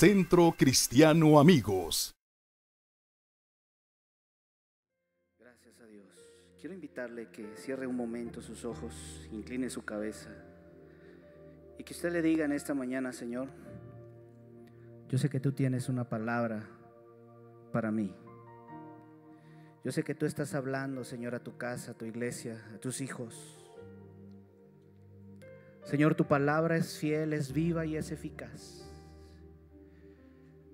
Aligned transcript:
Centro 0.00 0.54
Cristiano 0.56 1.38
Amigos. 1.38 2.14
Gracias 5.38 5.78
a 5.78 5.84
Dios. 5.84 6.06
Quiero 6.58 6.74
invitarle 6.74 7.28
que 7.28 7.54
cierre 7.58 7.86
un 7.86 7.96
momento 7.96 8.40
sus 8.40 8.64
ojos, 8.64 9.28
incline 9.30 9.68
su 9.68 9.84
cabeza 9.84 10.30
y 11.78 11.84
que 11.84 11.92
usted 11.92 12.10
le 12.12 12.22
diga 12.22 12.46
en 12.46 12.52
esta 12.52 12.72
mañana, 12.72 13.12
Señor, 13.12 13.50
yo 15.10 15.18
sé 15.18 15.28
que 15.28 15.38
tú 15.38 15.52
tienes 15.52 15.90
una 15.90 16.08
palabra 16.08 16.66
para 17.70 17.90
mí. 17.90 18.16
Yo 19.84 19.92
sé 19.92 20.02
que 20.02 20.14
tú 20.14 20.24
estás 20.24 20.54
hablando, 20.54 21.04
Señor, 21.04 21.34
a 21.34 21.44
tu 21.44 21.58
casa, 21.58 21.90
a 21.90 21.94
tu 21.98 22.06
iglesia, 22.06 22.58
a 22.74 22.78
tus 22.78 23.02
hijos. 23.02 23.58
Señor, 25.84 26.14
tu 26.14 26.24
palabra 26.26 26.78
es 26.78 26.96
fiel, 26.96 27.34
es 27.34 27.52
viva 27.52 27.84
y 27.84 27.96
es 27.98 28.12
eficaz. 28.12 28.89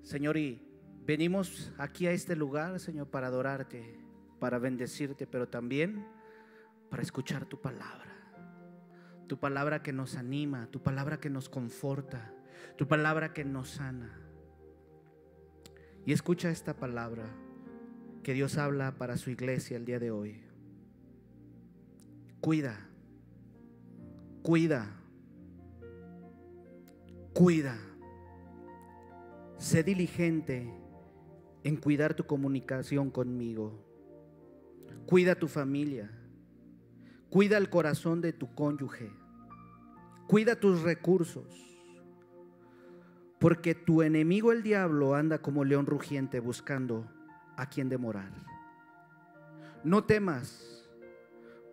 Señor, 0.06 0.36
y 0.36 0.62
venimos 1.04 1.72
aquí 1.78 2.06
a 2.06 2.12
este 2.12 2.36
lugar, 2.36 2.78
Señor, 2.78 3.08
para 3.08 3.26
adorarte, 3.26 3.98
para 4.38 4.60
bendecirte, 4.60 5.26
pero 5.26 5.48
también 5.48 6.06
para 6.88 7.02
escuchar 7.02 7.46
tu 7.46 7.60
palabra. 7.60 8.14
Tu 9.26 9.36
palabra 9.36 9.82
que 9.82 9.92
nos 9.92 10.14
anima, 10.14 10.68
tu 10.70 10.80
palabra 10.80 11.18
que 11.18 11.28
nos 11.28 11.48
conforta, 11.48 12.32
tu 12.76 12.86
palabra 12.86 13.32
que 13.32 13.44
nos 13.44 13.70
sana. 13.70 14.16
Y 16.04 16.12
escucha 16.12 16.50
esta 16.50 16.74
palabra 16.74 17.24
que 18.22 18.32
Dios 18.32 18.58
habla 18.58 18.94
para 18.94 19.16
su 19.16 19.30
iglesia 19.30 19.76
el 19.76 19.86
día 19.86 19.98
de 19.98 20.12
hoy. 20.12 20.40
Cuida, 22.40 22.88
cuida 24.42 25.02
Cuida. 27.34 27.95
Sé 29.58 29.82
diligente 29.82 30.70
en 31.64 31.76
cuidar 31.76 32.14
tu 32.14 32.24
comunicación 32.24 33.10
conmigo. 33.10 33.84
Cuida 35.06 35.34
tu 35.34 35.48
familia. 35.48 36.10
Cuida 37.30 37.56
el 37.56 37.70
corazón 37.70 38.20
de 38.20 38.32
tu 38.32 38.54
cónyuge. 38.54 39.10
Cuida 40.28 40.58
tus 40.58 40.82
recursos. 40.82 41.46
Porque 43.38 43.74
tu 43.74 44.02
enemigo 44.02 44.52
el 44.52 44.62
diablo 44.62 45.14
anda 45.14 45.38
como 45.38 45.64
león 45.64 45.86
rugiente 45.86 46.40
buscando 46.40 47.06
a 47.56 47.68
quien 47.68 47.88
demorar. 47.88 48.32
No 49.84 50.04
temas, 50.04 50.88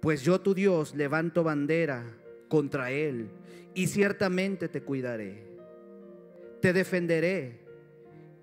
pues 0.02 0.22
yo 0.24 0.42
tu 0.42 0.54
Dios 0.54 0.94
levanto 0.96 1.44
bandera 1.44 2.04
contra 2.48 2.92
él 2.92 3.30
y 3.74 3.88
ciertamente 3.88 4.68
te 4.68 4.84
cuidaré 4.84 5.54
te 6.64 6.72
defenderé 6.72 7.60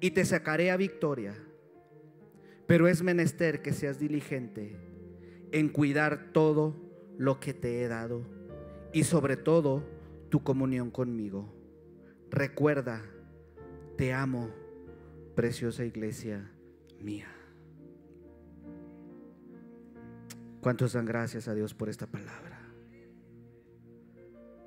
y 0.00 0.10
te 0.12 0.24
sacaré 0.24 0.70
a 0.70 0.76
victoria. 0.76 1.34
Pero 2.66 2.88
es 2.88 3.02
menester 3.02 3.62
que 3.62 3.72
seas 3.72 3.98
diligente 3.98 4.76
en 5.52 5.68
cuidar 5.68 6.32
todo 6.32 6.76
lo 7.18 7.40
que 7.40 7.52
te 7.52 7.82
he 7.82 7.88
dado 7.88 8.24
y 8.92 9.04
sobre 9.04 9.36
todo 9.36 9.84
tu 10.30 10.42
comunión 10.42 10.90
conmigo. 10.90 11.52
Recuerda, 12.30 13.02
te 13.96 14.12
amo, 14.12 14.50
preciosa 15.34 15.84
iglesia 15.84 16.50
mía. 17.00 17.28
¿Cuántos 20.60 20.92
dan 20.92 21.06
gracias 21.06 21.48
a 21.48 21.54
Dios 21.54 21.74
por 21.74 21.88
esta 21.88 22.06
palabra? 22.06 22.60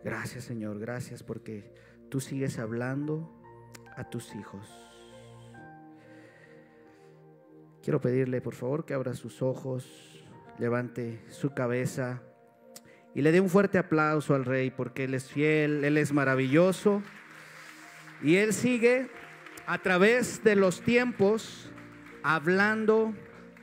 Gracias 0.04 0.44
Señor, 0.44 0.80
gracias 0.80 1.24
porque 1.24 1.74
tú 2.10 2.20
sigues 2.20 2.60
hablando 2.60 3.42
a 3.96 4.10
tus 4.10 4.36
hijos. 4.36 4.93
Quiero 7.84 8.00
pedirle, 8.00 8.40
por 8.40 8.56
favor, 8.56 8.86
que 8.86 8.94
abra 8.94 9.14
sus 9.14 9.42
ojos, 9.42 10.24
levante 10.58 11.20
su 11.28 11.54
cabeza 11.54 12.22
y 13.14 13.22
le 13.22 13.34
dé 13.34 13.42
un 13.42 13.50
fuerte 13.50 13.78
aplauso 13.78 14.36
al 14.36 14.46
rey 14.46 14.72
porque 14.72 15.04
Él 15.04 15.14
es 15.14 15.30
fiel, 15.30 15.84
Él 15.84 15.98
es 15.98 16.14
maravilloso 16.14 17.04
y 18.22 18.38
Él 18.38 18.54
sigue 18.54 19.10
a 19.68 19.80
través 19.80 20.46
de 20.46 20.56
los 20.56 20.82
tiempos 20.82 21.70
hablando, 22.24 23.14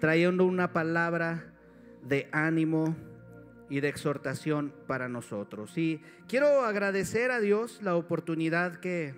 trayendo 0.01 0.45
una 0.45 0.75
palabra 0.75 1.55
de 2.03 2.29
ánimo 2.31 2.95
y 3.71 3.81
de 3.81 3.89
exhortación 3.89 4.75
para 4.87 5.09
nosotros. 5.09 5.79
Y 5.79 6.03
quiero 6.29 6.67
agradecer 6.67 7.31
a 7.31 7.41
Dios 7.41 7.81
la 7.83 7.97
oportunidad 7.97 8.81
que 8.81 9.15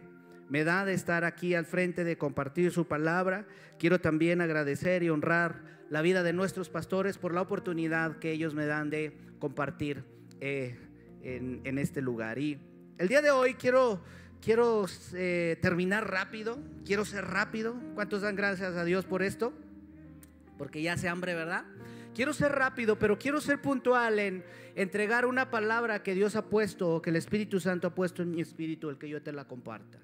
me 0.53 0.65
da 0.65 0.85
de 0.85 0.93
estar 0.93 1.25
aquí 1.25 1.55
al 1.55 1.65
frente, 1.65 2.05
de 2.05 2.19
compartir 2.19 2.73
su 2.73 2.87
palabra. 2.87 3.47
Quiero 3.79 4.03
también 4.03 4.43
agradecer 4.43 5.03
y 5.03 5.09
honrar 5.09 5.63
la 5.89 6.03
vida 6.03 6.23
de 6.23 6.35
nuestros 6.35 6.69
pastores 6.69 7.17
por 7.17 7.33
la 7.33 7.41
oportunidad 7.41 8.19
que 8.19 8.33
ellos 8.33 8.53
me 8.53 8.67
dan 8.67 8.91
de 8.91 9.17
compartir 9.39 10.05
eh, 10.41 10.77
en, 11.23 11.79
este 11.79 12.03
lugar. 12.03 12.39
Y 12.39 12.59
el 12.99 13.09
día 13.09 13.23
de 13.23 13.31
hoy 13.31 13.55
quiero, 13.55 14.03
quiero 14.43 14.85
eh, 15.15 15.57
terminar 15.63 16.11
rápido, 16.11 16.59
quiero 16.85 17.07
ser 17.07 17.25
rápido. 17.25 17.75
¿Cuántos 17.95 18.21
dan 18.21 18.37
gracias 18.37 18.77
a 18.77 18.85
Dios 18.85 19.07
por 19.07 19.23
esto? 19.23 19.55
Porque 20.59 20.83
ya 20.83 20.99
se 20.99 21.09
hambre, 21.09 21.35
¿verdad? 21.35 21.65
Quiero 22.15 22.35
ser 22.35 22.53
rápido, 22.53 22.99
pero 22.99 23.19
quiero 23.19 23.41
ser 23.41 23.63
puntual 23.63 24.19
en 24.19 24.45
entregar 24.75 25.25
una 25.25 25.51
palabra 25.51 26.03
que 26.03 26.15
Dios 26.15 26.37
ha 26.37 26.45
puesto, 26.51 27.01
que 27.01 27.09
el 27.09 27.17
Espíritu 27.17 27.59
Santo 27.59 27.87
ha 27.87 27.95
puesto 27.95 28.21
en 28.21 28.33
mi 28.33 28.43
espíritu, 28.43 28.91
el 28.91 28.99
que 28.99 29.09
yo 29.09 29.23
te 29.23 29.33
la 29.33 29.47
comparta. 29.47 29.99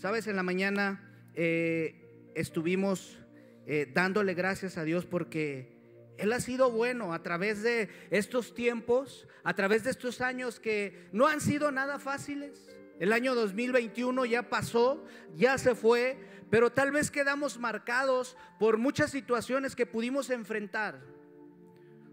Sabes, 0.00 0.26
en 0.28 0.36
la 0.36 0.42
mañana 0.42 0.98
eh, 1.34 2.32
estuvimos 2.34 3.18
eh, 3.66 3.86
dándole 3.92 4.32
gracias 4.32 4.78
a 4.78 4.84
Dios 4.84 5.04
porque 5.04 5.76
Él 6.16 6.32
ha 6.32 6.40
sido 6.40 6.70
bueno 6.70 7.12
a 7.12 7.22
través 7.22 7.62
de 7.62 7.90
estos 8.08 8.54
tiempos, 8.54 9.28
a 9.44 9.52
través 9.52 9.84
de 9.84 9.90
estos 9.90 10.22
años 10.22 10.58
que 10.58 11.10
no 11.12 11.26
han 11.26 11.42
sido 11.42 11.70
nada 11.70 11.98
fáciles. 11.98 12.74
El 12.98 13.12
año 13.12 13.34
2021 13.34 14.24
ya 14.24 14.48
pasó, 14.48 15.04
ya 15.36 15.58
se 15.58 15.74
fue, 15.74 16.16
pero 16.48 16.72
tal 16.72 16.92
vez 16.92 17.10
quedamos 17.10 17.58
marcados 17.58 18.38
por 18.58 18.78
muchas 18.78 19.10
situaciones 19.10 19.76
que 19.76 19.84
pudimos 19.84 20.30
enfrentar, 20.30 20.98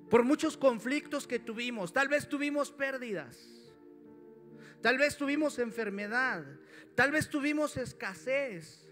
por 0.09 0.26
muchos 0.26 0.58
conflictos 0.58 1.26
que 1.26 1.40
tuvimos, 1.40 1.94
tal 1.94 2.09
vez 2.09 2.28
tuvimos 2.28 2.70
pérdidas. 2.70 3.56
Tal 4.82 4.98
vez 4.98 5.18
tuvimos 5.18 5.60
enfermedad, 5.60 6.46
tal 6.96 7.12
vez 7.12 7.30
tuvimos 7.30 7.78
escasez, 7.78 8.88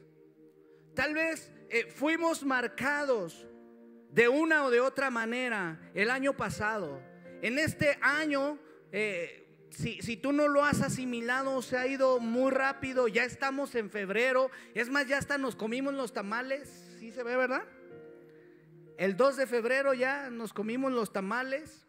tal 0.93 1.13
vez 1.13 1.51
eh, 1.69 1.91
fuimos 1.91 2.43
marcados 2.43 3.47
de 4.11 4.27
una 4.27 4.63
o 4.63 4.71
de 4.71 4.79
otra 4.79 5.09
manera 5.09 5.79
el 5.93 6.09
año 6.09 6.35
pasado. 6.35 7.01
En 7.41 7.59
este 7.59 7.97
año, 8.01 8.57
eh, 8.91 9.67
si, 9.69 10.01
si, 10.01 10.17
tú 10.17 10.31
no 10.31 10.47
lo 10.47 10.63
has 10.63 10.81
asimilado, 10.81 11.61
se 11.61 11.77
ha 11.77 11.85
ido 11.85 12.19
muy 12.19 12.51
rápido, 12.51 13.07
ya 13.07 13.25
estamos 13.25 13.75
en 13.75 13.89
febrero, 13.89 14.49
es 14.73 14.89
más, 14.89 15.07
ya 15.07 15.17
hasta 15.17 15.37
nos 15.37 15.55
comimos 15.55 15.93
los 15.93 16.13
tamales, 16.13 16.69
¿sí 16.99 17.11
se 17.11 17.23
ve, 17.23 17.35
verdad? 17.35 17.63
El 18.97 19.17
2 19.17 19.37
de 19.37 19.47
febrero 19.47 19.93
ya 19.93 20.29
nos 20.29 20.53
comimos 20.53 20.91
los 20.91 21.11
tamales. 21.11 21.84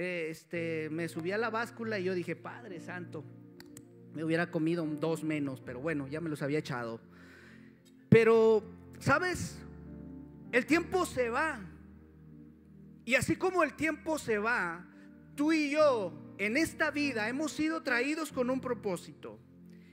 Eh, 0.00 0.28
este, 0.30 0.88
me 0.92 1.08
subí 1.08 1.32
a 1.32 1.38
la 1.38 1.50
báscula 1.50 1.98
y 1.98 2.04
yo 2.04 2.14
dije, 2.14 2.36
Padre 2.36 2.78
Santo, 2.78 3.24
me 4.14 4.22
hubiera 4.22 4.48
comido 4.48 4.86
dos 4.86 5.24
menos, 5.24 5.60
pero 5.60 5.80
bueno, 5.80 6.06
ya 6.06 6.20
me 6.20 6.30
los 6.30 6.40
había 6.40 6.60
echado. 6.60 7.00
Pero, 8.08 8.62
¿sabes? 9.00 9.58
El 10.52 10.66
tiempo 10.66 11.04
se 11.04 11.30
va. 11.30 11.58
Y 13.04 13.16
así 13.16 13.34
como 13.34 13.64
el 13.64 13.74
tiempo 13.74 14.20
se 14.20 14.38
va, 14.38 14.86
tú 15.34 15.50
y 15.50 15.70
yo 15.72 16.12
en 16.38 16.56
esta 16.56 16.92
vida 16.92 17.28
hemos 17.28 17.50
sido 17.50 17.82
traídos 17.82 18.30
con 18.30 18.50
un 18.50 18.60
propósito. 18.60 19.40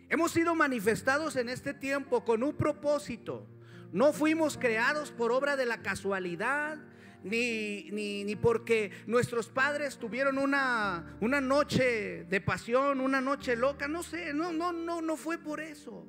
Hemos 0.08 0.34
sido 0.34 0.54
manifestados 0.54 1.36
en 1.36 1.50
este 1.50 1.74
tiempo 1.74 2.24
con 2.24 2.44
un 2.44 2.54
propósito. 2.56 3.48
No 3.92 4.14
fuimos 4.14 4.56
creados 4.56 5.10
por 5.10 5.32
obra 5.32 5.56
de 5.56 5.66
la 5.66 5.82
casualidad, 5.82 6.78
ni, 7.26 7.90
ni, 7.92 8.36
porque 8.36 8.92
nuestros 9.08 9.50
padres 9.50 9.98
tuvieron 9.98 10.38
una, 10.38 11.18
una 11.22 11.42
noche 11.42 12.24
de 12.26 12.40
pasión, 12.40 13.02
una 13.02 13.20
noche 13.20 13.56
loca, 13.56 13.88
no 13.88 14.04
sé, 14.04 14.32
no, 14.32 14.54
no, 14.54 14.72
no, 14.72 15.02
no 15.02 15.18
fue 15.18 15.40
por 15.40 15.60
eso. 15.60 16.06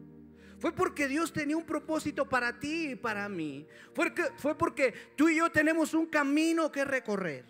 Fue 0.58 0.72
porque 0.72 1.08
Dios 1.08 1.32
tenía 1.32 1.56
un 1.56 1.64
propósito 1.64 2.28
para 2.28 2.58
ti 2.60 2.90
y 2.90 2.96
para 2.96 3.30
mí. 3.30 3.66
Fue, 3.94 4.12
fue 4.36 4.58
porque 4.58 4.92
tú 5.16 5.30
y 5.30 5.36
yo 5.36 5.50
tenemos 5.50 5.94
un 5.94 6.04
camino 6.04 6.70
que 6.70 6.84
recorrer, 6.84 7.46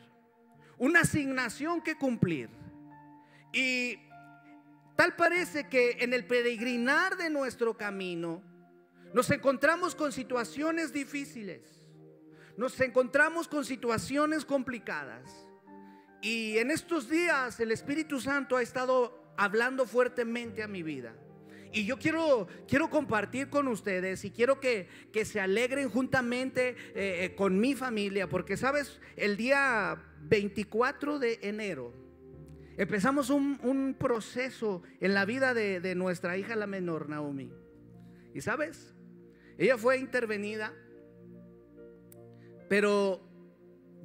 una 0.79 1.01
asignación 1.01 1.83
que 1.83 1.97
cumplir. 1.97 2.49
Y 3.53 3.99
tal 4.95 5.17
parece 5.17 5.69
que 5.69 5.99
en 6.01 6.15
el 6.15 6.25
peregrinar 6.25 7.17
de 7.17 7.31
nuestro 7.31 7.77
camino 7.77 8.45
nos 9.13 9.29
encontramos 9.31 9.97
con 9.97 10.13
situaciones 10.13 10.93
difíciles 10.93 11.76
nos 12.57 12.81
encontramos 12.81 13.49
con 13.49 13.65
situaciones 13.65 14.45
complicadas. 14.45 15.47
Y 16.23 16.59
en 16.59 16.71
estos 16.71 17.09
días 17.09 17.61
el 17.61 17.73
Espíritu 17.73 18.21
Santo 18.21 18.57
ha 18.57 18.63
estado 18.63 19.33
hablando 19.37 19.87
fuertemente 19.87 20.63
a 20.63 20.69
mi 20.69 20.83
vida. 20.83 21.15
Y 21.73 21.85
yo 21.85 21.99
quiero, 21.99 22.49
quiero 22.67 22.89
compartir 22.89 23.51
con 23.51 23.69
ustedes 23.69 24.25
y 24.25 24.31
quiero 24.31 24.61
que, 24.61 24.89
que 25.13 25.25
se 25.25 25.41
alegren 25.41 25.91
juntamente 25.91 26.71
eh, 26.71 27.25
eh, 27.25 27.35
con 27.37 27.61
mi 27.61 27.75
familia, 27.75 28.29
porque 28.29 28.57
sabes, 28.57 29.01
el 29.17 29.37
día 29.37 30.03
24 30.23 31.19
de 31.19 31.39
enero 31.43 31.93
empezamos 32.79 33.31
un, 33.31 33.59
un 33.63 33.95
proceso 33.99 34.83
en 35.01 35.13
la 35.13 35.25
vida 35.25 35.55
de, 35.55 35.81
de 35.81 35.95
nuestra 35.95 36.37
hija 36.39 36.57
la 36.57 36.67
menor, 36.67 37.09
Naomi. 37.09 37.53
Y 38.35 38.41
sabes, 38.41 38.95
ella 39.59 39.77
fue 39.77 39.99
intervenida, 39.99 40.75
pero 42.69 43.21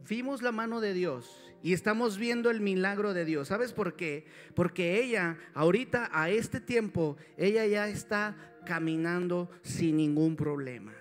vimos 0.08 0.42
la 0.42 0.52
mano 0.52 0.81
de 0.81 0.94
Dios 0.94 1.42
y 1.63 1.74
estamos 1.74 2.18
viendo 2.18 2.50
el 2.50 2.62
milagro 2.62 3.13
de 3.13 3.25
Dios. 3.25 3.48
¿Sabes 3.48 3.74
por 3.74 3.96
qué? 3.96 4.25
Porque 4.56 5.02
ella, 5.02 5.38
ahorita, 5.54 6.10
a 6.12 6.30
este 6.30 6.60
tiempo, 6.60 7.18
ella 7.38 7.66
ya 7.66 7.88
está 7.88 8.36
caminando 8.66 9.50
sin 9.62 9.98
ningún 9.98 10.36
problema. 10.36 10.94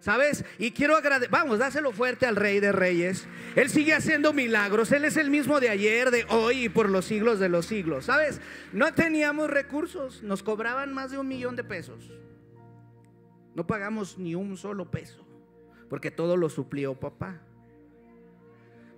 ¿Sabes? 0.00 0.44
Y 0.58 0.70
quiero 0.70 0.96
agradecer, 0.96 1.30
vamos, 1.30 1.58
dáselo 1.58 1.92
fuerte 1.92 2.24
al 2.24 2.36
Rey 2.36 2.60
de 2.60 2.70
Reyes. 2.70 3.26
Él 3.56 3.68
sigue 3.68 3.94
haciendo 3.94 4.32
milagros. 4.32 4.92
Él 4.92 5.04
es 5.04 5.16
el 5.16 5.28
mismo 5.28 5.58
de 5.58 5.68
ayer, 5.68 6.10
de 6.10 6.24
hoy 6.30 6.64
y 6.64 6.68
por 6.68 6.88
los 6.88 7.04
siglos 7.04 7.40
de 7.40 7.48
los 7.48 7.66
siglos. 7.66 8.04
¿Sabes? 8.04 8.40
No 8.72 8.94
teníamos 8.94 9.50
recursos. 9.50 10.22
Nos 10.22 10.44
cobraban 10.44 10.94
más 10.94 11.10
de 11.10 11.18
un 11.18 11.26
millón 11.26 11.56
de 11.56 11.64
pesos. 11.64 12.12
No 13.56 13.66
pagamos 13.66 14.16
ni 14.18 14.36
un 14.36 14.56
solo 14.56 14.88
peso. 14.88 15.27
Porque 15.88 16.10
todo 16.10 16.36
lo 16.36 16.48
suplió 16.48 16.94
papá. 16.98 17.40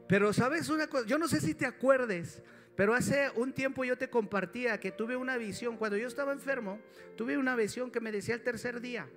Pero 0.08 0.32
sabes 0.32 0.68
una 0.68 0.88
cosa, 0.88 1.06
yo 1.06 1.18
no 1.18 1.28
sé 1.28 1.40
si 1.40 1.54
te 1.54 1.66
acuerdes, 1.66 2.42
pero 2.74 2.94
hace 2.94 3.30
un 3.36 3.52
tiempo 3.52 3.84
yo 3.84 3.96
te 3.96 4.10
compartía 4.10 4.80
que 4.80 4.90
tuve 4.90 5.16
una 5.16 5.36
visión, 5.36 5.76
cuando 5.76 5.96
yo 5.96 6.08
estaba 6.08 6.32
enfermo, 6.32 6.80
tuve 7.16 7.38
una 7.38 7.54
visión 7.54 7.90
que 7.90 8.00
me 8.00 8.10
decía 8.10 8.34
el 8.34 8.42
tercer 8.42 8.80
día. 8.80 9.08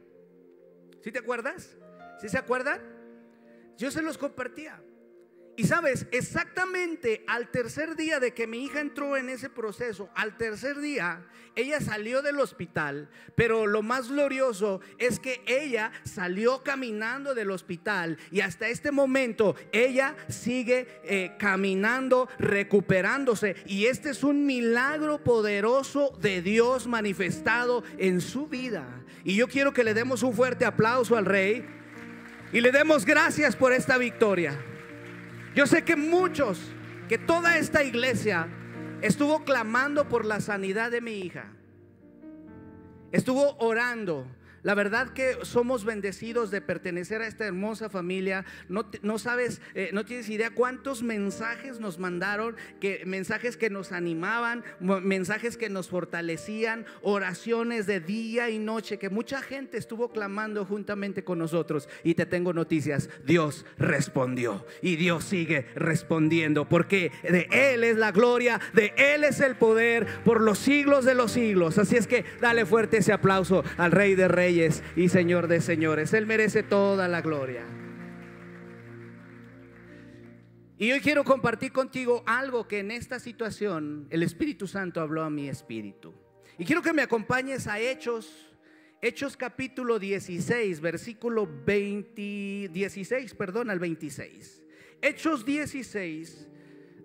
¿Sí 1.02 1.12
te 1.12 1.20
acuerdas? 1.20 1.78
¿Sí 2.22 2.30
se 2.30 2.38
acuerdan? 2.38 2.80
Yo 3.78 3.90
se 3.90 4.02
los 4.02 4.18
compartía. 4.18 4.82
Y 5.56 5.66
sabes, 5.66 6.08
exactamente 6.12 7.24
al 7.28 7.52
tercer 7.52 7.96
día 7.96 8.20
de 8.20 8.34
que 8.34 8.48
mi 8.48 8.64
hija 8.64 8.80
entró 8.80 9.18
en 9.18 9.30
ese 9.30 9.52
proceso, 9.52 10.10
al 10.16 10.36
tercer 10.36 10.80
día, 10.80 11.28
ella 11.56 11.80
salió 11.80 12.24
del 12.24 12.40
hospital, 12.40 13.08
pero 13.36 13.68
lo 13.68 13.84
más 13.84 14.10
glorioso 14.10 14.82
es 14.98 15.20
que 15.20 15.44
ella 15.46 15.92
salió 16.04 16.64
caminando 16.64 17.36
del 17.36 17.52
hospital 17.52 18.18
y 18.32 18.42
hasta 18.42 18.68
este 18.68 18.92
momento 18.92 19.56
ella 19.72 20.16
sigue 20.28 20.88
eh, 21.04 21.34
caminando, 21.38 22.28
recuperándose. 22.40 23.56
Y 23.68 23.86
este 23.86 24.10
es 24.10 24.24
un 24.24 24.48
milagro 24.48 25.24
poderoso 25.24 26.18
de 26.20 26.42
Dios 26.42 26.88
manifestado 26.88 27.84
en 28.00 28.22
su 28.22 28.48
vida. 28.48 29.04
Y 29.24 29.36
yo 29.36 29.48
quiero 29.48 29.72
que 29.72 29.84
le 29.84 29.94
demos 29.94 30.24
un 30.24 30.34
fuerte 30.34 30.66
aplauso 30.66 31.16
al 31.16 31.26
rey 31.26 31.64
y 32.52 32.62
le 32.62 32.72
demos 32.72 33.06
gracias 33.06 33.56
por 33.56 33.72
esta 33.72 34.00
victoria. 34.00 34.60
Yo 35.56 35.68
sé 35.68 35.84
que 35.84 35.96
muchos, 35.96 36.60
que 37.08 37.18
toda 37.18 37.58
esta 37.58 37.84
iglesia 37.84 38.48
estuvo 39.02 39.44
clamando 39.44 40.10
por 40.10 40.26
la 40.26 40.40
sanidad 40.40 40.90
de 40.90 41.02
mi 41.02 41.20
hija. 41.20 41.52
Estuvo 43.12 43.56
orando 43.58 44.26
la 44.64 44.76
verdad 44.76 45.10
que 45.10 45.38
somos 45.44 45.84
bendecidos 45.84 46.50
de 46.50 46.62
pertenecer 46.62 47.22
a 47.22 47.28
esta 47.28 47.46
hermosa 47.46 47.90
familia. 47.90 48.46
No, 48.70 48.90
no 49.02 49.20
sabes, 49.20 49.62
eh, 49.76 49.90
no 49.94 50.06
tienes 50.06 50.30
idea 50.30 50.52
cuántos 50.52 51.04
mensajes 51.04 51.80
nos 51.80 52.00
mandaron, 52.00 52.56
que, 52.80 53.04
mensajes 53.06 53.58
que 53.58 53.70
nos 53.70 53.92
animaban, 53.92 54.64
mensajes 54.80 55.58
que 55.58 55.70
nos 55.70 55.90
fortalecían, 55.90 56.86
oraciones 57.02 57.86
de 57.88 58.00
día 58.00 58.50
y 58.50 58.58
noche, 58.58 58.98
que 58.98 59.10
mucha 59.10 59.42
gente 59.42 59.78
estuvo 59.78 60.12
clamando 60.12 60.66
juntamente 60.66 61.26
con 61.26 61.40
nosotros. 61.40 61.90
Y 62.04 62.16
te 62.16 62.26
tengo 62.26 62.54
noticias, 62.54 63.10
Dios 63.26 63.66
respondió 63.78 64.66
y 64.82 64.96
Dios 64.96 65.26
sigue 65.26 65.68
respondiendo, 65.76 66.70
porque 66.70 67.12
de 67.24 67.48
Él 67.52 67.84
es 67.84 67.98
la 67.98 68.14
gloria, 68.14 68.62
de 68.74 68.94
Él 68.96 69.26
es 69.26 69.42
el 69.42 69.56
poder 69.56 70.08
por 70.24 70.40
los 70.40 70.58
siglos 70.58 71.04
de 71.04 71.16
los 71.16 71.34
siglos. 71.34 71.78
Así 71.78 71.98
es 71.98 72.08
que 72.08 72.24
dale 72.40 72.66
fuerte 72.66 72.98
ese 72.98 73.12
aplauso 73.12 73.64
al 73.78 73.92
Rey 73.92 74.16
de 74.16 74.30
Reyes 74.30 74.53
y 74.96 75.10
Señor 75.10 75.48
de 75.48 75.62
señores. 75.62 76.14
Él 76.14 76.26
merece 76.26 76.64
toda 76.64 77.08
la 77.08 77.22
gloria. 77.22 77.64
Y 80.78 80.92
hoy 80.92 81.00
quiero 81.00 81.24
compartir 81.24 81.72
contigo 81.72 82.24
algo 82.26 82.68
que 82.68 82.80
en 82.80 82.92
esta 82.92 83.20
situación 83.20 84.08
el 84.10 84.22
Espíritu 84.24 84.68
Santo 84.68 85.02
habló 85.02 85.24
a 85.24 85.30
mi 85.30 85.48
espíritu. 85.48 86.14
Y 86.58 86.66
quiero 86.66 86.82
que 86.82 86.94
me 86.94 87.02
acompañes 87.02 87.68
a 87.68 87.80
Hechos, 87.80 88.54
Hechos 89.02 89.38
capítulo 89.38 90.00
16, 90.00 90.82
versículo 90.82 91.48
20, 91.66 92.70
16, 92.72 93.34
perdón, 93.36 93.70
al 93.70 93.80
26. 93.80 94.64
Hechos 95.02 95.46
16, 95.46 96.48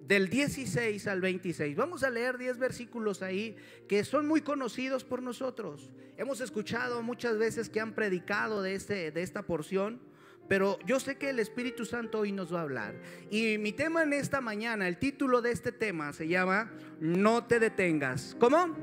del 0.09 0.31
16 0.31 1.07
al 1.07 1.21
26. 1.21 1.77
Vamos 1.77 2.03
a 2.03 2.09
leer 2.09 2.39
10 2.39 2.57
versículos 2.57 3.21
ahí 3.21 3.55
que 3.87 4.03
son 4.05 4.27
muy 4.27 4.41
conocidos 4.41 5.05
por 5.05 5.23
nosotros. 5.23 5.91
Hemos 6.17 6.41
escuchado 6.41 7.03
muchas 7.03 7.37
veces 7.37 7.69
que 7.69 7.79
han 7.79 7.93
predicado 7.93 8.63
de, 8.63 8.75
este, 8.75 9.13
de 9.13 9.23
esta 9.23 9.43
porción, 9.43 10.01
pero 10.49 10.79
yo 10.87 10.99
sé 10.99 11.19
que 11.19 11.29
el 11.29 11.39
Espíritu 11.39 11.85
Santo 11.85 12.21
hoy 12.21 12.33
nos 12.33 12.53
va 12.53 12.61
a 12.61 12.63
hablar. 12.63 12.95
Y 13.31 13.59
mi 13.59 13.73
tema 13.73 14.03
en 14.03 14.15
esta 14.15 14.41
mañana, 14.41 14.89
el 14.89 14.97
título 14.97 15.43
de 15.43 15.53
este 15.53 15.73
tema 15.73 16.15
se 16.15 16.27
llama 16.27 16.73
No 17.01 17.45
te 17.45 17.61
detengas. 17.61 18.35
¿Cómo? 18.41 18.75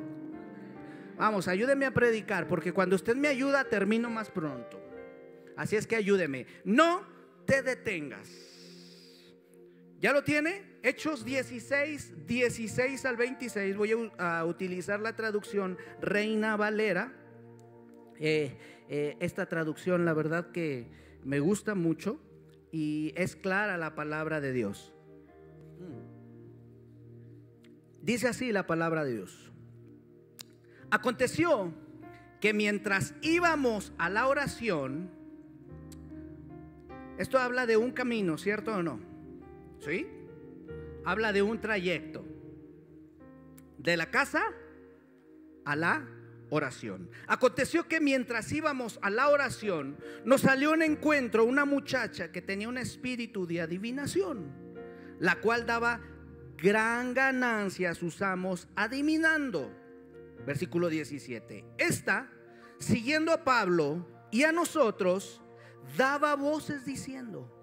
Vamos, 1.17 1.47
ayúdeme 1.47 1.87
a 1.87 1.91
predicar, 1.91 2.47
porque 2.47 2.71
cuando 2.71 2.95
usted 2.95 3.15
me 3.15 3.29
ayuda 3.29 3.63
termino 3.63 4.11
más 4.11 4.29
pronto. 4.29 4.79
Así 5.57 5.75
es 5.75 5.87
que 5.87 5.95
ayúdeme. 5.95 6.45
No 6.65 7.01
te 7.47 7.63
detengas. 7.63 8.29
¿Ya 9.99 10.13
lo 10.13 10.23
tiene? 10.23 10.74
Hechos 10.85 11.25
16, 11.25 12.27
16 12.27 13.05
al 13.05 13.17
26, 13.17 13.75
voy 13.75 14.11
a, 14.19 14.45
utilizar 14.45 14.99
la 14.99 15.15
traducción 15.15 15.79
Reina 15.99 16.55
Valera. 16.57 17.11
Eh, 18.19 18.55
eh, 18.87 19.17
esta 19.19 19.47
traducción, 19.47 20.05
la 20.05 20.13
verdad 20.13 20.51
que 20.51 20.87
me 21.23 21.39
gusta 21.39 21.73
mucho 21.73 22.19
y 22.71 23.13
es 23.15 23.35
clara 23.35 23.77
la 23.77 23.95
palabra 23.95 24.41
de 24.41 24.53
Dios. 24.53 24.93
Dice 28.03 28.27
así 28.27 28.51
la 28.51 28.67
palabra 28.67 29.03
de 29.03 29.13
Dios. 29.13 29.51
Aconteció 30.91 31.73
que 32.39 32.53
mientras 32.53 33.15
íbamos 33.23 33.91
a 33.97 34.11
la 34.11 34.27
oración, 34.27 35.09
esto 37.17 37.39
habla 37.39 37.65
de 37.65 37.75
un 37.75 37.89
camino, 37.89 38.37
¿cierto 38.37 38.75
o 38.75 38.83
no? 38.83 38.99
¿Sí? 39.79 40.05
Habla 41.05 41.31
de 41.31 41.41
un 41.41 41.61
trayecto. 41.61 42.25
De 43.77 43.95
la 43.97 44.09
casa 44.09 44.43
a 45.63 45.75
la 45.75 46.07
oración. 46.49 47.09
Aconteció 47.27 47.87
que 47.87 47.99
mientras 47.99 48.51
íbamos 48.51 48.99
a 49.01 49.09
la 49.09 49.29
oración, 49.29 49.97
nos 50.23 50.41
salió 50.41 50.71
un 50.71 50.81
encuentro 50.81 51.45
una 51.45 51.65
muchacha 51.65 52.31
que 52.31 52.41
tenía 52.41 52.69
un 52.69 52.77
espíritu 52.77 53.45
de 53.45 53.61
adivinación, 53.61 54.51
la 55.19 55.35
cual 55.35 55.65
daba 55.65 56.01
gran 56.57 57.13
ganancia 57.13 57.91
a 57.91 57.95
sus 57.95 58.21
amos 58.21 58.67
adivinando. 58.75 59.71
Versículo 60.45 60.89
17. 60.89 61.65
Esta, 61.77 62.31
siguiendo 62.79 63.31
a 63.31 63.43
Pablo 63.43 64.07
y 64.31 64.43
a 64.43 64.51
nosotros, 64.51 65.41
daba 65.97 66.35
voces 66.35 66.85
diciendo, 66.85 67.54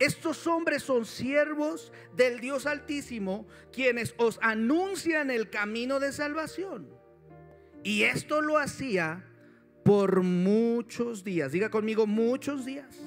estos 0.00 0.46
hombres 0.46 0.82
son 0.82 1.04
siervos 1.04 1.92
del 2.16 2.40
Dios 2.40 2.64
Altísimo, 2.64 3.46
quienes 3.70 4.14
os 4.16 4.38
anuncian 4.40 5.30
el 5.30 5.50
camino 5.50 6.00
de 6.00 6.10
salvación. 6.12 6.88
Y 7.84 8.02
esto 8.04 8.40
lo 8.40 8.56
hacía 8.56 9.22
por 9.84 10.22
muchos 10.22 11.22
días. 11.22 11.52
Diga 11.52 11.70
conmigo, 11.70 12.06
muchos 12.06 12.64
días. 12.64 12.98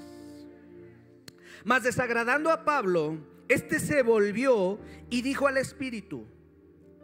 Mas 1.65 1.81
desagradando 1.81 2.51
a 2.51 2.63
Pablo, 2.63 3.17
este 3.49 3.79
se 3.79 4.03
volvió 4.03 4.79
y 5.09 5.23
dijo 5.23 5.47
al 5.47 5.57
Espíritu, 5.57 6.27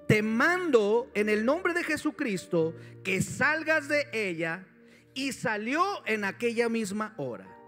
te 0.08 0.22
mando 0.22 1.10
en 1.16 1.30
el 1.30 1.46
nombre 1.46 1.74
de 1.74 1.84
Jesucristo 1.84 2.76
que 3.04 3.24
salgas 3.24 3.88
de 3.88 4.08
ella. 4.14 4.68
Y 5.16 5.34
salió 5.34 5.84
en 6.06 6.24
aquella 6.24 6.70
misma 6.70 7.16
hora. 7.18 7.59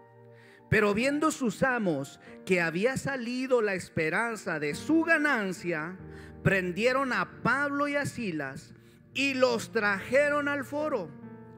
Pero 0.72 0.94
viendo 0.94 1.32
sus 1.32 1.64
amos 1.64 2.22
que 2.46 2.62
había 2.62 2.96
salido 2.96 3.62
la 3.62 3.74
esperanza 3.74 4.58
de 4.58 4.74
su 4.74 5.02
ganancia, 5.02 5.98
prendieron 6.44 7.12
a 7.12 7.44
Pablo 7.44 7.90
y 7.90 7.98
a 7.98 8.06
Silas 8.06 8.74
y 9.14 9.34
los 9.34 9.74
trajeron 9.74 10.48
al 10.48 10.64
foro 10.64 11.10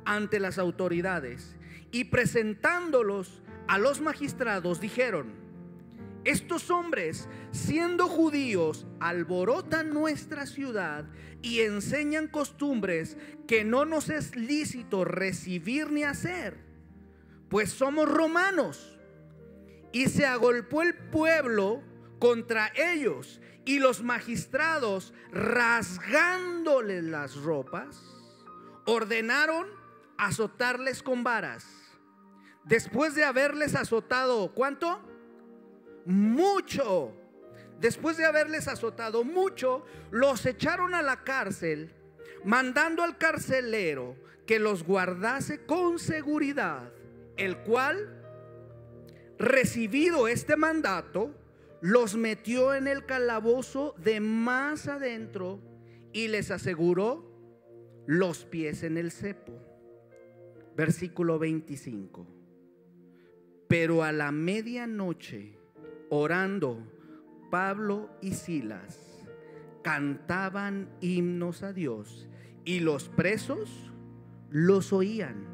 ante 0.03 0.39
las 0.39 0.57
autoridades 0.57 1.55
y 1.91 2.05
presentándolos 2.05 3.43
a 3.67 3.77
los 3.77 4.01
magistrados 4.01 4.81
dijeron, 4.81 5.31
estos 6.23 6.71
hombres, 6.71 7.29
siendo 7.51 8.07
judíos, 8.07 8.87
alborotan 8.99 9.91
nuestra 9.91 10.47
ciudad 10.47 11.05
y 11.43 11.59
enseñan 11.59 12.27
costumbres 12.27 13.15
que 13.45 13.63
no 13.63 13.85
nos 13.85 14.09
es 14.09 14.35
lícito 14.35 15.05
recibir 15.05 15.91
ni 15.91 16.03
hacer, 16.03 16.57
pues 17.47 17.69
somos 17.69 18.09
romanos. 18.09 18.92
Y 19.93 20.09
se 20.09 20.25
agolpó 20.25 20.81
el 20.81 20.93
pueblo 20.93 21.81
contra 22.19 22.73
ellos 22.75 23.39
y 23.65 23.79
los 23.79 24.03
magistrados, 24.03 25.13
rasgándoles 25.31 27.03
las 27.03 27.35
ropas, 27.35 28.03
ordenaron 28.85 29.67
azotarles 30.17 31.01
con 31.01 31.23
varas. 31.23 31.65
Después 32.65 33.15
de 33.15 33.23
haberles 33.23 33.75
azotado, 33.75 34.53
¿cuánto? 34.53 35.01
Mucho. 36.05 37.15
Después 37.79 38.17
de 38.17 38.25
haberles 38.25 38.67
azotado 38.67 39.23
mucho, 39.23 39.85
los 40.11 40.45
echaron 40.45 40.95
a 40.95 41.01
la 41.01 41.23
cárcel, 41.23 41.93
mandando 42.45 43.03
al 43.03 43.17
carcelero 43.17 44.15
que 44.45 44.59
los 44.59 44.83
guardase 44.83 45.65
con 45.65 45.99
seguridad, 45.99 46.91
el 47.37 47.57
cual, 47.59 48.22
recibido 49.43 50.27
este 50.27 50.55
mandato, 50.55 51.31
los 51.81 52.15
metió 52.15 52.73
en 52.73 52.87
el 52.87 53.05
calabozo 53.05 53.93
de 53.97 54.19
más 54.19 54.87
adentro 54.87 55.59
y 56.13 56.29
les 56.29 56.49
aseguró 56.49 57.29
los 58.05 58.45
pies 58.45 58.83
en 58.83 58.97
el 58.97 59.11
cepo. 59.11 59.53
Versículo 60.75 61.39
25. 61.39 62.25
Pero 63.67 64.03
a 64.03 64.11
la 64.11 64.31
medianoche, 64.31 65.57
orando, 66.09 66.87
Pablo 67.51 68.09
y 68.21 68.33
Silas 68.33 69.27
cantaban 69.83 70.89
himnos 71.01 71.61
a 71.63 71.73
Dios 71.73 72.27
y 72.65 72.79
los 72.79 73.09
presos 73.09 73.91
los 74.49 74.93
oían. 74.93 75.52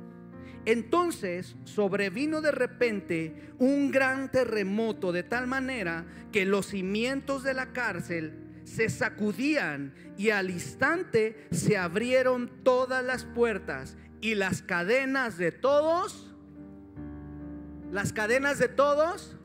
Entonces 0.65 1.55
sobrevino 1.63 2.41
de 2.41 2.51
repente 2.51 3.53
un 3.57 3.91
gran 3.91 4.31
terremoto 4.31 5.11
de 5.11 5.23
tal 5.23 5.47
manera 5.47 6.05
que 6.31 6.45
los 6.45 6.67
cimientos 6.67 7.43
de 7.43 7.53
la 7.53 7.71
cárcel 7.71 8.33
se 8.65 8.89
sacudían 8.89 9.93
y 10.17 10.29
al 10.29 10.49
instante 10.49 11.47
se 11.51 11.77
abrieron 11.77 12.51
todas 12.63 13.03
las 13.03 13.23
puertas 13.23 13.97
y 14.21 14.35
las 14.35 14.61
cadenas 14.61 15.37
de 15.37 15.51
todos, 15.51 16.33
las 17.91 18.13
cadenas 18.13 18.59
de 18.59 18.67
todos 18.67 19.37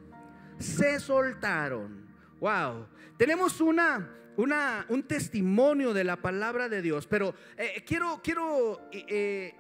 se 0.59 1.01
soltaron. 1.01 2.05
Wow, 2.41 2.87
tenemos 3.17 3.61
una, 3.61 4.11
una, 4.37 4.85
un 4.89 5.03
testimonio 5.05 5.95
de 5.95 6.05
la 6.05 6.17
palabra 6.17 6.69
de 6.69 6.83
Dios, 6.83 7.07
pero 7.07 7.35
eh, 7.57 7.83
quiero, 7.87 8.21
quiero 8.23 8.89
eh, 8.93 9.55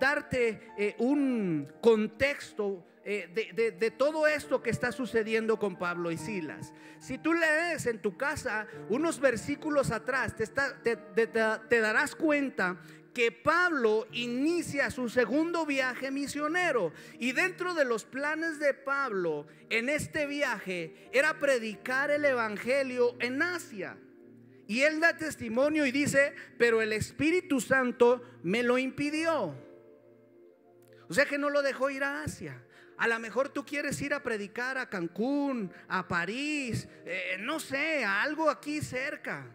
darte 0.00 0.72
eh, 0.76 0.94
un 0.98 1.72
contexto 1.80 2.84
de, 3.04 3.94
todo 3.96 4.26
esto 4.26 4.62
que 4.62 4.68
está 4.68 4.92
sucediendo 4.92 5.58
con 5.58 5.76
Pablo 5.76 6.10
y 6.10 6.18
Silas. 6.18 6.74
Si 6.98 7.16
tú 7.16 7.32
lees 7.32 7.86
en 7.86 8.02
tu 8.02 8.18
casa 8.18 8.66
unos 8.90 9.18
versículos 9.18 9.90
atrás, 9.92 10.34
te 10.36 11.80
darás 11.80 12.14
cuenta 12.14 12.76
que 13.18 13.32
Pablo 13.32 14.06
inicia 14.12 14.92
su 14.92 15.08
segundo 15.08 15.66
viaje 15.66 16.12
misionero. 16.12 16.92
Y 17.18 17.32
dentro 17.32 17.74
de 17.74 17.84
los 17.84 18.04
planes 18.04 18.60
de 18.60 18.74
Pablo 18.74 19.48
en 19.70 19.88
este 19.88 20.26
viaje 20.26 21.10
era 21.12 21.40
predicar 21.40 22.12
el 22.12 22.24
Evangelio 22.24 23.16
en 23.18 23.42
Asia. 23.42 23.96
Y 24.68 24.82
él 24.82 25.00
da 25.00 25.16
testimonio 25.16 25.84
y 25.84 25.90
dice, 25.90 26.32
pero 26.58 26.80
el 26.80 26.92
Espíritu 26.92 27.60
Santo 27.60 28.22
me 28.44 28.62
lo 28.62 28.78
impidió. 28.78 29.56
O 31.08 31.14
sea 31.14 31.24
que 31.24 31.38
no 31.38 31.50
lo 31.50 31.62
dejó 31.62 31.90
ir 31.90 32.04
a 32.04 32.22
Asia. 32.22 32.62
A 32.98 33.06
lo 33.06 33.18
mejor 33.18 33.48
tú 33.48 33.64
quieres 33.64 34.00
ir 34.02 34.12
a 34.12 34.22
predicar 34.22 34.76
a 34.76 34.88
Cancún, 34.88 35.70
a 35.86 36.06
París, 36.08 36.88
eh, 37.04 37.36
no 37.40 37.60
sé, 37.60 38.04
a 38.04 38.22
algo 38.22 38.50
aquí 38.50 38.80
cerca. 38.80 39.46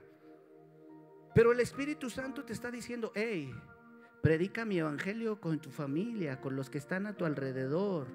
Pero 1.35 1.51
el 1.51 1.59
Espíritu 1.59 2.09
Santo 2.09 2.43
te 2.45 2.53
está 2.53 2.71
diciendo, 2.71 3.11
hey, 3.15 3.53
predica 4.21 4.63
mi 4.63 4.79
evangelio 4.79 5.41
con 5.41 5.59
tu 5.59 5.69
familia, 5.69 6.39
con 6.39 6.55
los 6.55 6.69
que 6.69 6.77
están 6.77 7.05
a 7.05 7.17
tu 7.17 7.25
alrededor. 7.25 8.07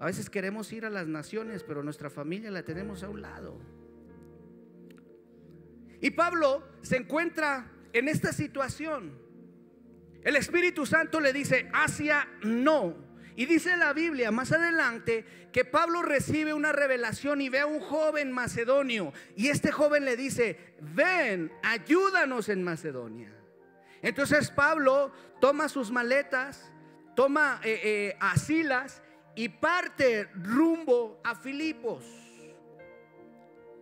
A 0.00 0.06
veces 0.06 0.30
queremos 0.30 0.72
ir 0.72 0.86
a 0.86 0.90
las 0.90 1.06
naciones, 1.06 1.62
pero 1.62 1.82
nuestra 1.82 2.08
familia 2.08 2.50
la 2.50 2.62
tenemos 2.62 3.02
a 3.02 3.08
un 3.10 3.22
lado. 3.22 3.60
Y 6.00 6.10
Pablo 6.10 6.66
se 6.82 6.96
encuentra 6.96 7.70
en 7.92 8.08
esta 8.08 8.32
situación. 8.32 9.25
El 10.26 10.34
Espíritu 10.34 10.84
Santo 10.84 11.20
le 11.20 11.32
dice, 11.32 11.70
Asia 11.72 12.26
no. 12.42 12.96
Y 13.36 13.46
dice 13.46 13.76
la 13.76 13.92
Biblia 13.92 14.32
más 14.32 14.50
adelante 14.50 15.24
que 15.52 15.64
Pablo 15.64 16.02
recibe 16.02 16.52
una 16.52 16.72
revelación 16.72 17.40
y 17.40 17.48
ve 17.48 17.60
a 17.60 17.66
un 17.66 17.78
joven 17.78 18.32
macedonio. 18.32 19.12
Y 19.36 19.50
este 19.50 19.70
joven 19.70 20.04
le 20.04 20.16
dice, 20.16 20.74
ven, 20.80 21.52
ayúdanos 21.62 22.48
en 22.48 22.64
Macedonia. 22.64 23.32
Entonces 24.02 24.50
Pablo 24.50 25.12
toma 25.40 25.68
sus 25.68 25.92
maletas, 25.92 26.72
toma 27.14 27.60
eh, 27.62 27.80
eh, 27.84 28.16
a 28.18 28.36
Silas 28.36 29.04
y 29.36 29.48
parte 29.48 30.28
rumbo 30.34 31.20
a 31.22 31.36
Filipos. 31.36 32.04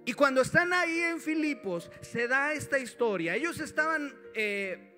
Y 0.05 0.13
cuando 0.13 0.43
están 0.43 0.75
ahí 0.75 0.99
en 1.01 1.21
Filipos, 1.21 1.91
se 2.03 2.29
da 2.29 2.53
esta 2.53 2.79
historia. 2.79 3.35
Ellos 3.35 3.61
estaban... 3.61 4.15
Eh, 4.35 4.91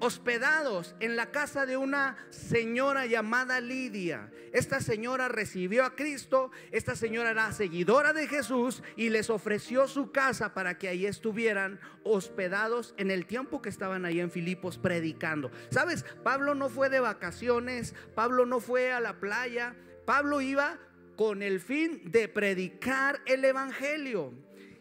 hospedados 0.00 0.94
en 1.00 1.16
la 1.16 1.30
casa 1.30 1.66
de 1.66 1.76
una 1.76 2.16
señora 2.30 3.06
llamada 3.06 3.60
Lidia. 3.60 4.30
Esta 4.52 4.80
señora 4.80 5.28
recibió 5.28 5.84
a 5.84 5.94
Cristo, 5.94 6.50
esta 6.70 6.96
señora 6.96 7.30
era 7.30 7.52
seguidora 7.52 8.12
de 8.12 8.28
Jesús 8.28 8.82
y 8.96 9.10
les 9.10 9.30
ofreció 9.30 9.88
su 9.88 10.12
casa 10.12 10.54
para 10.54 10.78
que 10.78 10.88
ahí 10.88 11.06
estuvieran 11.06 11.80
hospedados 12.04 12.94
en 12.96 13.10
el 13.10 13.26
tiempo 13.26 13.62
que 13.62 13.68
estaban 13.68 14.04
ahí 14.04 14.20
en 14.20 14.30
Filipos 14.30 14.78
predicando. 14.78 15.50
¿Sabes? 15.70 16.04
Pablo 16.22 16.54
no 16.54 16.68
fue 16.68 16.88
de 16.88 17.00
vacaciones, 17.00 17.94
Pablo 18.14 18.46
no 18.46 18.60
fue 18.60 18.92
a 18.92 19.00
la 19.00 19.20
playa, 19.20 19.74
Pablo 20.04 20.40
iba 20.40 20.78
con 21.16 21.42
el 21.42 21.60
fin 21.60 22.02
de 22.04 22.28
predicar 22.28 23.20
el 23.26 23.44
Evangelio 23.44 24.34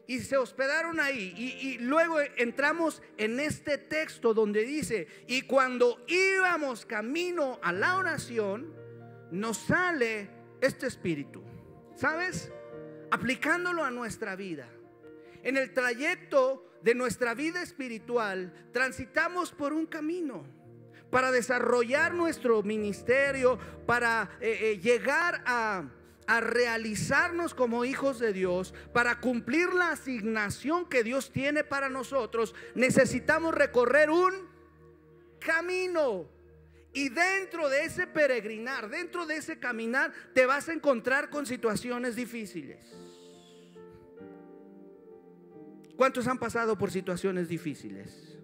y 0.07 0.19
se 0.19 0.37
hospedaron 0.37 0.99
ahí. 0.99 1.33
Y, 1.37 1.77
luego 1.79 2.19
entramos 2.37 3.01
en 3.17 3.39
este 3.39 3.77
texto 3.77 4.33
donde 4.33 4.63
dice, 4.63 5.07
y 5.27 5.43
cuando 5.43 6.03
íbamos 6.07 6.85
camino 6.85 7.59
a 7.61 7.71
la 7.71 7.97
oración, 7.97 8.73
nos 9.31 9.57
sale 9.57 10.29
este 10.61 10.87
espíritu. 10.87 11.43
¿Sabes? 11.95 12.51
Aplicándolo 13.11 13.83
a 13.83 13.91
nuestra 13.91 14.35
vida. 14.35 14.69
En 15.43 15.57
el 15.57 15.73
trayecto 15.73 16.65
de 16.81 16.95
nuestra 16.95 17.33
vida 17.33 17.61
espiritual, 17.61 18.53
transitamos 18.71 19.51
por 19.51 19.73
un 19.73 19.85
camino 19.85 20.45
para 21.09 21.31
desarrollar 21.31 22.13
nuestro 22.13 22.61
ministerio, 22.63 23.57
para 23.85 24.37
eh, 24.41 24.57
eh, 24.61 24.79
llegar 24.79 25.43
a 25.45 25.89
a 26.27 26.41
realizarnos 26.41 27.53
como 27.53 27.85
hijos 27.85 28.19
de 28.19 28.33
Dios, 28.33 28.73
para 28.93 29.19
cumplir 29.19 29.73
la 29.73 29.91
asignación 29.91 30.87
que 30.87 31.03
Dios 31.03 31.31
tiene 31.31 31.63
para 31.63 31.89
nosotros, 31.89 32.55
necesitamos 32.73 33.53
recorrer 33.53 34.09
un 34.09 34.33
camino. 35.39 36.27
Y 36.93 37.09
dentro 37.09 37.69
de 37.69 37.83
ese 37.83 38.07
peregrinar, 38.07 38.89
dentro 38.89 39.25
de 39.25 39.37
ese 39.37 39.59
caminar, 39.59 40.13
te 40.33 40.45
vas 40.45 40.69
a 40.69 40.73
encontrar 40.73 41.29
con 41.29 41.45
situaciones 41.45 42.15
difíciles. 42.15 42.79
¿Cuántos 45.97 46.27
han 46.27 46.39
pasado 46.39 46.77
por 46.77 46.91
situaciones 46.91 47.47
difíciles? 47.47 48.37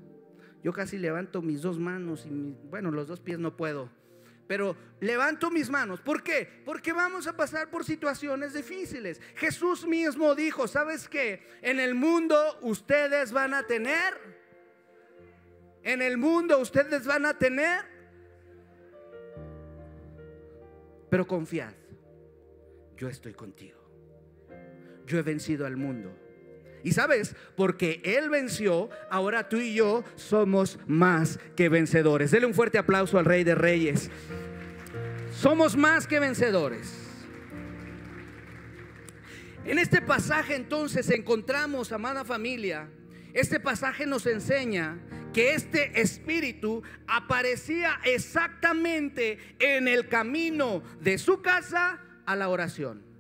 Yo 0.64 0.74
casi 0.74 0.98
levanto 0.98 1.42
mis 1.42 1.62
dos 1.62 1.80
manos 1.80 2.26
y 2.26 2.56
bueno, 2.70 2.92
los 2.92 3.08
dos 3.08 3.20
pies 3.20 3.40
no 3.40 3.58
puedo 3.58 3.90
pero 4.52 4.76
levanto 5.00 5.50
mis 5.50 5.70
manos. 5.70 6.02
¿Por 6.02 6.22
qué? 6.22 6.46
Porque 6.66 6.92
vamos 6.92 7.26
a 7.26 7.38
pasar 7.38 7.70
por 7.70 7.86
situaciones 7.86 8.54
difíciles. 8.54 9.22
Jesús 9.38 9.88
mismo 9.88 10.36
dijo, 10.36 10.68
¿sabes 10.68 11.08
qué? 11.08 11.48
En 11.62 11.80
el 11.80 11.96
mundo 11.96 12.60
ustedes 12.60 13.32
van 13.32 13.54
a 13.54 13.66
tener, 13.66 14.14
en 15.84 16.02
el 16.02 16.18
mundo 16.18 16.60
ustedes 16.60 17.06
van 17.06 17.26
a 17.28 17.38
tener, 17.38 17.86
pero 21.10 21.26
confiad, 21.26 21.74
yo 22.98 23.08
estoy 23.08 23.34
contigo. 23.34 23.80
Yo 25.06 25.18
he 25.18 25.22
vencido 25.22 25.66
al 25.66 25.78
mundo. 25.78 26.14
Y 26.84 26.94
sabes, 26.94 27.36
porque 27.56 28.02
Él 28.04 28.30
venció, 28.30 28.90
ahora 29.10 29.50
tú 29.50 29.58
y 29.58 29.74
yo 29.74 30.04
somos 30.16 30.80
más 30.88 31.40
que 31.56 31.70
vencedores. 31.70 32.32
Dele 32.32 32.46
un 32.46 32.54
fuerte 32.54 32.78
aplauso 32.78 33.20
al 33.20 33.26
Rey 33.26 33.44
de 33.44 33.56
Reyes. 33.56 34.10
Somos 35.34 35.76
más 35.76 36.08
que 36.08 36.20
vencedores. 36.20 36.94
En 39.64 39.78
este 39.78 40.02
pasaje 40.02 40.56
entonces 40.56 41.10
encontramos, 41.12 41.92
amada 41.92 42.26
familia, 42.26 42.90
este 43.34 43.60
pasaje 43.60 44.06
nos 44.06 44.26
enseña 44.26 45.00
que 45.34 45.54
este 45.54 46.02
espíritu 46.02 46.84
aparecía 47.08 48.00
exactamente 48.04 49.38
en 49.60 49.88
el 49.88 50.08
camino 50.08 50.84
de 51.00 51.18
su 51.18 51.42
casa 51.42 52.02
a 52.26 52.36
la 52.36 52.50
oración. 52.50 53.11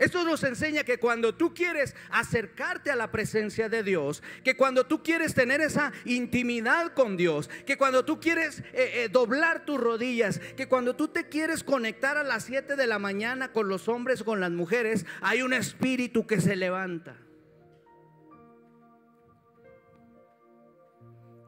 Esto 0.00 0.24
nos 0.24 0.42
enseña 0.44 0.82
que 0.82 0.98
cuando 0.98 1.34
tú 1.34 1.52
quieres 1.52 1.94
acercarte 2.08 2.90
a 2.90 2.96
la 2.96 3.12
presencia 3.12 3.68
de 3.68 3.82
Dios, 3.82 4.22
que 4.42 4.56
cuando 4.56 4.86
tú 4.86 5.02
quieres 5.02 5.34
tener 5.34 5.60
esa 5.60 5.92
intimidad 6.06 6.94
con 6.94 7.18
Dios, 7.18 7.50
que 7.66 7.76
cuando 7.76 8.02
tú 8.06 8.18
quieres 8.18 8.60
eh, 8.72 9.04
eh, 9.04 9.08
doblar 9.12 9.66
tus 9.66 9.78
rodillas, 9.78 10.38
que 10.56 10.68
cuando 10.68 10.96
tú 10.96 11.08
te 11.08 11.28
quieres 11.28 11.62
conectar 11.62 12.16
a 12.16 12.24
las 12.24 12.44
7 12.44 12.76
de 12.76 12.86
la 12.86 12.98
mañana 12.98 13.52
con 13.52 13.68
los 13.68 13.88
hombres, 13.88 14.22
con 14.22 14.40
las 14.40 14.50
mujeres, 14.50 15.04
hay 15.20 15.42
un 15.42 15.52
espíritu 15.52 16.26
que 16.26 16.40
se 16.40 16.56
levanta. 16.56 17.18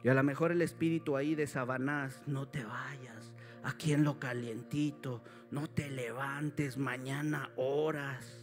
Y 0.03 0.09
a 0.09 0.13
lo 0.13 0.21
mejor 0.21 0.51
el 0.51 0.61
espíritu 0.61 1.17
ahí 1.17 1.33
de 1.33 1.47
Sabanás, 1.47 2.21
no 2.27 2.47
te 2.47 2.63
vayas, 2.63 3.33
aquí 3.63 3.93
en 3.93 4.03
lo 4.03 4.19
calientito, 4.19 5.23
no 5.49 5.67
te 5.67 5.89
levantes, 5.89 6.77
mañana 6.77 7.49
horas. 7.55 8.42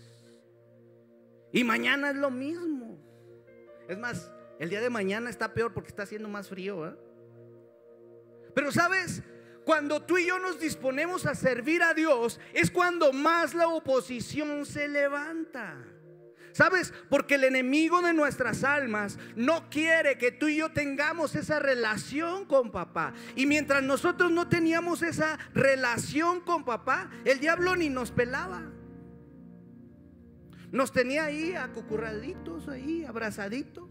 Y 1.52 1.64
mañana 1.64 2.10
es 2.10 2.16
lo 2.16 2.30
mismo. 2.30 2.98
Es 3.88 3.98
más, 3.98 4.30
el 4.58 4.70
día 4.70 4.80
de 4.80 4.90
mañana 4.90 5.30
está 5.30 5.52
peor 5.52 5.72
porque 5.72 5.88
está 5.88 6.04
haciendo 6.04 6.28
más 6.28 6.48
frío. 6.48 6.86
¿eh? 6.86 6.96
Pero 8.54 8.70
sabes, 8.70 9.22
cuando 9.64 10.02
tú 10.02 10.18
y 10.18 10.26
yo 10.26 10.38
nos 10.38 10.60
disponemos 10.60 11.26
a 11.26 11.34
servir 11.34 11.82
a 11.82 11.94
Dios, 11.94 12.38
es 12.52 12.70
cuando 12.70 13.12
más 13.12 13.54
la 13.54 13.68
oposición 13.68 14.66
se 14.66 14.88
levanta. 14.88 15.76
¿Sabes? 16.52 16.92
Porque 17.08 17.36
el 17.36 17.44
enemigo 17.44 18.02
de 18.02 18.12
nuestras 18.12 18.64
almas 18.64 19.18
no 19.36 19.70
quiere 19.70 20.18
que 20.18 20.32
tú 20.32 20.48
y 20.48 20.56
yo 20.56 20.72
tengamos 20.72 21.36
esa 21.36 21.60
relación 21.60 22.44
con 22.44 22.72
papá. 22.72 23.14
Y 23.36 23.46
mientras 23.46 23.82
nosotros 23.82 24.32
no 24.32 24.48
teníamos 24.48 25.02
esa 25.02 25.38
relación 25.54 26.40
con 26.40 26.64
papá, 26.64 27.08
el 27.24 27.38
diablo 27.38 27.76
ni 27.76 27.88
nos 27.88 28.10
pelaba. 28.10 28.64
Nos 30.72 30.92
tenía 30.92 31.24
ahí 31.24 31.54
acucurraditos, 31.54 32.68
ahí 32.68 33.04
abrazaditos. 33.04 33.88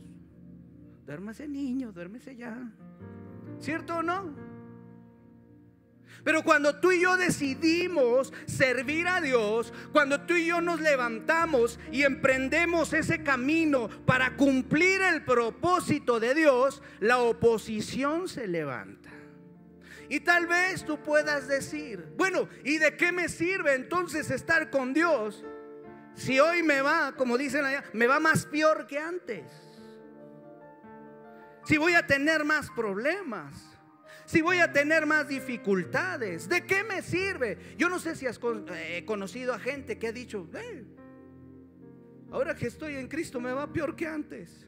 Duérmase 1.06 1.48
niño, 1.48 1.92
duérmese 1.92 2.36
ya. 2.36 2.72
¿Cierto 3.60 3.98
o 3.98 4.04
no? 4.04 4.50
Pero 6.24 6.44
cuando 6.44 6.80
tú 6.80 6.92
y 6.92 7.02
yo 7.02 7.18
decidimos 7.18 8.34
servir 8.46 9.08
a 9.08 9.22
Dios, 9.22 9.74
cuando 9.92 10.22
tú 10.22 10.34
y 10.34 10.48
yo 10.48 10.62
nos 10.62 10.82
levantamos 10.82 11.80
y 11.92 12.04
emprendemos 12.04 12.94
ese 12.94 13.24
camino 13.24 13.90
para 14.06 14.36
cumplir 14.36 15.02
el 15.02 15.24
propósito 15.24 16.20
de 16.20 16.36
Dios, 16.36 16.82
la 17.00 17.20
oposición 17.20 18.28
se 18.28 18.48
levanta. 18.48 19.10
Y 20.10 20.22
tal 20.22 20.48
vez 20.48 20.86
tú 20.86 21.02
puedas 21.02 21.48
decir, 21.48 22.14
bueno, 22.18 22.50
¿y 22.64 22.80
de 22.80 22.98
qué 22.98 23.12
me 23.12 23.30
sirve 23.30 23.76
entonces 23.76 24.32
estar 24.32 24.70
con 24.72 24.94
Dios? 24.94 25.46
Si 26.20 26.40
hoy 26.40 26.64
me 26.64 26.82
va, 26.82 27.14
como 27.16 27.38
dicen 27.38 27.66
allá, 27.66 27.84
me 27.94 28.06
va 28.06 28.20
más 28.20 28.46
peor 28.46 28.86
que 28.86 29.00
antes. 29.00 29.44
Si 31.66 31.78
voy 31.78 31.94
a 31.94 32.06
tener 32.06 32.44
más 32.44 32.70
problemas 32.72 33.70
si 34.30 34.44
voy 34.44 34.60
a 34.60 34.72
tener 34.72 35.08
más 35.08 35.28
dificultades? 35.28 36.48
¿De 36.48 36.64
qué 36.64 36.84
me 36.84 37.02
sirve? 37.02 37.58
Yo 37.80 37.90
no 37.90 37.98
sé 37.98 38.16
si 38.16 38.28
has 38.28 38.40
eh, 38.76 39.04
conocido 39.04 39.56
a 39.56 39.60
gente 39.60 39.98
que 39.98 40.08
ha 40.08 40.12
dicho, 40.12 40.48
ahora 42.32 42.56
que 42.56 42.68
estoy 42.68 42.98
en 42.98 43.08
Cristo 43.08 43.40
me 43.40 43.52
va 43.52 43.74
peor 43.74 43.96
que 43.96 44.06
antes. 44.06 44.68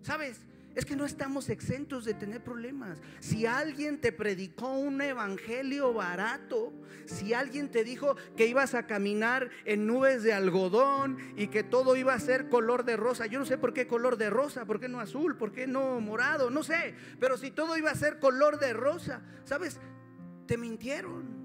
¿Sabes? 0.00 0.40
Es 0.74 0.86
que 0.86 0.96
no 0.96 1.04
estamos 1.04 1.50
exentos 1.50 2.04
de 2.04 2.14
tener 2.14 2.42
problemas. 2.42 3.00
Si 3.20 3.44
alguien 3.44 4.00
te 4.00 4.10
predicó 4.10 4.72
un 4.72 5.00
evangelio 5.02 5.92
barato, 5.92 6.72
si 7.04 7.34
alguien 7.34 7.70
te 7.70 7.84
dijo 7.84 8.16
que 8.36 8.46
ibas 8.46 8.74
a 8.74 8.86
caminar 8.86 9.50
en 9.64 9.86
nubes 9.86 10.22
de 10.22 10.32
algodón 10.32 11.18
y 11.36 11.48
que 11.48 11.62
todo 11.62 11.94
iba 11.96 12.14
a 12.14 12.20
ser 12.20 12.48
color 12.48 12.84
de 12.84 12.96
rosa, 12.96 13.26
yo 13.26 13.38
no 13.38 13.44
sé 13.44 13.58
por 13.58 13.74
qué 13.74 13.86
color 13.86 14.16
de 14.16 14.30
rosa, 14.30 14.64
por 14.64 14.80
qué 14.80 14.88
no 14.88 15.00
azul, 15.00 15.36
por 15.36 15.52
qué 15.52 15.66
no 15.66 16.00
morado, 16.00 16.50
no 16.50 16.62
sé, 16.62 16.94
pero 17.20 17.36
si 17.36 17.50
todo 17.50 17.76
iba 17.76 17.90
a 17.90 17.94
ser 17.94 18.18
color 18.18 18.58
de 18.58 18.72
rosa, 18.72 19.22
¿sabes? 19.44 19.78
Te 20.46 20.56
mintieron. 20.56 21.42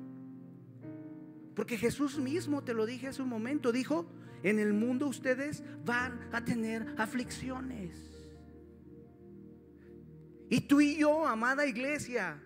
Porque 1.53 1.77
Jesús 1.77 2.19
mismo, 2.19 2.63
te 2.63 2.73
lo 2.73 2.85
dije 2.85 3.07
hace 3.07 3.21
un 3.21 3.29
momento, 3.29 3.71
dijo, 3.71 4.05
en 4.43 4.59
el 4.59 4.73
mundo 4.73 5.07
ustedes 5.07 5.63
van 5.83 6.29
a 6.31 6.45
tener 6.45 6.93
aflicciones. 6.97 8.16
Y 10.49 10.61
tú 10.61 10.81
y 10.81 10.95
yo, 10.95 11.25
amada 11.25 11.65
iglesia, 11.65 12.39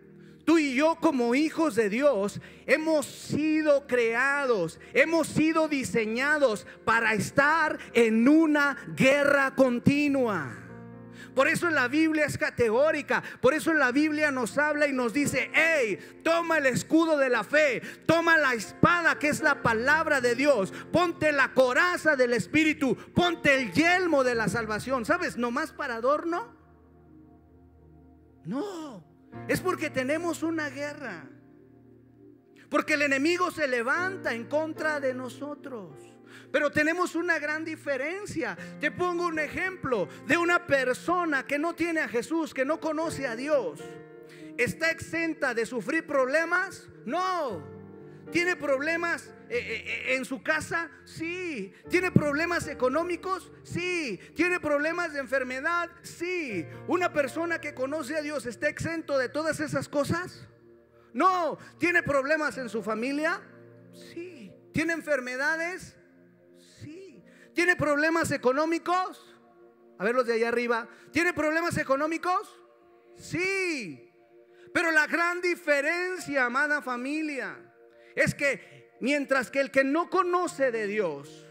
tú 0.46 0.58
y 0.58 0.74
yo 0.74 0.96
como 0.96 1.36
hijos 1.36 1.76
de 1.76 1.90
Dios, 1.90 2.42
hemos 2.66 3.06
sido 3.06 3.88
creados, 3.88 4.80
hemos 4.94 5.28
sido 5.28 5.68
diseñados 5.68 6.66
para 6.84 7.14
estar 7.14 7.78
en 7.94 8.28
una 8.28 8.78
guerra 8.96 9.56
continua. 9.56 10.58
Por 11.36 11.48
eso 11.48 11.70
la 11.70 11.88
Biblia 11.88 12.26
es 12.26 12.38
categórica. 12.38 13.24
Por 13.40 13.54
eso 13.54 13.74
la 13.74 13.92
Biblia 13.92 14.32
nos 14.32 14.58
habla 14.58 14.88
y 14.88 14.94
nos 14.94 15.14
dice, 15.14 15.50
hey, 15.54 15.98
toma 16.24 16.58
el 16.58 16.66
escudo 16.66 17.18
de 17.18 17.30
la 17.30 17.44
fe, 17.44 17.82
toma 18.06 18.38
la 18.38 18.54
espada 18.54 19.18
que 19.18 19.30
es 19.30 19.42
la 19.42 19.62
palabra 19.62 20.20
de 20.20 20.36
Dios, 20.36 20.74
ponte 20.92 21.32
la 21.32 21.54
coraza 21.54 22.16
del 22.16 22.34
Espíritu, 22.34 22.98
ponte 23.14 23.56
el 23.56 23.72
yelmo 23.72 24.24
de 24.24 24.36
la 24.36 24.50
salvación. 24.50 25.06
¿Sabes? 25.06 25.38
Nomás 25.38 25.72
para 25.72 25.96
adorno. 25.96 26.61
No, 28.46 29.04
es 29.48 29.62
porque 29.62 29.90
tenemos 29.90 30.44
una 30.44 30.70
guerra. 30.70 31.30
Porque 32.70 32.94
el 32.94 33.02
enemigo 33.02 33.52
se 33.52 33.68
levanta 33.68 34.34
en 34.34 34.46
contra 34.46 35.00
de 35.00 35.14
nosotros. 35.14 35.98
Pero 36.52 36.72
tenemos 36.72 37.16
una 37.16 37.40
gran 37.40 37.66
diferencia. 37.66 38.58
Te 38.80 38.92
pongo 38.92 39.28
un 39.28 39.40
ejemplo 39.40 40.08
de 40.26 40.38
una 40.38 40.66
persona 40.66 41.46
que 41.46 41.60
no 41.60 41.76
tiene 41.76 42.02
a 42.02 42.08
Jesús, 42.08 42.54
que 42.54 42.66
no 42.66 42.80
conoce 42.80 43.28
a 43.28 43.36
Dios. 43.36 43.80
¿Está 44.58 44.92
exenta 44.92 45.54
de 45.54 45.66
sufrir 45.66 46.06
problemas? 46.06 46.88
No. 47.06 47.81
¿Tiene 48.32 48.56
problemas 48.56 49.26
eh, 49.50 49.58
eh, 49.58 49.84
eh, 49.86 50.16
en 50.16 50.26
su 50.26 50.42
casa? 50.42 50.90
Sí. 51.04 51.74
¿Tiene 51.90 52.12
problemas 52.12 52.68
económicos? 52.68 53.52
Sí. 53.64 54.20
¿Tiene 54.36 54.60
problemas 54.60 55.14
de 55.14 55.20
enfermedad? 55.20 55.90
Sí. 56.02 56.66
¿Una 56.88 57.12
persona 57.12 57.60
que 57.60 57.74
conoce 57.74 58.16
a 58.16 58.22
Dios 58.22 58.46
está 58.46 58.70
exento 58.70 59.18
de 59.18 59.30
todas 59.30 59.60
esas 59.60 59.90
cosas? 59.90 60.48
No. 61.14 61.58
¿Tiene 61.78 62.04
problemas 62.04 62.58
en 62.58 62.70
su 62.70 62.82
familia? 62.82 63.42
Sí. 63.94 64.54
¿Tiene 64.74 64.94
enfermedades? 64.94 65.98
Sí. 66.80 67.24
¿Tiene 67.54 67.76
problemas 67.76 68.32
económicos? 68.32 69.36
A 70.00 70.04
ver 70.06 70.16
los 70.16 70.26
de 70.26 70.34
allá 70.34 70.48
arriba. 70.48 70.88
¿Tiene 71.12 71.34
problemas 71.34 71.78
económicos? 71.78 72.58
Sí. 73.18 74.10
Pero 74.74 74.92
la 74.92 75.06
gran 75.06 75.42
diferencia, 75.42 76.46
amada 76.46 76.82
familia, 76.82 77.71
es 78.16 78.36
que 78.36 78.82
Mientras 79.02 79.50
que 79.50 79.60
el 79.60 79.72
que 79.72 79.84
no 79.84 80.12
conoce 80.12 80.72
de 80.72 80.86
Dios 80.86 81.48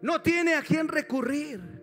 no 0.00 0.22
tiene 0.22 0.54
a 0.54 0.62
quien 0.62 0.88
recurrir. 0.88 1.75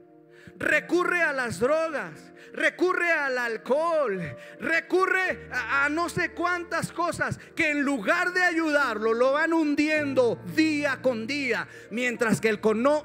Recurre 0.59 1.21
a 1.21 1.33
las 1.33 1.59
drogas, 1.59 2.33
recurre 2.53 3.11
al 3.11 3.37
alcohol, 3.37 4.21
recurre 4.59 5.49
a, 5.51 5.89
no 5.89 6.07
sé 6.07 6.31
cuántas 6.31 6.91
cosas 6.91 7.39
que 7.55 7.71
en 7.71 7.81
lugar 7.81 8.31
de 8.33 8.43
ayudarlo 8.43 9.13
lo 9.13 9.33
van 9.33 9.53
hundiendo 9.53 10.39
día 10.55 11.01
con 11.01 11.25
día, 11.25 11.67
mientras 11.89 12.39
que 12.39 12.49
el, 12.49 12.59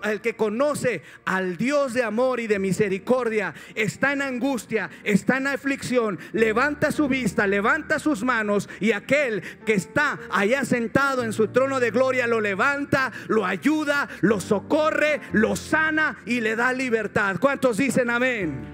el 0.05 0.21
que 0.21 0.37
conoce 0.37 1.03
al 1.25 1.57
Dios 1.57 1.95
de 1.95 2.03
amor 2.03 2.41
y 2.41 2.47
de 2.47 2.59
misericordia 2.59 3.55
está 3.75 4.13
en 4.13 4.23
angustia, 4.23 4.91
está 5.03 5.39
en 5.39 5.47
aflicción, 5.47 6.19
levanta 6.33 6.93
su 6.93 7.09
vista, 7.09 7.47
levanta 7.47 7.99
sus 7.99 8.23
manos 8.23 8.69
y 8.81 8.93
aquel 8.93 9.43
que 9.65 9.75
está 9.75 10.19
allá 10.31 10.65
sentado 10.65 11.25
en 11.25 11.33
su 11.33 11.49
trono 11.49 11.81
de 11.81 11.91
gloria 11.91 12.27
lo 12.27 12.41
levanta, 12.41 13.13
lo 13.29 13.47
ayuda, 13.47 14.09
lo 14.21 14.41
socorre, 14.41 15.21
lo 15.33 15.57
sana 15.57 16.19
y 16.27 16.41
le 16.41 16.55
da 16.55 16.73
libertad. 16.73 17.38
¿Cuántos 17.40 17.77
dicen 17.77 18.11
amén? 18.11 18.64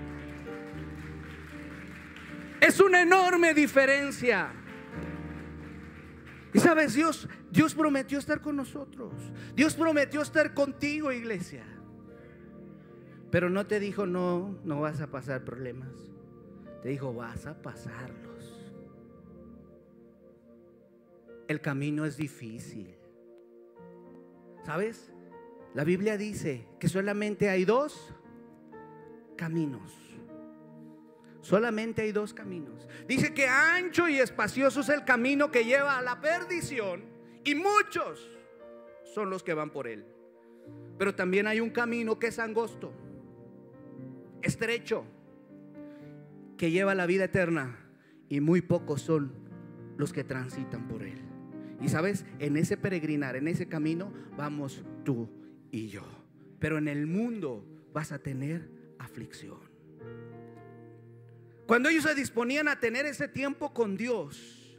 Es 2.61 2.81
una 2.81 3.03
enorme 3.03 3.53
diferencia. 3.53 4.51
Y 6.55 6.61
sabes, 6.61 6.95
Dios, 6.95 7.29
Dios 7.51 7.75
prometió 7.75 8.19
estar 8.19 8.41
con 8.41 8.57
nosotros. 8.57 9.13
Dios 9.55 9.75
prometió 9.75 10.23
estar 10.23 10.55
contigo, 10.55 11.13
iglesia. 11.13 11.65
Pero 13.31 13.51
no 13.51 13.67
te 13.67 13.81
dijo, 13.81 14.07
no, 14.07 14.57
no 14.65 14.81
vas 14.81 15.01
a 15.01 15.09
pasar 15.09 15.45
problemas. 15.45 15.91
Te 16.83 16.91
dijo, 16.91 17.13
vas 17.13 17.47
a 17.47 17.61
pasarlos. 17.61 18.73
El 21.49 21.61
camino 21.61 22.05
es 22.07 22.17
difícil. 22.17 22.95
¿Sabes? 24.65 25.13
La 25.75 25.85
Biblia 25.85 26.17
dice 26.17 26.67
que 26.79 26.89
solamente 26.89 27.51
hay 27.51 27.65
dos 27.65 28.14
caminos. 29.37 29.93
Solamente 31.41 32.03
hay 32.03 32.13
dos 32.13 32.33
caminos. 32.33 32.89
Dice 33.07 33.35
que 33.35 33.47
ancho 33.47 34.09
y 34.09 34.19
espacioso 34.19 34.81
es 34.81 34.89
el 34.89 35.05
camino 35.05 35.51
que 35.51 35.65
lleva 35.65 35.99
a 35.99 36.03
la 36.03 36.21
perdición 36.21 37.05
y 37.45 37.55
muchos 37.55 38.31
son 39.15 39.29
los 39.29 39.43
que 39.43 39.53
van 39.53 39.71
por 39.71 39.87
él. 39.87 40.07
Pero 40.99 41.15
también 41.15 41.47
hay 41.47 41.61
un 41.61 41.71
camino 41.71 42.19
que 42.19 42.29
es 42.29 42.39
angosto, 42.39 42.93
estrecho, 44.41 45.05
que 46.57 46.71
lleva 46.71 46.93
a 46.93 46.95
la 46.95 47.07
vida 47.07 47.25
eterna 47.25 47.79
y 48.29 48.41
muy 48.41 48.63
pocos 48.63 49.03
son 49.03 49.33
los 49.99 50.13
que 50.13 50.25
transitan 50.25 50.89
por 50.89 51.03
él. 51.03 51.21
Y 51.81 51.89
sabes, 51.89 52.25
en 52.39 52.57
ese 52.57 52.77
peregrinar, 52.77 53.37
en 53.37 53.49
ese 53.49 53.69
camino, 53.69 54.13
vamos 54.37 54.83
tú 55.05 55.29
y 55.71 55.89
yo. 55.89 56.05
Pero 56.59 56.79
en 56.79 56.89
el 56.89 57.07
mundo 57.07 57.67
vas 57.93 58.13
a 58.13 58.21
tener 58.21 58.71
Cuando 61.67 61.89
ellos 61.89 62.05
se 62.05 62.15
disponían 62.15 62.69
a 62.69 62.79
tener 62.81 63.07
ese 63.07 63.29
tiempo 63.29 63.73
con 63.73 63.97
Dios, 63.97 64.77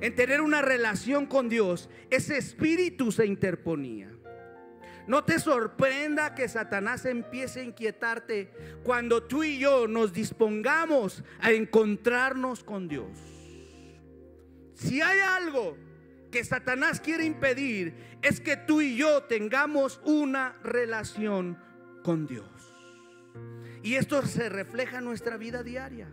en 0.00 0.14
tener 0.14 0.40
una 0.40 0.62
relación 0.62 1.26
con 1.26 1.48
Dios, 1.48 1.88
ese 2.10 2.38
espíritu 2.38 3.12
se 3.12 3.26
interponía. 3.26 4.10
No 5.06 5.24
te 5.24 5.38
sorprenda 5.38 6.34
que 6.34 6.48
Satanás 6.48 7.06
empiece 7.06 7.60
a 7.60 7.64
inquietarte 7.64 8.50
cuando 8.82 9.22
tú 9.22 9.42
y 9.42 9.58
yo 9.58 9.88
nos 9.88 10.12
dispongamos 10.12 11.24
a 11.40 11.52
encontrarnos 11.52 12.62
con 12.62 12.88
Dios. 12.88 13.08
Si 14.74 15.00
hay 15.00 15.18
algo 15.20 15.78
que 16.30 16.44
Satanás 16.44 17.00
quiere 17.00 17.24
impedir 17.24 17.94
es 18.20 18.38
que 18.40 18.56
tú 18.56 18.80
y 18.80 18.96
yo 18.96 19.22
tengamos 19.22 20.00
una 20.04 20.58
relación 20.62 21.58
con 22.02 22.26
Dios. 22.26 22.57
Y 23.82 23.94
esto 23.94 24.22
se 24.22 24.48
refleja 24.48 24.98
en 24.98 25.04
nuestra 25.04 25.36
vida 25.36 25.62
diaria. 25.62 26.08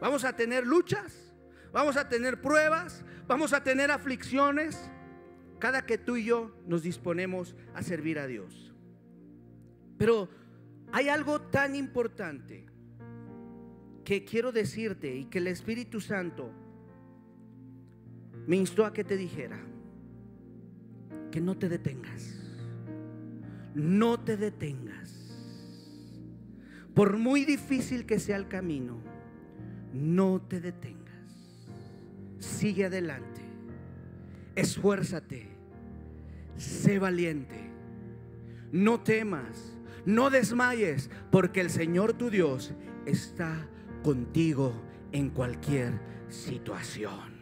Vamos 0.00 0.24
a 0.24 0.34
tener 0.34 0.66
luchas, 0.66 1.34
vamos 1.72 1.96
a 1.96 2.08
tener 2.08 2.40
pruebas, 2.40 3.04
vamos 3.26 3.52
a 3.52 3.62
tener 3.62 3.90
aflicciones 3.90 4.90
cada 5.58 5.84
que 5.84 5.98
tú 5.98 6.16
y 6.16 6.24
yo 6.24 6.56
nos 6.66 6.82
disponemos 6.82 7.54
a 7.74 7.82
servir 7.82 8.18
a 8.18 8.26
Dios. 8.26 8.74
Pero 9.98 10.28
hay 10.92 11.08
algo 11.08 11.40
tan 11.40 11.76
importante 11.76 12.66
que 14.04 14.24
quiero 14.24 14.50
decirte 14.50 15.14
y 15.14 15.26
que 15.26 15.38
el 15.38 15.46
Espíritu 15.46 16.00
Santo 16.00 16.50
me 18.46 18.56
instó 18.56 18.84
a 18.84 18.92
que 18.92 19.04
te 19.04 19.16
dijera 19.16 19.60
que 21.30 21.40
no 21.40 21.56
te 21.56 21.68
detengas. 21.68 22.36
No 23.74 24.18
te 24.18 24.36
detengas. 24.36 25.19
Por 26.94 27.16
muy 27.16 27.44
difícil 27.44 28.06
que 28.06 28.18
sea 28.18 28.36
el 28.36 28.48
camino, 28.48 28.98
no 29.92 30.40
te 30.40 30.60
detengas. 30.60 30.98
Sigue 32.38 32.86
adelante. 32.86 33.40
Esfuérzate. 34.54 35.48
Sé 36.56 36.98
valiente. 36.98 37.70
No 38.72 39.00
temas. 39.00 39.76
No 40.04 40.30
desmayes, 40.30 41.10
porque 41.30 41.60
el 41.60 41.70
Señor 41.70 42.14
tu 42.14 42.30
Dios 42.30 42.72
está 43.04 43.68
contigo 44.02 44.72
en 45.12 45.30
cualquier 45.30 46.00
situación 46.28 47.40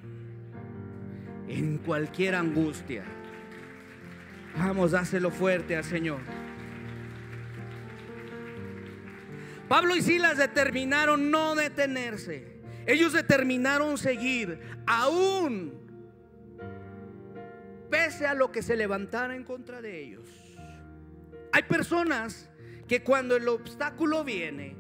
en 1.49 1.79
cualquier 1.79 2.35
angustia. 2.35 3.05
Vamos, 4.57 4.93
dáselo 4.93 5.31
fuerte 5.31 5.77
al 5.77 5.85
Señor. 5.85 6.21
Pablo 9.69 9.95
y 9.95 10.03
Silas 10.03 10.39
determinaron 10.39 11.31
no 11.31 11.55
detenerse. 11.55 12.59
Ellos 12.87 13.13
determinaron 13.13 13.99
seguir 13.99 14.61
aún 14.87 15.79
pese 17.91 18.27
a 18.27 18.35
lo 18.35 18.51
que 18.51 18.63
se 18.63 18.77
levantara 18.77 19.35
en 19.37 19.45
contra 19.45 19.81
de 19.81 20.03
ellos. 20.03 20.29
Hay 21.53 21.63
personas 21.65 22.49
que 22.87 23.03
cuando 23.03 23.37
el 23.37 23.49
obstáculo 23.49 24.25
viene, 24.25 24.77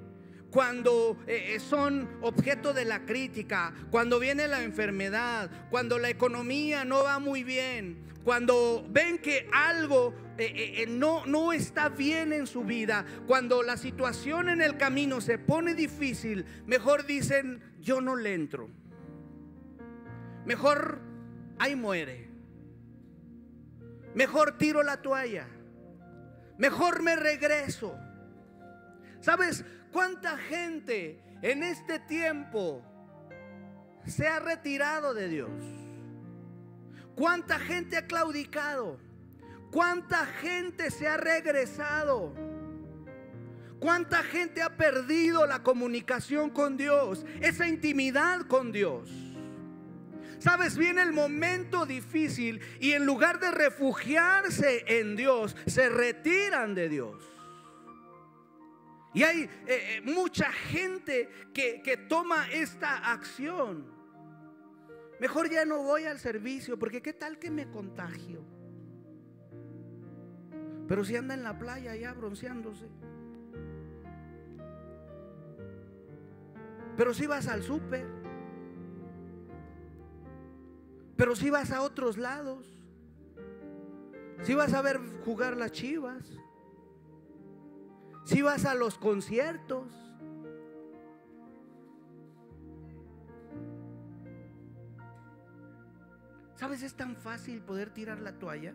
cuando 0.50 1.18
eh, 1.26 1.54
eh, 1.54 1.60
son 1.60 2.08
objeto 2.22 2.72
de 2.72 2.84
la 2.86 3.04
crítica, 3.04 3.74
cuando 3.90 4.18
viene 4.18 4.48
la 4.48 4.62
enfermedad, 4.62 5.50
cuando 5.70 5.98
la 5.98 6.08
economía 6.08 6.84
no 6.84 7.04
va 7.04 7.18
muy 7.18 7.44
bien, 7.44 7.98
cuando 8.24 8.86
ven 8.88 9.18
que 9.18 9.48
algo 9.52 10.14
eh, 10.38 10.86
no, 10.88 11.26
no 11.26 11.52
está 11.52 11.88
bien 11.88 12.32
en 12.32 12.46
su 12.46 12.62
vida, 12.62 13.04
cuando 13.26 13.62
la 13.62 13.76
situación 13.76 14.48
en 14.48 14.62
el 14.62 14.76
camino 14.76 15.20
se 15.20 15.38
pone 15.38 15.74
difícil, 15.74 16.44
mejor 16.66 17.06
dicen, 17.06 17.60
yo 17.80 18.00
no 18.00 18.14
le 18.16 18.34
entro. 18.34 18.70
Mejor 20.44 21.00
ahí 21.58 21.76
muere. 21.76 22.28
Mejor 24.14 24.56
tiro 24.58 24.82
la 24.82 25.02
toalla. 25.02 25.46
Mejor 26.56 27.02
me 27.02 27.16
regreso. 27.16 27.98
¿Sabes? 29.20 29.64
¿Cuánta 29.92 30.36
gente 30.36 31.22
en 31.42 31.62
este 31.62 31.98
tiempo 31.98 32.82
se 34.06 34.26
ha 34.26 34.38
retirado 34.38 35.14
de 35.14 35.28
Dios? 35.28 35.50
¿Cuánta 37.14 37.58
gente 37.58 37.96
ha 37.96 38.06
claudicado? 38.06 38.98
¿Cuánta 39.70 40.24
gente 40.26 40.90
se 40.90 41.06
ha 41.06 41.16
regresado? 41.16 42.34
¿Cuánta 43.78 44.22
gente 44.22 44.62
ha 44.62 44.76
perdido 44.76 45.46
la 45.46 45.62
comunicación 45.62 46.50
con 46.50 46.76
Dios? 46.76 47.24
Esa 47.40 47.68
intimidad 47.68 48.42
con 48.42 48.72
Dios. 48.72 49.10
Sabes, 50.38 50.76
viene 50.76 51.02
el 51.02 51.12
momento 51.12 51.84
difícil 51.84 52.60
y 52.80 52.92
en 52.92 53.04
lugar 53.04 53.40
de 53.40 53.50
refugiarse 53.50 54.84
en 54.86 55.16
Dios, 55.16 55.56
se 55.66 55.88
retiran 55.88 56.74
de 56.74 56.88
Dios. 56.88 57.24
Y 59.14 59.24
hay 59.24 59.42
eh, 59.42 59.50
eh, 59.66 60.00
mucha 60.04 60.52
gente 60.52 61.28
que, 61.52 61.82
que 61.82 61.96
toma 61.96 62.48
esta 62.52 63.12
acción. 63.12 63.92
Mejor 65.18 65.50
ya 65.50 65.64
no 65.64 65.82
voy 65.82 66.04
al 66.04 66.20
servicio, 66.20 66.78
porque 66.78 67.02
qué 67.02 67.12
tal 67.12 67.38
que 67.38 67.50
me 67.50 67.68
contagio. 67.68 68.44
Pero 70.88 71.04
si 71.04 71.14
anda 71.16 71.34
en 71.34 71.44
la 71.44 71.58
playa 71.58 71.94
ya 71.94 72.12
bronceándose. 72.14 72.88
Pero 76.96 77.14
si 77.14 77.26
vas 77.26 77.46
al 77.46 77.62
súper. 77.62 78.06
Pero 81.16 81.36
si 81.36 81.50
vas 81.50 81.70
a 81.70 81.82
otros 81.82 82.16
lados. 82.16 82.66
Si 84.42 84.54
vas 84.54 84.72
a 84.72 84.82
ver 84.82 84.98
jugar 85.24 85.56
las 85.56 85.72
chivas 85.72 86.38
si 88.28 88.42
vas 88.42 88.66
a 88.66 88.74
los 88.74 88.98
conciertos. 88.98 89.90
¿Sabes? 96.56 96.82
Es 96.82 96.92
tan 96.92 97.16
fácil 97.16 97.62
poder 97.62 97.88
tirar 97.88 98.20
la 98.20 98.38
toalla. 98.38 98.74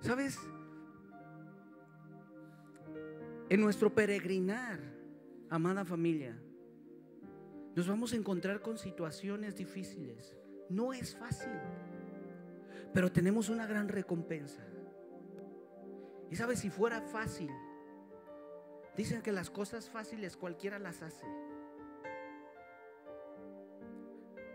¿Sabes? 0.00 0.38
En 3.48 3.60
nuestro 3.60 3.94
peregrinar, 3.94 4.80
amada 5.50 5.84
familia, 5.84 6.36
nos 7.74 7.88
vamos 7.88 8.12
a 8.12 8.16
encontrar 8.16 8.60
con 8.60 8.78
situaciones 8.78 9.56
difíciles. 9.56 10.36
No 10.68 10.92
es 10.92 11.16
fácil, 11.16 11.52
pero 12.92 13.10
tenemos 13.12 13.48
una 13.48 13.66
gran 13.66 13.88
recompensa. 13.88 14.64
Y 16.30 16.36
sabes, 16.36 16.60
si 16.60 16.70
fuera 16.70 17.00
fácil, 17.00 17.50
dicen 18.96 19.22
que 19.22 19.32
las 19.32 19.50
cosas 19.50 19.90
fáciles 19.90 20.36
cualquiera 20.36 20.78
las 20.78 21.02
hace. 21.02 21.26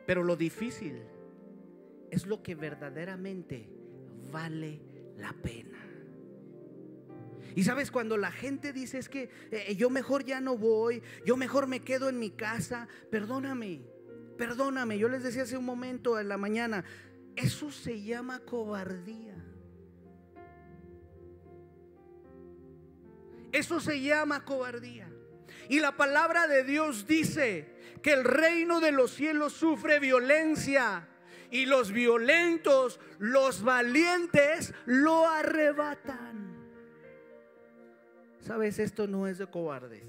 Pero 0.06 0.24
lo 0.24 0.36
difícil 0.36 1.04
es 2.10 2.26
lo 2.26 2.42
que 2.42 2.56
verdaderamente 2.56 3.70
vale 4.32 4.82
la 5.20 5.34
pena. 5.34 5.78
Y 7.56 7.64
sabes, 7.64 7.92
cuando 7.92 8.16
la 8.16 8.32
gente 8.32 8.72
dice 8.74 8.98
es 8.98 9.10
que 9.10 9.30
eh, 9.52 9.76
yo 9.76 9.90
mejor 9.90 10.24
ya 10.24 10.40
no 10.40 10.58
voy, 10.58 11.02
yo 11.26 11.36
mejor 11.36 11.68
me 11.68 11.82
quedo 11.82 12.10
en 12.10 12.20
mi 12.20 12.30
casa, 12.30 12.88
perdóname, 13.12 13.82
perdóname. 14.38 14.98
Yo 14.98 15.10
les 15.10 15.24
decía 15.24 15.44
hace 15.44 15.58
un 15.58 15.66
momento 15.66 16.20
en 16.20 16.30
la 16.30 16.38
mañana, 16.38 16.86
eso 17.36 17.72
se 17.72 18.02
llama 18.02 18.40
cobardía. 18.40 19.36
Eso 23.52 23.80
se 23.80 24.00
llama 24.02 24.46
cobardía. 24.46 25.12
Y 25.70 25.80
la 25.80 25.98
palabra 25.98 26.48
de 26.48 26.64
Dios 26.64 27.08
dice 27.08 27.76
que 28.02 28.14
el 28.14 28.24
reino 28.24 28.80
de 28.80 28.92
los 28.92 29.12
cielos 29.12 29.54
sufre 29.54 30.00
violencia 30.00 31.08
y 31.52 31.66
los 31.66 31.92
violentos, 31.92 33.00
los 33.18 33.64
valientes, 33.64 34.74
lo 34.86 35.28
arrebatan. 35.28 36.58
Sabes, 38.40 38.80
esto 38.80 39.08
no 39.08 39.28
es 39.28 39.38
de 39.38 39.48
cobardes. 39.48 40.08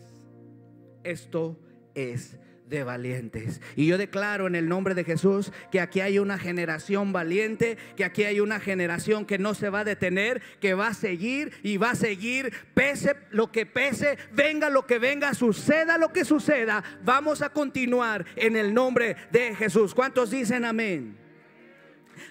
Esto 1.03 1.59
es 1.94 2.38
de 2.70 2.85
valientes. 2.85 3.61
Y 3.74 3.87
yo 3.87 3.98
declaro 3.98 4.46
en 4.46 4.55
el 4.55 4.68
nombre 4.68 4.94
de 4.94 5.05
Jesús 5.05 5.53
que 5.70 5.81
aquí 5.81 6.00
hay 6.00 6.18
una 6.18 6.38
generación 6.38 7.12
valiente, 7.12 7.76
que 7.96 8.05
aquí 8.05 8.22
hay 8.22 8.40
una 8.40 8.61
generación 8.61 9.26
que 9.26 9.38
no 9.38 9.55
se 9.55 9.68
va 9.68 9.81
a 9.81 9.85
detener, 9.85 10.40
que 10.61 10.74
va 10.74 10.88
a 10.88 10.94
seguir 10.94 11.53
y 11.62 11.76
va 11.76 11.90
a 11.90 11.96
seguir, 11.96 12.53
pese 12.72 13.16
lo 13.31 13.50
que 13.50 13.66
pese, 13.66 14.16
venga 14.33 14.70
lo 14.70 14.87
que 14.87 14.98
venga, 15.00 15.35
suceda 15.35 15.98
lo 15.98 16.12
que 16.12 16.24
suceda, 16.24 16.83
vamos 17.03 17.42
a 17.42 17.50
continuar 17.50 18.24
en 18.37 18.57
el 18.57 18.72
nombre 18.72 19.16
de 19.33 19.55
Jesús. 19.57 19.94
¿Cuántos 19.94 20.31
dicen 20.31 20.64
amén? 20.64 21.19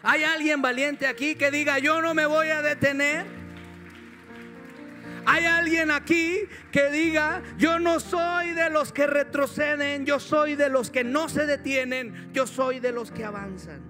¿Hay 0.04 0.23
alguien 0.23 0.62
valiente 0.62 1.08
aquí 1.08 1.36
que 1.36 1.52
diga, 1.52 1.80
yo 1.80 2.02
no 2.02 2.13
me 2.13 2.25
voy 2.25 2.49
a 2.49 2.62
detener? 2.62 3.25
Hay 5.25 5.45
alguien 5.45 5.91
aquí 5.91 6.39
que 6.71 6.89
diga, 6.89 7.43
yo 7.58 7.80
no 7.80 7.99
soy 7.99 8.52
de 8.54 8.69
los 8.69 8.91
que 8.91 9.06
retroceden, 9.06 10.06
yo 10.06 10.19
soy 10.19 10.56
de 10.56 10.69
los 10.69 10.89
que 10.89 11.04
no 11.04 11.30
se 11.30 11.45
detienen, 11.45 12.32
yo 12.34 12.47
soy 12.47 12.80
de 12.80 12.91
los 12.91 13.12
que 13.12 13.25
avanzan. 13.25 13.82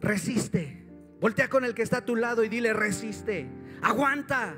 Resiste. 0.00 0.84
Voltea 1.20 1.48
con 1.48 1.64
el 1.64 1.74
que 1.74 1.82
está 1.82 1.98
a 1.98 2.04
tu 2.04 2.16
lado 2.16 2.44
y 2.44 2.48
dile, 2.48 2.72
resiste. 2.72 3.46
Aguanta. 3.82 4.56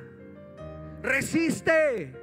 Resiste. 1.02 2.19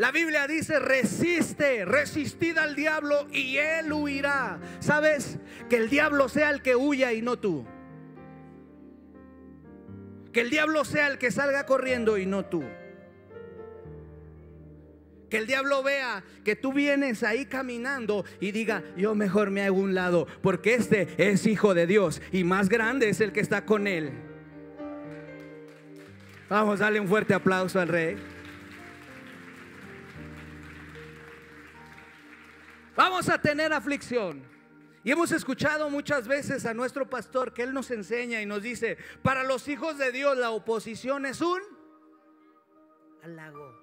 La 0.00 0.12
Biblia 0.12 0.46
dice, 0.46 0.78
resiste, 0.78 1.84
resistid 1.84 2.56
al 2.56 2.74
diablo 2.74 3.26
y 3.34 3.58
él 3.58 3.92
huirá. 3.92 4.58
¿Sabes? 4.78 5.36
Que 5.68 5.76
el 5.76 5.90
diablo 5.90 6.30
sea 6.30 6.48
el 6.48 6.62
que 6.62 6.74
huya 6.74 7.12
y 7.12 7.20
no 7.20 7.38
tú. 7.38 7.66
Que 10.32 10.40
el 10.40 10.48
diablo 10.48 10.86
sea 10.86 11.08
el 11.08 11.18
que 11.18 11.30
salga 11.30 11.66
corriendo 11.66 12.16
y 12.16 12.24
no 12.24 12.46
tú. 12.46 12.64
Que 15.28 15.36
el 15.36 15.46
diablo 15.46 15.82
vea 15.82 16.24
que 16.44 16.56
tú 16.56 16.72
vienes 16.72 17.22
ahí 17.22 17.44
caminando 17.44 18.24
y 18.40 18.52
diga, 18.52 18.82
yo 18.96 19.14
mejor 19.14 19.50
me 19.50 19.64
hago 19.64 19.76
un 19.76 19.94
lado, 19.94 20.26
porque 20.40 20.76
este 20.76 21.08
es 21.18 21.44
hijo 21.44 21.74
de 21.74 21.86
Dios 21.86 22.22
y 22.32 22.42
más 22.42 22.70
grande 22.70 23.10
es 23.10 23.20
el 23.20 23.32
que 23.32 23.40
está 23.40 23.66
con 23.66 23.86
él. 23.86 24.12
Vamos, 26.48 26.78
dale 26.78 27.00
un 27.00 27.06
fuerte 27.06 27.34
aplauso 27.34 27.78
al 27.78 27.88
rey. 27.88 28.39
Vamos 33.00 33.30
a 33.30 33.40
tener 33.40 33.72
aflicción. 33.72 34.42
Y 35.02 35.10
hemos 35.10 35.32
escuchado 35.32 35.88
muchas 35.88 36.28
veces 36.28 36.66
a 36.66 36.74
nuestro 36.74 37.08
pastor 37.08 37.54
que 37.54 37.62
él 37.62 37.72
nos 37.72 37.90
enseña 37.90 38.42
y 38.42 38.44
nos 38.44 38.62
dice, 38.62 38.98
para 39.22 39.42
los 39.42 39.68
hijos 39.68 39.96
de 39.96 40.12
Dios 40.12 40.36
la 40.36 40.50
oposición 40.50 41.24
es 41.24 41.40
un 41.40 41.62
halago. 43.22 43.80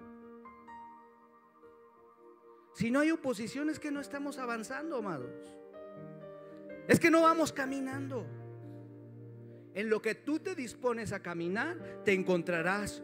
Si 2.75 2.91
no 2.91 2.99
hay 2.99 3.09
oposición 3.09 3.71
es 3.71 3.79
que 3.79 3.89
no 3.89 4.01
estamos 4.01 4.37
avanzando, 4.37 4.97
amados. 4.97 5.57
Es 6.87 6.99
que 6.99 7.09
no 7.09 7.23
vamos 7.23 7.51
caminando. 7.51 8.23
En 9.73 9.89
lo 9.89 9.99
que 9.99 10.13
tú 10.13 10.37
te 10.37 10.53
dispones 10.53 11.11
a 11.11 11.23
caminar, 11.23 12.03
te 12.05 12.13
encontrarás 12.13 13.01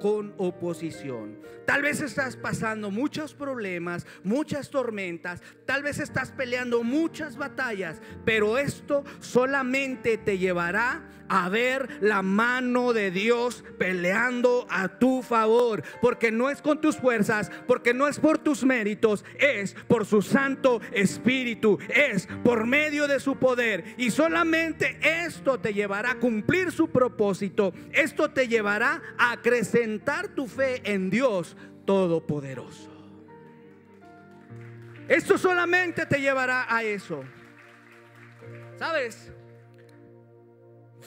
con 0.00 0.34
oposición. 0.38 1.38
Tal 1.66 1.82
vez 1.82 2.00
estás 2.00 2.36
pasando 2.36 2.90
muchos 2.90 3.34
problemas, 3.34 4.06
muchas 4.22 4.70
tormentas, 4.70 5.42
tal 5.64 5.82
vez 5.82 5.98
estás 5.98 6.30
peleando 6.30 6.82
muchas 6.82 7.36
batallas, 7.36 8.00
pero 8.24 8.58
esto 8.58 9.04
solamente 9.20 10.18
te 10.18 10.38
llevará 10.38 11.08
a 11.28 11.48
ver 11.48 11.88
la 12.00 12.22
mano 12.22 12.92
de 12.92 13.10
Dios 13.10 13.64
peleando 13.78 14.66
a 14.70 14.88
tu 14.88 15.22
favor, 15.22 15.82
porque 16.00 16.30
no 16.30 16.50
es 16.50 16.62
con 16.62 16.80
tus 16.80 16.96
fuerzas, 16.96 17.50
porque 17.66 17.94
no 17.94 18.08
es 18.08 18.18
por 18.18 18.38
tus 18.38 18.64
méritos, 18.64 19.24
es 19.38 19.74
por 19.88 20.06
su 20.06 20.22
Santo 20.22 20.80
Espíritu, 20.92 21.78
es 21.88 22.28
por 22.42 22.66
medio 22.66 23.06
de 23.06 23.20
su 23.20 23.36
poder 23.36 23.94
y 23.96 24.10
solamente 24.10 24.98
esto 25.02 25.58
te 25.58 25.74
llevará 25.74 26.12
a 26.12 26.18
cumplir 26.18 26.72
su 26.72 26.88
propósito, 26.88 27.72
esto 27.92 28.30
te 28.30 28.48
llevará 28.48 29.02
a 29.18 29.40
crecer 29.40 29.84
tu 30.34 30.46
fe 30.46 30.80
en 30.84 31.10
Dios 31.10 31.56
Todopoderoso. 31.84 32.90
Esto 35.08 35.36
solamente 35.36 36.06
te 36.06 36.20
llevará 36.20 36.66
a 36.74 36.82
eso. 36.82 37.22
¿Sabes? 38.78 39.33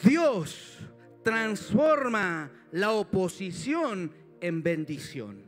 Dios 0.02 0.78
transforma 1.22 2.50
la 2.70 2.92
oposición 2.92 4.12
en 4.40 4.62
bendición. 4.62 5.42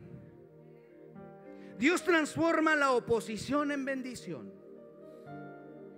Dios 1.77 2.03
transforma 2.03 2.75
la 2.75 2.91
oposición 2.91 3.71
en 3.71 3.85
bendición. 3.85 4.61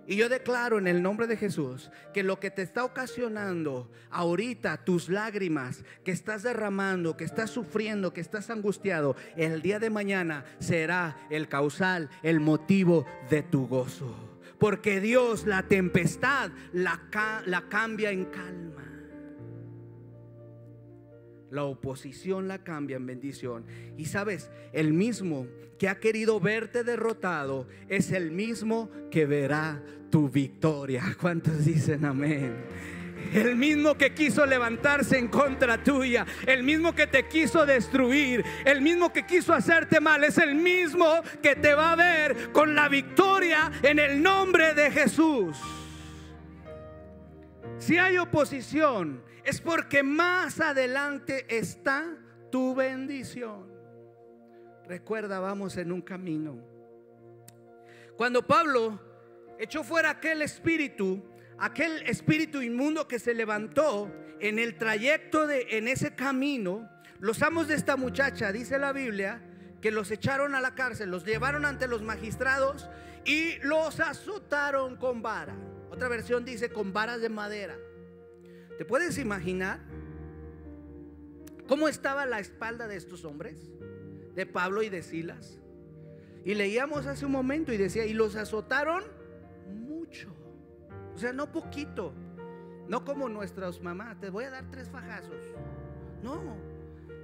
Y 0.06 0.16
yo 0.16 0.28
declaro 0.28 0.78
en 0.78 0.86
el 0.86 1.02
nombre 1.02 1.26
de 1.26 1.36
Jesús 1.36 1.90
que 2.12 2.22
lo 2.22 2.38
que 2.38 2.50
te 2.50 2.62
está 2.62 2.84
ocasionando 2.84 3.90
ahorita, 4.10 4.84
tus 4.84 5.08
lágrimas 5.08 5.82
que 6.04 6.12
estás 6.12 6.42
derramando, 6.42 7.16
que 7.16 7.24
estás 7.24 7.50
sufriendo, 7.50 8.12
que 8.12 8.20
estás 8.20 8.50
angustiado, 8.50 9.16
el 9.36 9.62
día 9.62 9.78
de 9.78 9.90
mañana 9.90 10.44
será 10.58 11.16
el 11.30 11.48
causal, 11.48 12.10
el 12.22 12.40
motivo 12.40 13.06
de 13.30 13.42
tu 13.42 13.66
gozo. 13.66 14.33
Porque 14.64 14.98
Dios 14.98 15.44
la 15.44 15.64
tempestad 15.64 16.50
la, 16.72 17.02
la 17.44 17.68
cambia 17.68 18.10
en 18.12 18.24
calma. 18.24 18.90
La 21.50 21.64
oposición 21.64 22.48
la 22.48 22.64
cambia 22.64 22.96
en 22.96 23.04
bendición. 23.04 23.66
Y 23.98 24.06
sabes, 24.06 24.50
el 24.72 24.94
mismo 24.94 25.48
que 25.78 25.90
ha 25.90 26.00
querido 26.00 26.40
verte 26.40 26.82
derrotado 26.82 27.68
es 27.90 28.10
el 28.10 28.30
mismo 28.30 28.88
que 29.10 29.26
verá 29.26 29.82
tu 30.08 30.30
victoria. 30.30 31.14
¿Cuántos 31.20 31.66
dicen 31.66 32.06
amén? 32.06 32.54
El 33.32 33.56
mismo 33.56 33.96
que 33.96 34.14
quiso 34.14 34.44
levantarse 34.46 35.18
en 35.18 35.28
contra 35.28 35.82
tuya, 35.82 36.26
el 36.46 36.62
mismo 36.62 36.94
que 36.94 37.06
te 37.06 37.26
quiso 37.28 37.64
destruir, 37.66 38.44
el 38.64 38.80
mismo 38.80 39.12
que 39.12 39.26
quiso 39.26 39.52
hacerte 39.52 40.00
mal, 40.00 40.24
es 40.24 40.38
el 40.38 40.54
mismo 40.54 41.22
que 41.42 41.56
te 41.56 41.74
va 41.74 41.92
a 41.92 41.96
ver 41.96 42.52
con 42.52 42.74
la 42.74 42.88
victoria 42.88 43.70
en 43.82 43.98
el 43.98 44.22
nombre 44.22 44.74
de 44.74 44.90
Jesús. 44.90 45.56
Si 47.78 47.98
hay 47.98 48.18
oposición, 48.18 49.22
es 49.44 49.60
porque 49.60 50.02
más 50.02 50.60
adelante 50.60 51.44
está 51.48 52.04
tu 52.50 52.74
bendición. 52.74 53.72
Recuerda, 54.86 55.40
vamos 55.40 55.76
en 55.76 55.92
un 55.92 56.02
camino. 56.02 56.58
Cuando 58.16 58.46
Pablo 58.46 59.00
echó 59.58 59.82
fuera 59.82 60.10
aquel 60.10 60.42
espíritu, 60.42 61.22
aquel 61.58 62.02
espíritu 62.06 62.62
inmundo 62.62 63.08
que 63.08 63.18
se 63.18 63.34
levantó 63.34 64.10
en 64.40 64.58
el 64.58 64.76
trayecto 64.76 65.46
de 65.46 65.66
en 65.70 65.88
ese 65.88 66.14
camino, 66.14 66.88
los 67.20 67.42
amos 67.42 67.68
de 67.68 67.74
esta 67.74 67.96
muchacha, 67.96 68.52
dice 68.52 68.78
la 68.78 68.92
Biblia, 68.92 69.42
que 69.80 69.90
los 69.90 70.10
echaron 70.10 70.54
a 70.54 70.60
la 70.60 70.74
cárcel, 70.74 71.10
los 71.10 71.24
llevaron 71.24 71.64
ante 71.64 71.86
los 71.86 72.02
magistrados 72.02 72.88
y 73.24 73.58
los 73.62 74.00
azotaron 74.00 74.96
con 74.96 75.22
vara. 75.22 75.54
Otra 75.90 76.08
versión 76.08 76.44
dice 76.44 76.70
con 76.70 76.92
varas 76.92 77.20
de 77.20 77.28
madera. 77.28 77.76
¿Te 78.78 78.84
puedes 78.84 79.18
imaginar 79.18 79.80
cómo 81.68 81.88
estaba 81.88 82.26
la 82.26 82.40
espalda 82.40 82.88
de 82.88 82.96
estos 82.96 83.24
hombres? 83.24 83.56
De 84.34 84.46
Pablo 84.46 84.82
y 84.82 84.88
de 84.88 85.02
Silas. 85.02 85.58
Y 86.44 86.54
leíamos 86.54 87.06
hace 87.06 87.24
un 87.24 87.32
momento 87.32 87.72
y 87.72 87.76
decía, 87.76 88.04
y 88.04 88.12
los 88.12 88.36
azotaron. 88.36 89.04
O 91.14 91.18
sea, 91.18 91.32
no 91.32 91.50
poquito. 91.50 92.12
No 92.88 93.04
como 93.04 93.28
nuestras 93.28 93.80
mamás, 93.80 94.20
te 94.20 94.28
voy 94.28 94.44
a 94.44 94.50
dar 94.50 94.70
tres 94.70 94.90
fajazos. 94.90 95.40
No, 96.22 96.56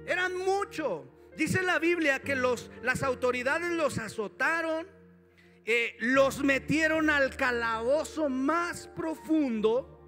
eran 0.05 0.35
mucho. 0.37 1.05
Dice 1.37 1.61
la 1.61 1.79
Biblia 1.79 2.19
que 2.19 2.35
los, 2.35 2.71
las 2.81 3.03
autoridades 3.03 3.71
los 3.71 3.97
azotaron, 3.99 4.87
eh, 5.65 5.95
los 5.99 6.43
metieron 6.43 7.09
al 7.09 7.35
calabozo 7.35 8.27
más 8.27 8.87
profundo 8.87 9.99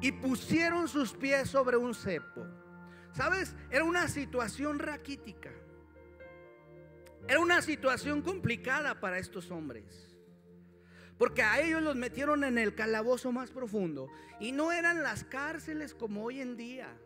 y 0.00 0.12
pusieron 0.12 0.88
sus 0.88 1.12
pies 1.14 1.48
sobre 1.48 1.76
un 1.76 1.94
cepo. 1.94 2.46
¿Sabes? 3.12 3.56
Era 3.70 3.84
una 3.84 4.08
situación 4.08 4.78
raquítica. 4.78 5.50
Era 7.26 7.40
una 7.40 7.60
situación 7.62 8.22
complicada 8.22 9.00
para 9.00 9.18
estos 9.18 9.50
hombres. 9.50 10.09
Porque 11.20 11.42
a 11.42 11.60
ellos 11.60 11.82
los 11.82 11.96
metieron 11.96 12.44
en 12.44 12.56
el 12.56 12.74
calabozo 12.74 13.30
más 13.30 13.50
profundo. 13.50 14.08
Y 14.40 14.52
no 14.52 14.72
eran 14.72 15.02
las 15.02 15.22
cárceles 15.22 15.92
como 15.92 16.24
hoy 16.24 16.40
en 16.40 16.56
día. 16.56 16.96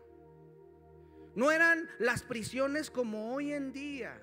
No 1.35 1.51
eran 1.51 1.89
las 1.99 2.23
prisiones 2.23 2.89
como 2.89 3.33
hoy 3.33 3.51
en 3.51 3.73
día. 3.73 4.17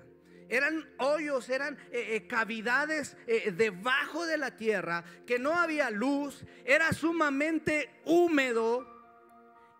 Eran 0.49 0.89
hoyos, 0.97 1.47
eran 1.47 1.77
eh, 1.91 2.15
eh, 2.15 2.25
cavidades 2.25 3.15
eh, 3.27 3.51
debajo 3.55 4.25
de 4.25 4.39
la 4.39 4.57
tierra, 4.57 5.03
que 5.27 5.37
no 5.37 5.53
había 5.53 5.91
luz, 5.91 6.43
era 6.65 6.91
sumamente 6.91 8.01
húmedo. 8.03 8.87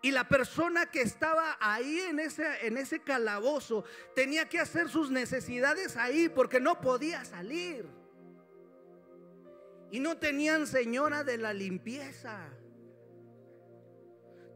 Y 0.00 0.12
la 0.12 0.28
persona 0.28 0.86
que 0.92 1.02
estaba 1.02 1.56
ahí 1.58 1.98
en 1.98 2.20
ese, 2.20 2.68
en 2.68 2.76
ese 2.76 3.00
calabozo 3.00 3.84
tenía 4.14 4.48
que 4.48 4.60
hacer 4.60 4.88
sus 4.88 5.10
necesidades 5.10 5.96
ahí 5.96 6.28
porque 6.28 6.60
no 6.60 6.80
podía 6.80 7.24
salir. 7.24 8.03
Y 9.90 10.00
no 10.00 10.18
tenían 10.18 10.66
señora 10.66 11.24
de 11.24 11.38
la 11.38 11.52
limpieza. 11.52 12.48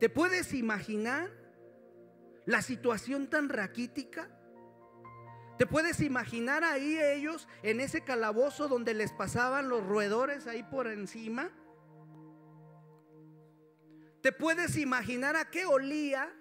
¿Te 0.00 0.08
puedes 0.08 0.52
imaginar 0.54 1.30
la 2.46 2.62
situación 2.62 3.28
tan 3.28 3.48
raquítica? 3.48 4.30
¿Te 5.58 5.66
puedes 5.66 6.00
imaginar 6.00 6.62
ahí 6.62 6.98
ellos 6.98 7.48
en 7.64 7.80
ese 7.80 8.02
calabozo 8.02 8.68
donde 8.68 8.94
les 8.94 9.12
pasaban 9.12 9.68
los 9.68 9.84
roedores 9.84 10.46
ahí 10.46 10.62
por 10.62 10.86
encima? 10.86 11.50
¿Te 14.22 14.30
puedes 14.30 14.76
imaginar 14.76 15.34
a 15.34 15.50
qué 15.50 15.66
olía? 15.66 16.32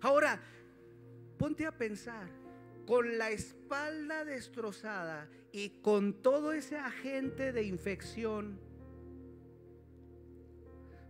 Ahora, 0.00 0.40
ponte 1.38 1.66
a 1.66 1.76
pensar, 1.76 2.28
con 2.86 3.18
la 3.18 3.30
espalda 3.30 4.24
destrozada 4.24 5.28
y 5.52 5.70
con 5.80 6.14
todo 6.14 6.52
ese 6.52 6.76
agente 6.76 7.52
de 7.52 7.64
infección, 7.64 8.58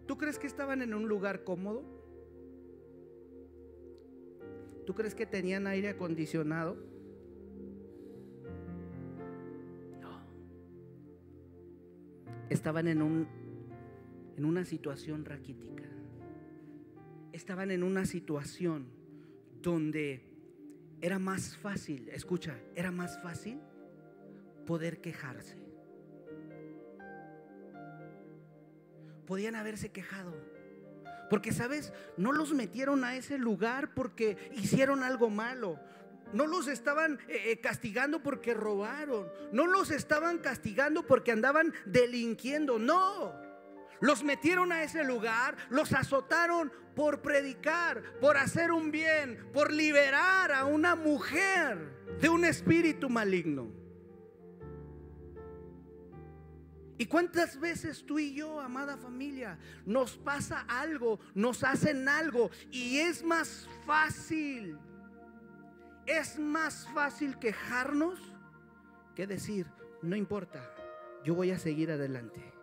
¿tú 0.07 0.17
crees 0.17 0.39
que 0.39 0.47
estaban 0.47 0.83
en 0.83 0.95
un 0.95 1.09
lugar 1.09 1.45
cómodo? 1.45 1.85
¿Tú 4.87 4.95
crees 4.95 5.15
que 5.15 5.27
tenían 5.27 5.67
aire 5.67 5.89
acondicionado? 5.89 6.77
No. 10.01 10.21
Estaban 12.51 12.89
en 12.89 13.01
un 13.03 13.27
en 14.37 14.45
una 14.45 14.65
situación 14.65 15.25
raquítica. 15.25 15.85
Estaban 17.33 17.71
en 17.71 17.83
una 17.83 18.05
situación 18.05 18.87
donde 19.63 20.34
era 21.05 21.19
más 21.19 21.59
fácil, 21.59 22.09
escucha, 22.09 22.59
era 22.75 22.90
más 22.90 23.21
fácil 23.23 23.61
poder 24.64 25.03
quejarse. 25.03 25.59
Podían 29.27 29.55
haberse 29.55 29.93
quejado. 29.93 30.35
Porque, 31.29 31.53
¿sabes? 31.53 31.93
No 32.17 32.33
los 32.33 32.55
metieron 32.55 33.05
a 33.05 33.17
ese 33.17 33.37
lugar 33.37 33.93
porque 33.93 34.51
hicieron 34.55 35.03
algo 35.03 35.29
malo. 35.29 35.79
No 36.33 36.47
los 36.47 36.69
estaban 36.69 37.19
eh, 37.29 37.51
eh, 37.51 37.61
castigando 37.61 38.23
porque 38.23 38.55
robaron. 38.55 39.29
No 39.53 39.67
los 39.67 39.90
estaban 39.90 40.38
castigando 40.38 41.07
porque 41.07 41.33
andaban 41.33 41.75
delinquiendo. 41.85 42.79
No. 42.79 43.44
Los 44.05 44.23
metieron 44.23 44.71
a 44.71 44.83
ese 44.83 45.03
lugar, 45.03 45.57
los 45.71 45.95
azotaron 45.95 46.71
por 46.95 47.23
predicar, 47.23 48.03
por 48.21 48.37
hacer 48.37 48.71
un 48.71 48.90
bien, 48.90 49.49
por 49.51 49.73
liberar 49.73 50.53
a 50.53 50.67
una 50.67 50.95
mujer 50.95 52.19
de 52.21 52.29
un 52.29 52.45
espíritu 52.45 53.09
maligno. 53.09 53.73
¿Y 56.99 57.07
cuántas 57.07 57.59
veces 57.59 58.05
tú 58.05 58.19
y 58.19 58.35
yo, 58.35 58.61
amada 58.61 58.99
familia, 58.99 59.59
nos 59.87 60.19
pasa 60.19 60.67
algo, 60.69 61.19
nos 61.35 61.64
hacen 61.64 62.07
algo 62.07 62.51
y 62.71 62.99
es 62.99 63.25
más 63.25 63.67
fácil, 63.87 64.79
es 66.05 66.38
más 66.38 66.87
fácil 66.93 67.38
quejarnos 67.38 68.21
que 69.17 69.27
decir, 69.27 69.67
no 70.03 70.14
importa, 70.14 70.62
yo 71.25 71.35
voy 71.35 71.53
a 71.53 71.59
seguir 71.59 71.90
adelante. 71.90 72.54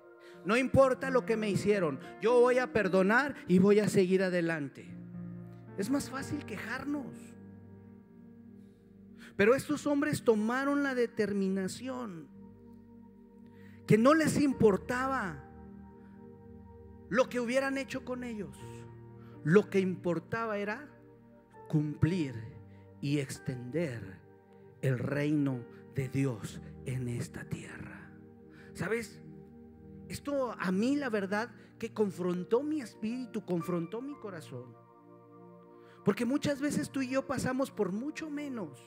No 0.46 0.58
importa 0.58 1.10
lo 1.10 1.26
que 1.26 1.38
me 1.38 1.50
hicieron, 1.50 2.00
yo 2.22 2.40
voy 2.40 2.58
a 2.58 2.74
perdonar 2.74 3.36
y 3.48 3.60
voy 3.60 3.80
a 3.80 3.88
seguir 3.88 4.24
adelante. 4.24 4.86
Es 5.78 5.90
más 5.90 6.10
fácil 6.10 6.46
quejarnos. 6.46 7.16
Pero 9.36 9.56
estos 9.56 9.88
hombres 9.88 10.24
tomaron 10.24 10.84
la 10.84 10.94
determinación 10.94 12.28
que 13.88 13.98
no 13.98 14.14
les 14.14 14.40
importaba 14.40 15.44
lo 17.10 17.28
que 17.30 17.40
hubieran 17.40 17.78
hecho 17.78 18.06
con 18.06 18.24
ellos. 18.24 18.58
Lo 19.44 19.70
que 19.70 19.80
importaba 19.80 20.58
era 20.58 20.88
cumplir 21.68 22.36
y 23.02 23.20
extender 23.20 24.20
el 24.82 25.00
reino 25.00 25.66
de 25.96 26.10
Dios 26.10 26.62
en 26.86 27.08
esta 27.08 27.44
tierra. 27.44 28.12
¿Sabes? 28.74 29.21
Esto 30.12 30.54
a 30.60 30.72
mí 30.74 30.98
la 30.98 31.10
verdad 31.10 31.50
que 31.80 31.94
confrontó 31.94 32.62
mi 32.64 32.82
espíritu, 32.82 33.46
confrontó 33.46 34.02
mi 34.02 34.14
corazón. 34.16 34.76
Porque 36.04 36.26
muchas 36.26 36.60
veces 36.60 36.90
tú 36.90 37.02
y 37.02 37.08
yo 37.08 37.26
pasamos 37.26 37.72
por 37.72 37.94
mucho 37.94 38.30
menos 38.30 38.78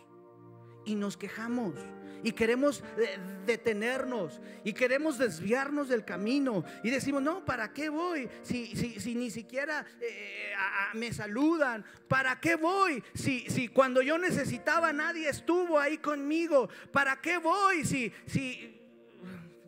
y 0.85 0.95
nos 0.95 1.17
quejamos 1.17 1.75
y 2.23 2.33
queremos 2.33 2.85
eh, 2.99 3.19
detenernos 3.47 4.41
y 4.65 4.75
queremos 4.75 5.17
desviarnos 5.17 5.89
del 5.89 6.05
camino 6.05 6.63
y 6.83 6.91
decimos, 6.91 7.23
no, 7.23 7.45
¿para 7.45 7.73
qué 7.73 7.89
voy? 7.89 8.29
Si, 8.43 8.77
si, 8.77 9.15
ni 9.15 9.31
siquiera 9.31 9.87
eh, 10.03 10.53
me 10.93 11.11
saludan, 11.11 11.87
¿para 12.07 12.39
qué 12.39 12.57
voy? 12.57 13.03
Si, 13.15 13.49
si 13.49 13.69
cuando 13.69 14.03
yo 14.03 14.19
necesitaba 14.19 14.93
nadie 14.93 15.29
estuvo 15.31 15.79
ahí 15.79 15.97
conmigo, 15.99 16.69
¿para 16.93 17.21
qué 17.21 17.39
voy? 17.39 17.85
Si, 17.85 18.13
si, 18.27 18.74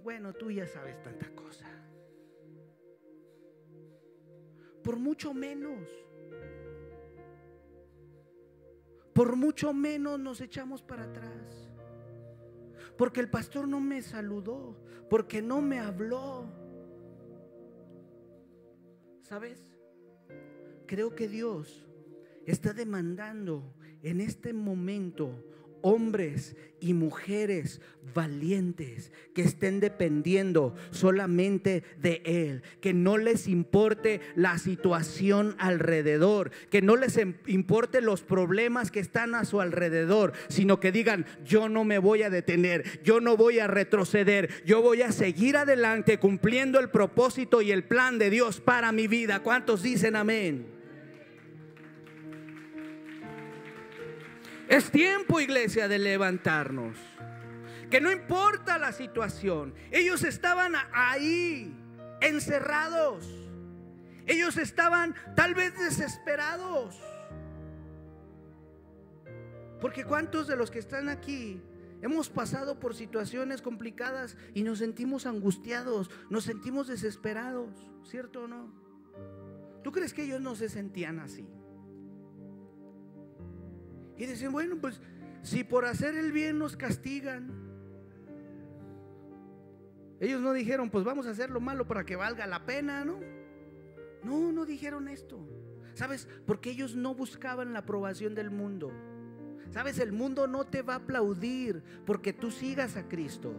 bueno, 0.07 0.33
tú 0.33 0.53
ya 0.53 0.69
sabes 0.69 1.03
tanta 1.03 1.29
cosa. 1.35 1.67
Por 4.85 5.01
mucho 5.01 5.35
menos. 5.35 5.83
Por 9.13 9.35
mucho 9.35 9.73
menos 9.73 10.21
nos 10.21 10.41
echamos 10.41 10.81
para 10.81 11.07
atrás. 11.07 11.69
Porque 12.97 13.19
el 13.19 13.29
pastor 13.29 13.67
no 13.67 13.81
me 13.81 14.01
saludó, 14.01 14.81
porque 15.11 15.43
no 15.43 15.61
me 15.61 15.81
habló. 15.81 16.53
¿Sabes? 19.23 19.77
Creo 20.87 21.17
que 21.17 21.27
Dios 21.27 21.85
está 22.45 22.73
demandando 22.73 23.75
en 24.03 24.21
este 24.21 24.53
momento 24.53 25.33
hombres 25.87 26.57
y 26.81 26.95
mujeres 26.95 27.81
valientes 28.13 29.13
que 29.35 29.43
estén 29.43 29.79
dependiendo 29.79 30.75
solamente 30.91 31.85
de 32.01 32.23
Él, 32.25 32.63
que 32.81 32.93
no 32.93 33.19
les 33.19 33.47
importe 33.47 34.21
la 34.35 34.59
situación 34.59 35.55
alrededor, 35.59 36.51
que 36.71 36.83
no 36.83 36.97
les 36.97 37.17
em, 37.19 37.35
importe 37.47 38.01
los 38.01 38.23
problemas 38.23 38.91
que 38.91 38.99
están 38.99 39.37
a 39.37 39.45
su 39.45 39.61
alrededor, 39.61 40.33
sino 40.49 40.81
que 40.81 40.91
digan, 40.91 41.25
yo 41.45 41.69
no 41.69 41.85
me 41.85 41.99
voy 41.99 42.25
a 42.25 42.31
detener, 42.31 43.01
yo 43.05 43.21
no 43.21 43.37
voy 43.37 43.61
a 43.61 43.69
retroceder, 43.69 44.51
yo 44.65 44.83
voy 44.83 45.03
a 45.03 45.13
seguir 45.13 45.57
adelante 45.57 46.19
cumpliendo 46.19 46.81
el 46.81 46.91
propósito 46.91 47.63
y 47.63 47.71
el 47.71 47.85
plan 47.85 48.19
de 48.19 48.31
Dios 48.31 48.61
para 48.61 48.91
mi 48.91 49.07
vida. 49.07 49.45
¿Cuántos 49.45 49.85
dicen 49.85 50.17
amén? 50.17 50.76
Es 54.69 54.91
tiempo, 54.91 55.41
iglesia, 55.41 55.89
de 55.89 55.99
levantarnos. 55.99 56.97
Que 57.91 58.01
no 58.01 58.11
importa 58.11 58.79
la 58.79 58.93
situación. 58.93 59.75
Ellos 59.93 60.25
estaban 60.25 60.75
ahí, 60.93 61.73
encerrados. 62.21 63.27
Ellos 64.27 64.57
estaban 64.57 65.15
tal 65.37 65.55
vez 65.55 65.79
desesperados. 65.79 67.01
Porque 69.81 70.05
cuántos 70.05 70.49
de 70.49 70.57
los 70.57 70.71
que 70.71 70.81
están 70.81 71.09
aquí 71.09 71.61
hemos 72.03 72.29
pasado 72.29 72.81
por 72.81 72.95
situaciones 72.95 73.63
complicadas 73.63 74.37
y 74.53 74.63
nos 74.63 74.81
sentimos 74.81 75.27
angustiados, 75.27 76.11
nos 76.29 76.45
sentimos 76.45 76.89
desesperados, 76.89 77.71
¿cierto 78.05 78.45
o 78.45 78.49
no? 78.49 78.73
¿Tú 79.85 79.93
crees 79.93 80.13
que 80.13 80.25
ellos 80.25 80.41
no 80.41 80.57
se 80.57 80.69
sentían 80.69 81.21
así? 81.21 81.47
Y 84.17 84.27
dicen, 84.27 84.53
bueno, 84.53 84.77
pues 84.81 85.01
si 85.43 85.65
por 85.65 85.85
hacer 85.85 86.17
el 86.17 86.33
bien 86.33 86.59
nos 86.59 86.77
castigan. 86.77 87.51
Ellos 90.19 90.41
no 90.41 90.53
dijeron, 90.53 90.91
pues 90.91 91.05
vamos 91.05 91.27
a 91.27 91.31
hacer 91.31 91.51
lo 91.51 91.61
malo 91.61 91.87
para 91.87 92.05
que 92.05 92.17
valga 92.17 92.47
la 92.47 92.65
pena, 92.65 93.05
¿no? 93.05 93.21
No, 94.23 94.51
no 94.51 94.65
dijeron 94.65 95.09
esto. 95.09 95.39
¿Sabes? 95.95 96.29
Porque 96.47 96.71
ellos 96.71 96.97
no 96.97 97.15
buscaban 97.15 97.73
la 97.73 97.81
aprobación 97.81 98.35
del 98.35 98.51
mundo. 98.51 98.93
¿Sabes? 99.71 99.99
El 99.99 100.13
mundo 100.13 100.47
no 100.47 100.65
te 100.65 100.83
va 100.83 100.95
a 100.95 100.97
aplaudir 100.97 101.83
porque 102.05 102.33
tú 102.33 102.51
sigas 102.51 102.97
a 102.97 103.09
Cristo. 103.09 103.55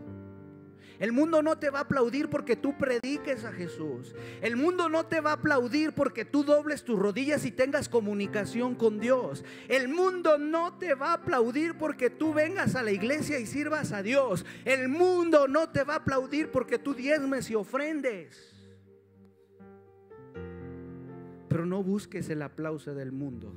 El 0.99 1.11
mundo 1.11 1.41
no 1.41 1.57
te 1.57 1.69
va 1.69 1.79
a 1.79 1.81
aplaudir 1.83 2.29
porque 2.29 2.55
tú 2.55 2.77
prediques 2.77 3.45
a 3.45 3.51
Jesús. 3.51 4.15
El 4.41 4.55
mundo 4.55 4.89
no 4.89 5.05
te 5.05 5.21
va 5.21 5.31
a 5.31 5.33
aplaudir 5.33 5.93
porque 5.93 6.25
tú 6.25 6.43
dobles 6.43 6.83
tus 6.83 6.97
rodillas 6.97 7.45
y 7.45 7.51
tengas 7.51 7.87
comunicación 7.87 8.75
con 8.75 8.99
Dios. 8.99 9.45
El 9.67 9.89
mundo 9.89 10.37
no 10.37 10.77
te 10.77 10.95
va 10.95 11.11
a 11.11 11.13
aplaudir 11.13 11.77
porque 11.77 12.09
tú 12.09 12.33
vengas 12.33 12.75
a 12.75 12.83
la 12.83 12.91
iglesia 12.91 13.39
y 13.39 13.45
sirvas 13.45 13.91
a 13.91 14.01
Dios. 14.01 14.45
El 14.65 14.89
mundo 14.89 15.47
no 15.47 15.69
te 15.69 15.83
va 15.83 15.95
a 15.95 15.97
aplaudir 15.97 16.49
porque 16.49 16.79
tú 16.79 16.93
diezmes 16.93 17.49
y 17.51 17.55
ofrendes. 17.55 18.55
Pero 21.47 21.65
no 21.65 21.83
busques 21.83 22.29
el 22.29 22.41
aplauso 22.41 22.93
del 22.93 23.11
mundo. 23.11 23.53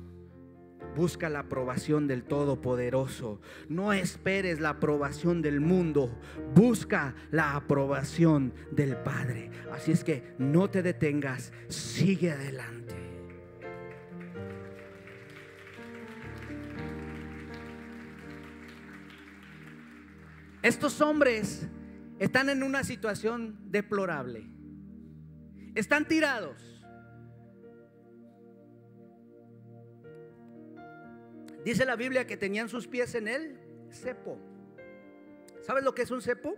Busca 0.95 1.29
la 1.29 1.39
aprobación 1.39 2.07
del 2.07 2.23
Todopoderoso. 2.23 3.39
No 3.69 3.93
esperes 3.93 4.59
la 4.59 4.69
aprobación 4.69 5.41
del 5.41 5.61
mundo. 5.61 6.19
Busca 6.53 7.15
la 7.31 7.55
aprobación 7.55 8.53
del 8.71 8.97
Padre. 8.97 9.51
Así 9.71 9.91
es 9.91 10.03
que 10.03 10.33
no 10.37 10.69
te 10.69 10.83
detengas. 10.83 11.53
Sigue 11.69 12.31
adelante. 12.31 12.95
Estos 20.61 21.01
hombres 21.01 21.67
están 22.19 22.49
en 22.49 22.61
una 22.61 22.83
situación 22.83 23.57
deplorable. 23.71 24.47
Están 25.73 26.05
tirados 26.05 26.70
Dice 31.63 31.85
la 31.85 31.95
Biblia 31.95 32.25
que 32.25 32.37
tenían 32.37 32.69
sus 32.69 32.87
pies 32.87 33.13
en 33.13 33.27
el 33.27 33.57
cepo. 33.91 34.39
¿Sabes 35.61 35.83
lo 35.83 35.93
que 35.93 36.01
es 36.01 36.11
un 36.11 36.21
cepo? 36.21 36.55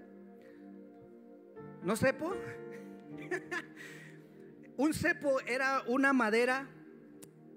¿No 1.82 1.98
cepo? 1.98 2.34
un 4.78 4.94
cepo 4.94 5.42
era 5.42 5.84
una 5.88 6.14
madera 6.14 6.70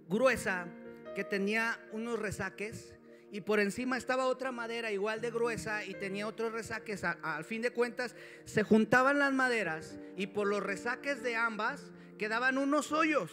gruesa 0.09 0.67
que 1.15 1.23
tenía 1.23 1.79
unos 1.93 2.19
resaques 2.19 2.97
y 3.31 3.41
por 3.43 3.61
encima 3.61 3.97
estaba 3.97 4.27
otra 4.27 4.51
madera 4.51 4.91
igual 4.91 5.21
de 5.21 5.31
gruesa 5.31 5.85
y 5.85 5.95
tenía 5.95 6.27
otros 6.27 6.53
resaques. 6.53 7.05
al 7.05 7.45
fin 7.45 7.63
de 7.63 7.71
cuentas, 7.71 8.17
se 8.45 8.65
juntaban 8.65 9.19
las 9.21 9.33
maderas 9.33 9.99
y 10.17 10.27
por 10.27 10.49
los 10.49 10.63
resaques 10.63 11.23
de 11.23 11.37
ambas 11.37 11.93
quedaban 12.19 12.59
unos 12.59 12.91
hoyos. 12.91 13.31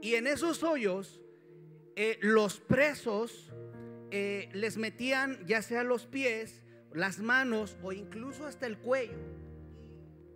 Y 0.00 0.14
en 0.14 0.26
esos 0.26 0.62
hoyos 0.62 1.23
eh, 1.96 2.18
los 2.22 2.58
presos 2.58 3.52
eh, 4.10 4.48
les 4.52 4.76
metían 4.76 5.44
ya 5.46 5.62
sea 5.62 5.84
los 5.84 6.06
pies, 6.06 6.62
las 6.92 7.20
manos 7.20 7.76
o 7.82 7.92
incluso 7.92 8.46
hasta 8.46 8.66
el 8.66 8.78
cuello. 8.78 9.18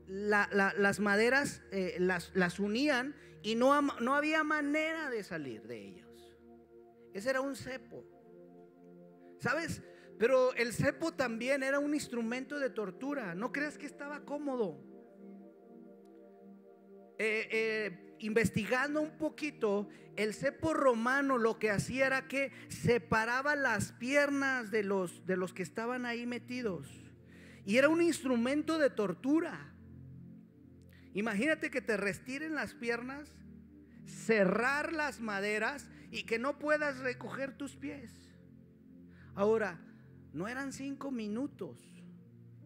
las 0.07 1.01
maderas 1.01 1.63
eh, 1.71 1.97
las, 1.99 2.31
las, 2.35 2.61
unían 2.61 3.15
y 3.43 3.57
no, 3.57 3.81
no 4.01 4.15
había 4.15 4.45
manera 4.45 5.11
de 5.11 5.23
salir 5.25 5.67
de 5.67 5.79
ellos. 5.79 6.37
Ese 7.13 7.31
era 7.31 7.41
un 7.41 7.57
cepo. 7.57 8.05
¿Sabes? 9.41 9.83
Pero 10.19 10.55
el 10.55 10.73
cepo 10.73 11.13
también 11.13 11.63
era 11.63 11.79
un 11.79 11.95
instrumento 11.95 12.59
de 12.59 12.71
tortura. 12.71 13.35
No 13.35 13.53
creas 13.53 13.79
que 13.79 13.87
estaba 13.87 14.25
cómodo. 14.25 14.81
eh, 17.19 18.08
investigando 18.21 19.01
un 19.01 19.19
poquito, 19.19 19.89
el 20.17 20.35
cepo 20.35 20.75
romano 20.75 21.39
lo 21.39 21.59
que 21.59 21.71
hacía 21.71 22.07
era 22.07 22.29
que 22.29 22.53
separaba 22.69 23.57
las 23.57 23.93
piernas 23.93 24.71
de 24.71 24.83
los, 24.83 25.25
de 25.27 25.37
los 25.37 25.53
que 25.53 25.63
estaban 25.63 26.07
ahí 26.07 26.27
metidos. 26.27 26.89
Y 27.65 27.77
era 27.77 27.89
un 27.89 28.03
instrumento 28.03 28.79
de 28.79 28.91
tortura. 28.91 29.73
Imagínate 31.15 31.71
que 31.71 31.81
te 31.81 31.97
restiren 31.97 32.55
las 32.55 32.75
piernas, 32.75 33.29
cerrar 34.07 34.93
las 34.93 35.21
maderas 35.21 35.89
y 36.11 36.25
que 36.25 36.39
no 36.39 36.59
puedas 36.59 36.99
recoger 36.99 37.57
tus 37.57 37.77
pies. 37.77 38.13
Ahora, 39.35 39.81
no 40.33 40.49
eran 40.49 40.73
cinco 40.73 41.11
minutos, 41.11 41.79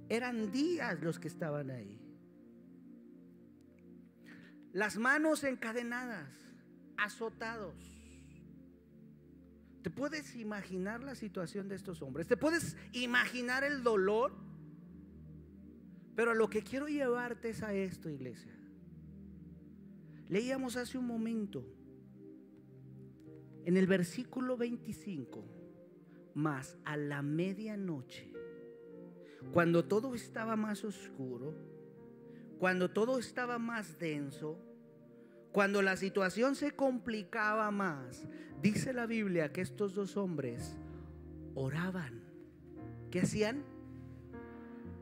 eran 0.09 0.53
días 0.53 1.00
los 1.00 1.18
que 1.18 1.28
estaban 1.28 1.70
ahí 1.70 2.01
las 4.72 4.96
manos 4.96 5.44
encadenadas, 5.44 6.30
azotados. 6.96 7.74
¿Te 9.82 9.90
puedes 9.90 10.36
imaginar 10.36 11.02
la 11.02 11.14
situación 11.14 11.68
de 11.68 11.74
estos 11.74 12.02
hombres? 12.02 12.26
¿Te 12.26 12.36
puedes 12.36 12.76
imaginar 12.92 13.64
el 13.64 13.82
dolor? 13.82 14.32
Pero 16.14 16.34
lo 16.34 16.48
que 16.48 16.62
quiero 16.62 16.86
llevarte 16.86 17.50
es 17.50 17.62
a 17.62 17.74
esto, 17.74 18.08
iglesia. 18.08 18.52
Leíamos 20.28 20.76
hace 20.76 20.96
un 20.96 21.06
momento 21.06 21.66
en 23.64 23.76
el 23.76 23.86
versículo 23.86 24.56
25, 24.56 25.44
más 26.34 26.78
a 26.84 26.96
la 26.96 27.22
medianoche, 27.22 28.32
cuando 29.52 29.84
todo 29.84 30.14
estaba 30.14 30.56
más 30.56 30.84
oscuro, 30.84 31.54
cuando 32.62 32.92
todo 32.92 33.18
estaba 33.18 33.58
más 33.58 33.98
denso, 33.98 34.56
cuando 35.50 35.82
la 35.82 35.96
situación 35.96 36.54
se 36.54 36.70
complicaba 36.70 37.68
más, 37.72 38.28
dice 38.62 38.92
la 38.92 39.06
Biblia 39.06 39.52
que 39.52 39.62
estos 39.62 39.96
dos 39.96 40.16
hombres 40.16 40.76
oraban. 41.56 42.22
¿Qué 43.10 43.22
hacían? 43.22 43.64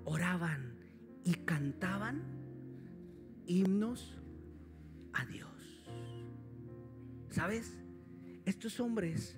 Oraban 0.06 0.74
y 1.22 1.34
cantaban 1.34 2.22
himnos 3.44 4.16
a 5.12 5.26
Dios. 5.26 5.82
¿Sabes? 7.28 7.74
Estos 8.46 8.80
hombres 8.80 9.36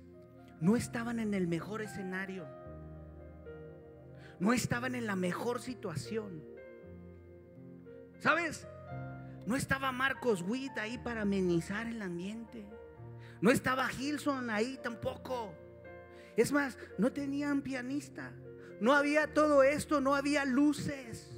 no 0.60 0.76
estaban 0.76 1.18
en 1.18 1.34
el 1.34 1.48
mejor 1.48 1.82
escenario. 1.82 2.46
No 4.38 4.52
estaban 4.52 4.94
en 4.94 5.08
la 5.08 5.16
mejor 5.16 5.60
situación. 5.60 6.51
¿Sabes? 8.22 8.68
No 9.46 9.56
estaba 9.56 9.90
Marcos 9.90 10.44
Witt 10.46 10.78
ahí 10.78 10.96
para 10.96 11.22
amenizar 11.22 11.88
el 11.88 12.00
ambiente. 12.00 12.64
No 13.40 13.50
estaba 13.50 13.88
Gilson 13.88 14.48
ahí 14.48 14.78
tampoco. 14.80 15.52
Es 16.36 16.52
más, 16.52 16.78
no 16.98 17.12
tenían 17.12 17.62
pianista. 17.62 18.32
No 18.80 18.94
había 18.94 19.34
todo 19.34 19.64
esto, 19.64 20.00
no 20.00 20.14
había 20.14 20.44
luces. 20.44 21.28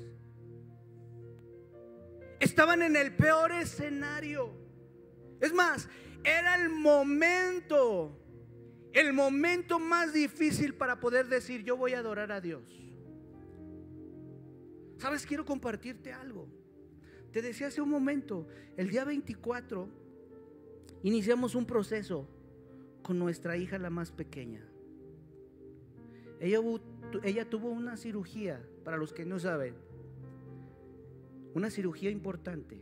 Estaban 2.39 2.83
en 2.83 2.97
el 2.97 3.17
peor 3.17 3.53
escenario. 3.53 4.55
Es 5.41 5.55
más, 5.55 5.89
era 6.23 6.57
el 6.57 6.69
momento, 6.69 8.21
el 8.93 9.15
momento 9.15 9.79
más 9.79 10.13
difícil 10.13 10.75
para 10.75 11.01
poder 11.01 11.29
decir, 11.29 11.65
yo 11.65 11.79
voy 11.79 11.95
a 11.95 12.01
adorar 12.01 12.31
a 12.31 12.43
Dios. 12.43 12.79
¿Sabes? 14.99 15.25
Quiero 15.25 15.47
compartirte 15.47 16.13
algo. 16.13 16.64
Te 17.35 17.43
decía 17.43 17.67
hace 17.67 17.81
un 17.81 17.91
momento, 17.91 18.47
el 18.77 18.91
día 18.91 19.05
24 19.05 19.89
iniciamos 21.03 21.57
un 21.57 21.67
proceso 21.67 22.29
con 23.03 23.19
nuestra 23.19 23.57
hija 23.57 23.77
la 23.77 23.91
más 23.91 24.13
pequeña. 24.13 24.65
Ella, 26.39 26.61
ella 27.25 27.51
tuvo 27.51 27.71
una 27.71 27.97
cirugía, 27.97 28.65
para 28.85 28.99
los 28.99 29.13
que 29.13 29.25
no 29.25 29.41
saben, 29.41 29.75
una 31.55 31.71
cirugía 31.71 32.09
importante, 32.09 32.79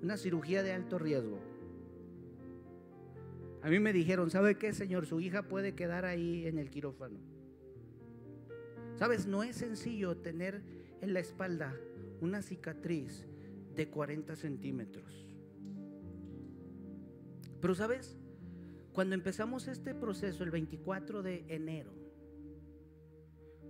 una 0.00 0.16
cirugía 0.16 0.62
de 0.62 0.70
alto 0.70 1.00
riesgo. 1.00 1.40
A 3.62 3.68
mí 3.68 3.80
me 3.80 3.92
dijeron, 3.92 4.30
¿sabe 4.30 4.58
qué, 4.58 4.72
Señor? 4.72 5.06
Su 5.06 5.18
hija 5.18 5.42
puede 5.48 5.74
quedar 5.74 6.04
ahí 6.04 6.46
en 6.46 6.56
el 6.56 6.70
quirófano. 6.70 7.18
Sabes, 8.94 9.26
no 9.26 9.42
es 9.42 9.56
sencillo 9.56 10.16
tener 10.18 10.62
en 11.00 11.14
la 11.14 11.18
espalda 11.18 11.74
una 12.20 12.42
cicatriz 12.42 13.26
de 13.74 13.88
40 13.88 14.36
centímetros. 14.36 15.26
Pero 17.60 17.74
sabes, 17.74 18.16
cuando 18.92 19.14
empezamos 19.14 19.68
este 19.68 19.94
proceso 19.94 20.44
el 20.44 20.50
24 20.50 21.22
de 21.22 21.44
enero, 21.48 21.92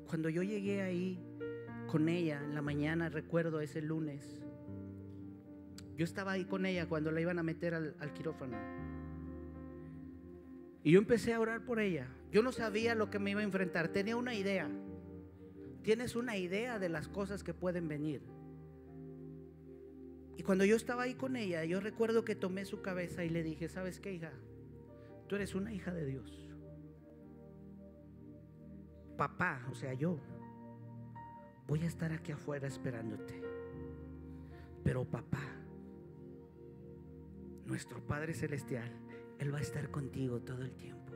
cuando 0.07 0.29
yo 0.29 0.43
llegué 0.43 0.83
ahí 0.83 1.21
con 1.89 2.09
ella 2.09 2.43
en 2.45 2.55
la 2.55 2.63
mañana, 2.63 3.09
recuerdo 3.09 3.61
ese 3.61 3.83
lunes, 3.83 4.41
yo 5.97 6.05
estaba 6.05 6.33
ahí 6.33 6.45
con 6.45 6.67
ella 6.67 6.87
cuando 6.89 7.11
la 7.11 7.21
iban 7.21 7.39
a 7.39 7.43
meter 7.43 7.75
al, 7.75 7.97
al 7.99 8.13
quirófano. 8.13 8.57
Y 10.85 10.93
yo 10.93 10.99
empecé 10.99 11.35
a 11.35 11.41
orar 11.41 11.65
por 11.65 11.81
ella. 11.81 12.07
Yo 12.31 12.43
no 12.43 12.53
sabía 12.53 12.95
lo 12.95 13.11
que 13.11 13.19
me 13.19 13.31
iba 13.31 13.41
a 13.41 13.45
enfrentar, 13.45 13.89
tenía 13.89 14.17
una 14.17 14.35
idea. 14.35 14.69
Tienes 15.83 16.15
una 16.15 16.37
idea 16.37 16.79
de 16.79 16.89
las 16.89 17.09
cosas 17.09 17.43
que 17.43 17.55
pueden 17.55 17.89
venir. 17.89 18.21
Y 20.37 20.43
cuando 20.43 20.65
yo 20.65 20.77
estaba 20.77 21.05
ahí 21.05 21.15
con 21.15 21.37
ella, 21.37 21.65
yo 21.65 21.81
recuerdo 21.81 22.25
que 22.25 22.35
tomé 22.35 22.65
su 22.65 22.83
cabeza 22.83 23.25
y 23.25 23.31
le 23.31 23.43
dije, 23.43 23.69
¿sabes 23.69 24.01
qué, 24.01 24.13
hija? 24.13 24.33
Tú 25.27 25.37
eres 25.37 25.55
una 25.55 25.73
hija 25.73 25.93
de 25.93 26.05
Dios. 26.05 26.49
Papá, 29.17 29.67
o 29.71 29.75
sea, 29.75 29.95
yo, 29.95 30.21
voy 31.67 31.83
a 31.83 31.87
estar 31.87 32.13
aquí 32.13 32.33
afuera 32.33 32.69
esperándote. 32.69 33.43
Pero 34.85 35.05
papá, 35.05 35.43
nuestro 37.65 38.07
Padre 38.07 38.35
Celestial, 38.35 38.91
Él 39.39 39.53
va 39.53 39.59
a 39.59 39.63
estar 39.63 39.91
contigo 39.91 40.41
todo 40.41 40.63
el 40.63 40.77
tiempo. 40.77 41.13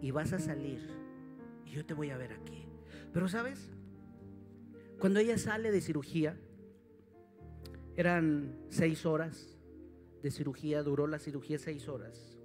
Y 0.00 0.10
vas 0.12 0.32
a 0.32 0.38
salir 0.38 0.88
y 1.66 1.72
yo 1.72 1.84
te 1.84 1.92
voy 1.92 2.10
a 2.10 2.16
ver 2.16 2.32
aquí. 2.32 2.66
Pero 3.12 3.28
sabes, 3.28 3.70
cuando 4.98 5.20
ella 5.20 5.36
sale 5.36 5.70
de 5.70 5.80
cirugía, 5.80 6.36
eran 8.00 8.56
seis 8.68 9.06
horas 9.06 9.56
de 10.22 10.30
cirugía, 10.30 10.82
duró 10.82 11.06
la 11.06 11.18
cirugía 11.18 11.58
seis 11.58 11.88
horas. 11.88 12.38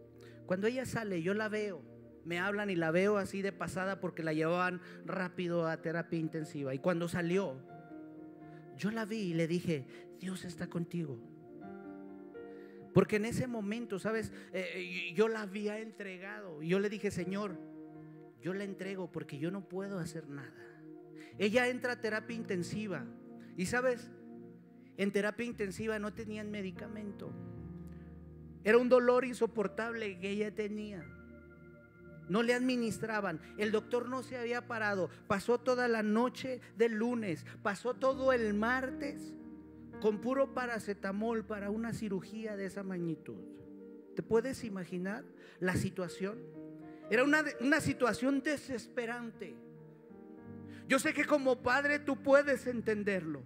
Cuando 0.45 0.67
ella 0.67 0.85
sale, 0.85 1.21
yo 1.21 1.33
la 1.33 1.49
veo, 1.49 1.81
me 2.23 2.39
hablan 2.39 2.69
y 2.69 2.75
la 2.75 2.91
veo 2.91 3.17
así 3.17 3.41
de 3.41 3.51
pasada 3.51 3.99
porque 3.99 4.23
la 4.23 4.33
llevaban 4.33 4.81
rápido 5.05 5.67
a 5.67 5.81
terapia 5.81 6.19
intensiva. 6.19 6.73
Y 6.73 6.79
cuando 6.79 7.07
salió, 7.07 7.57
yo 8.77 8.91
la 8.91 9.05
vi 9.05 9.17
y 9.17 9.33
le 9.33 9.47
dije, 9.47 9.85
Dios 10.19 10.43
está 10.45 10.67
contigo. 10.67 11.19
Porque 12.93 13.17
en 13.17 13.25
ese 13.25 13.47
momento, 13.47 13.99
¿sabes? 13.99 14.31
Eh, 14.53 14.69
eh, 14.73 15.13
yo 15.13 15.27
la 15.27 15.41
había 15.41 15.79
entregado. 15.79 16.63
Y 16.63 16.69
yo 16.69 16.79
le 16.79 16.89
dije, 16.89 17.11
Señor, 17.11 17.59
yo 18.41 18.53
la 18.53 18.63
entrego 18.63 19.11
porque 19.11 19.37
yo 19.37 19.51
no 19.51 19.67
puedo 19.67 19.99
hacer 19.99 20.29
nada. 20.29 20.53
Ella 21.37 21.67
entra 21.67 21.93
a 21.93 21.99
terapia 21.99 22.35
intensiva. 22.35 23.05
Y 23.57 23.65
sabes, 23.65 24.11
en 24.97 25.11
terapia 25.11 25.45
intensiva 25.45 25.99
no 25.99 26.13
tenían 26.13 26.51
medicamento. 26.51 27.31
Era 28.63 28.77
un 28.77 28.89
dolor 28.89 29.25
insoportable 29.25 30.17
que 30.19 30.29
ella 30.29 30.53
tenía. 30.53 31.05
No 32.27 32.41
le 32.41 32.53
administraban. 32.53 33.39
El 33.57 33.71
doctor 33.71 34.09
no 34.09 34.23
se 34.23 34.37
había 34.37 34.67
parado. 34.67 35.09
Pasó 35.27 35.59
toda 35.59 35.87
la 35.87 36.01
noche 36.01 36.61
del 36.75 36.93
lunes. 36.93 37.45
Pasó 37.61 37.93
todo 37.93 38.33
el 38.33 38.53
martes 38.53 39.33
con 40.01 40.19
puro 40.19 40.53
paracetamol 40.53 41.45
para 41.45 41.69
una 41.69 41.93
cirugía 41.93 42.55
de 42.55 42.65
esa 42.65 42.83
magnitud. 42.83 43.37
¿Te 44.15 44.23
puedes 44.23 44.63
imaginar 44.63 45.23
la 45.59 45.75
situación? 45.75 46.39
Era 47.11 47.23
una, 47.23 47.43
una 47.61 47.81
situación 47.81 48.41
desesperante. 48.41 49.55
Yo 50.87 50.97
sé 50.99 51.13
que 51.13 51.25
como 51.25 51.61
padre 51.61 51.99
tú 51.99 52.23
puedes 52.23 52.65
entenderlo. 52.65 53.43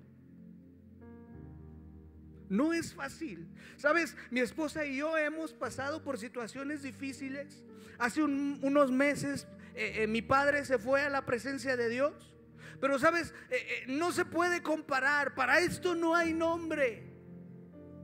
No 2.50 2.74
es 2.74 2.94
fácil. 2.94 3.48
Sabes, 3.78 4.18
mi 4.32 4.40
esposa 4.40 4.86
y 4.86 4.98
yo 4.98 5.18
hemos 5.18 5.54
pasado 5.54 6.04
por 6.04 6.18
situaciones 6.18 6.82
difíciles. 6.82 7.64
Hace 8.00 8.24
unos 8.24 8.92
meses 8.92 9.48
eh, 9.76 10.04
eh, 10.04 10.08
mi 10.08 10.22
padre 10.22 10.66
se 10.66 10.80
fue 10.80 11.04
a 11.04 11.10
la 11.10 11.26
presencia 11.26 11.78
de 11.78 11.90
Dios. 11.90 12.36
Pero 12.82 12.98
sabes, 12.98 13.34
eh, 13.52 13.86
no 13.88 14.12
se 14.12 14.26
puede 14.26 14.64
comparar. 14.64 15.36
Para 15.36 15.60
esto 15.60 15.94
no 15.96 16.16
hay 16.16 16.34
nombre. 16.34 17.04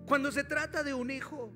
Cuando 0.05 0.31
se 0.31 0.43
trata 0.43 0.83
de 0.83 0.93
un 0.93 1.09
hijo. 1.09 1.51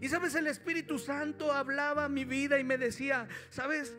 Y 0.00 0.08
sabes, 0.08 0.34
el 0.34 0.46
Espíritu 0.46 0.98
Santo 0.98 1.52
hablaba 1.52 2.08
mi 2.08 2.24
vida 2.24 2.58
y 2.58 2.64
me 2.64 2.78
decía, 2.78 3.26
sabes, 3.50 3.96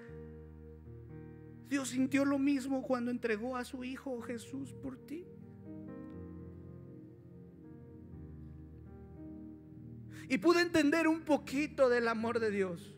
Dios 1.68 1.90
sintió 1.90 2.26
lo 2.26 2.38
mismo 2.38 2.84
cuando 2.84 3.12
entregó 3.12 3.58
a 3.58 3.66
su 3.66 3.84
Hijo 3.84 4.22
Jesús 4.22 4.74
por 4.74 4.98
ti. 4.98 5.26
Y 10.30 10.38
pude 10.38 10.62
entender 10.62 11.08
un 11.08 11.22
poquito 11.22 11.90
del 11.90 12.08
amor 12.08 12.40
de 12.40 12.52
Dios. 12.52 12.96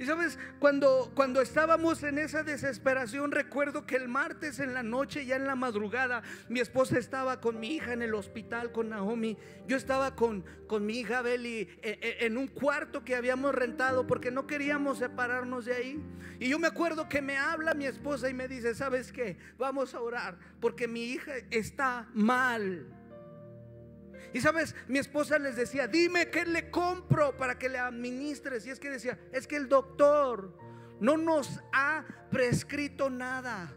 Y 0.00 0.06
sabes, 0.06 0.38
cuando, 0.60 1.12
cuando 1.14 1.42
estábamos 1.42 2.02
en 2.04 2.16
esa 2.16 2.42
desesperación, 2.42 3.32
recuerdo 3.32 3.84
que 3.84 3.96
el 3.96 4.08
martes 4.08 4.58
en 4.58 4.72
la 4.72 4.82
noche, 4.82 5.26
ya 5.26 5.36
en 5.36 5.46
la 5.46 5.56
madrugada, 5.56 6.22
mi 6.48 6.58
esposa 6.58 6.98
estaba 6.98 7.42
con 7.42 7.60
mi 7.60 7.74
hija 7.74 7.92
en 7.92 8.00
el 8.00 8.14
hospital, 8.14 8.72
con 8.72 8.88
Naomi. 8.88 9.36
Yo 9.66 9.76
estaba 9.76 10.16
con, 10.16 10.42
con 10.66 10.86
mi 10.86 11.00
hija 11.00 11.20
Beli 11.20 11.68
eh, 11.82 11.98
eh, 12.00 12.16
en 12.20 12.38
un 12.38 12.48
cuarto 12.48 13.04
que 13.04 13.14
habíamos 13.14 13.54
rentado 13.54 14.06
porque 14.06 14.30
no 14.30 14.46
queríamos 14.46 14.96
separarnos 14.96 15.66
de 15.66 15.74
ahí. 15.74 16.02
Y 16.38 16.48
yo 16.48 16.58
me 16.58 16.68
acuerdo 16.68 17.06
que 17.06 17.20
me 17.20 17.36
habla 17.36 17.74
mi 17.74 17.84
esposa 17.84 18.30
y 18.30 18.32
me 18.32 18.48
dice, 18.48 18.74
¿sabes 18.74 19.12
qué? 19.12 19.36
Vamos 19.58 19.94
a 19.94 20.00
orar 20.00 20.38
porque 20.62 20.88
mi 20.88 21.04
hija 21.04 21.32
está 21.50 22.08
mal. 22.14 22.86
Y 24.32 24.40
sabes, 24.40 24.74
mi 24.86 24.98
esposa 24.98 25.38
les 25.38 25.56
decía, 25.56 25.88
dime 25.88 26.30
qué 26.30 26.44
le 26.44 26.70
compro 26.70 27.36
para 27.36 27.58
que 27.58 27.68
le 27.68 27.78
administres. 27.78 28.66
Y 28.66 28.70
es 28.70 28.78
que 28.78 28.90
decía, 28.90 29.18
es 29.32 29.46
que 29.46 29.56
el 29.56 29.68
doctor 29.68 30.56
no 31.00 31.16
nos 31.16 31.60
ha 31.72 32.04
prescrito 32.30 33.10
nada. 33.10 33.72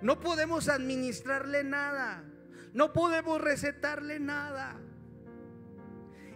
No 0.00 0.20
podemos 0.20 0.68
administrarle 0.68 1.64
nada. 1.64 2.24
No 2.72 2.92
podemos 2.92 3.40
recetarle 3.40 4.18
nada. 4.18 4.80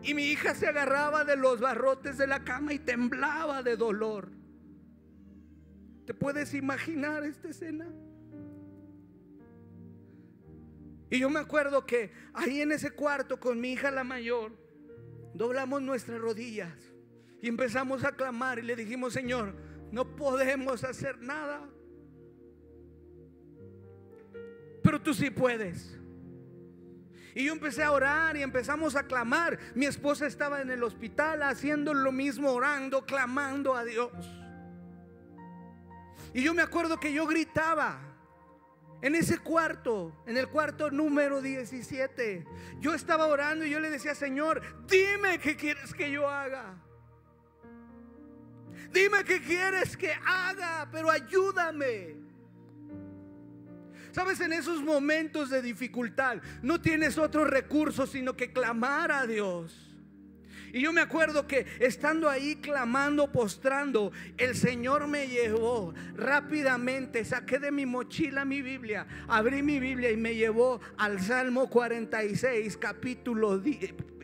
Y 0.02 0.14
mi 0.14 0.24
hija 0.24 0.54
se 0.54 0.68
agarraba 0.68 1.24
de 1.24 1.36
los 1.36 1.60
barrotes 1.60 2.18
de 2.18 2.26
la 2.26 2.44
cama 2.44 2.74
y 2.74 2.78
temblaba 2.78 3.62
de 3.62 3.76
dolor. 3.76 4.30
¿Te 6.04 6.14
puedes 6.14 6.54
imaginar 6.54 7.24
esta 7.24 7.48
escena? 7.48 7.88
Y 11.10 11.20
yo 11.20 11.30
me 11.30 11.40
acuerdo 11.40 11.86
que 11.86 12.12
ahí 12.34 12.60
en 12.60 12.72
ese 12.72 12.90
cuarto 12.90 13.38
con 13.38 13.60
mi 13.60 13.72
hija 13.72 13.90
la 13.90 14.04
mayor, 14.04 14.52
doblamos 15.34 15.82
nuestras 15.82 16.20
rodillas 16.20 16.74
y 17.40 17.48
empezamos 17.48 18.04
a 18.04 18.12
clamar 18.12 18.58
y 18.58 18.62
le 18.62 18.74
dijimos, 18.74 19.12
Señor, 19.12 19.54
no 19.92 20.16
podemos 20.16 20.82
hacer 20.82 21.20
nada. 21.20 21.68
Pero 24.82 25.00
tú 25.00 25.14
sí 25.14 25.30
puedes. 25.30 25.96
Y 27.34 27.44
yo 27.44 27.52
empecé 27.52 27.82
a 27.82 27.92
orar 27.92 28.36
y 28.36 28.42
empezamos 28.42 28.96
a 28.96 29.06
clamar. 29.06 29.58
Mi 29.74 29.84
esposa 29.84 30.26
estaba 30.26 30.62
en 30.62 30.70
el 30.70 30.82
hospital 30.82 31.42
haciendo 31.42 31.92
lo 31.92 32.10
mismo, 32.10 32.50
orando, 32.50 33.04
clamando 33.04 33.74
a 33.74 33.84
Dios. 33.84 34.10
Y 36.32 36.42
yo 36.42 36.54
me 36.54 36.62
acuerdo 36.62 36.98
que 36.98 37.12
yo 37.12 37.26
gritaba, 37.26 38.15
en 39.02 39.14
ese 39.14 39.38
cuarto, 39.38 40.12
en 40.26 40.36
el 40.36 40.48
cuarto 40.48 40.90
número 40.90 41.42
17, 41.42 42.44
yo 42.80 42.94
estaba 42.94 43.26
orando 43.26 43.64
y 43.64 43.70
yo 43.70 43.80
le 43.80 43.90
decía, 43.90 44.14
Señor, 44.14 44.62
dime 44.88 45.38
qué 45.38 45.56
quieres 45.56 45.92
que 45.92 46.10
yo 46.10 46.28
haga. 46.28 46.82
Dime 48.90 49.24
qué 49.24 49.42
quieres 49.42 49.96
que 49.96 50.12
haga, 50.24 50.88
pero 50.90 51.10
ayúdame. 51.10 52.16
Sabes, 54.12 54.40
en 54.40 54.54
esos 54.54 54.82
momentos 54.82 55.50
de 55.50 55.60
dificultad 55.60 56.38
no 56.62 56.80
tienes 56.80 57.18
otro 57.18 57.44
recurso 57.44 58.06
sino 58.06 58.34
que 58.34 58.50
clamar 58.50 59.12
a 59.12 59.26
Dios. 59.26 59.85
Y 60.76 60.82
yo 60.82 60.92
me 60.92 61.00
acuerdo 61.00 61.46
que 61.46 61.64
estando 61.80 62.28
ahí 62.28 62.56
clamando, 62.56 63.32
postrando, 63.32 64.12
el 64.36 64.54
Señor 64.54 65.06
me 65.06 65.26
llevó 65.26 65.94
rápidamente, 66.14 67.24
saqué 67.24 67.58
de 67.58 67.72
mi 67.72 67.86
mochila 67.86 68.44
mi 68.44 68.60
Biblia, 68.60 69.06
abrí 69.26 69.62
mi 69.62 69.80
Biblia 69.80 70.10
y 70.10 70.18
me 70.18 70.34
llevó 70.34 70.82
al 70.98 71.18
Salmo 71.22 71.70
46, 71.70 72.76
capítulo, 72.76 73.58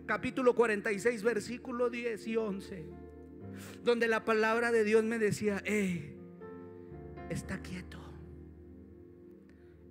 capítulo 0.05 0.55
46, 0.55 1.23
versículo 1.23 1.89
10 1.89 2.27
y 2.27 2.37
11, 2.37 2.87
donde 3.83 4.07
la 4.07 4.27
palabra 4.27 4.71
de 4.73 4.85
Dios 4.85 5.05
me 5.05 5.19
decía, 5.19 5.63
eh, 5.65 6.15
está 7.31 7.63
quieto, 7.63 7.99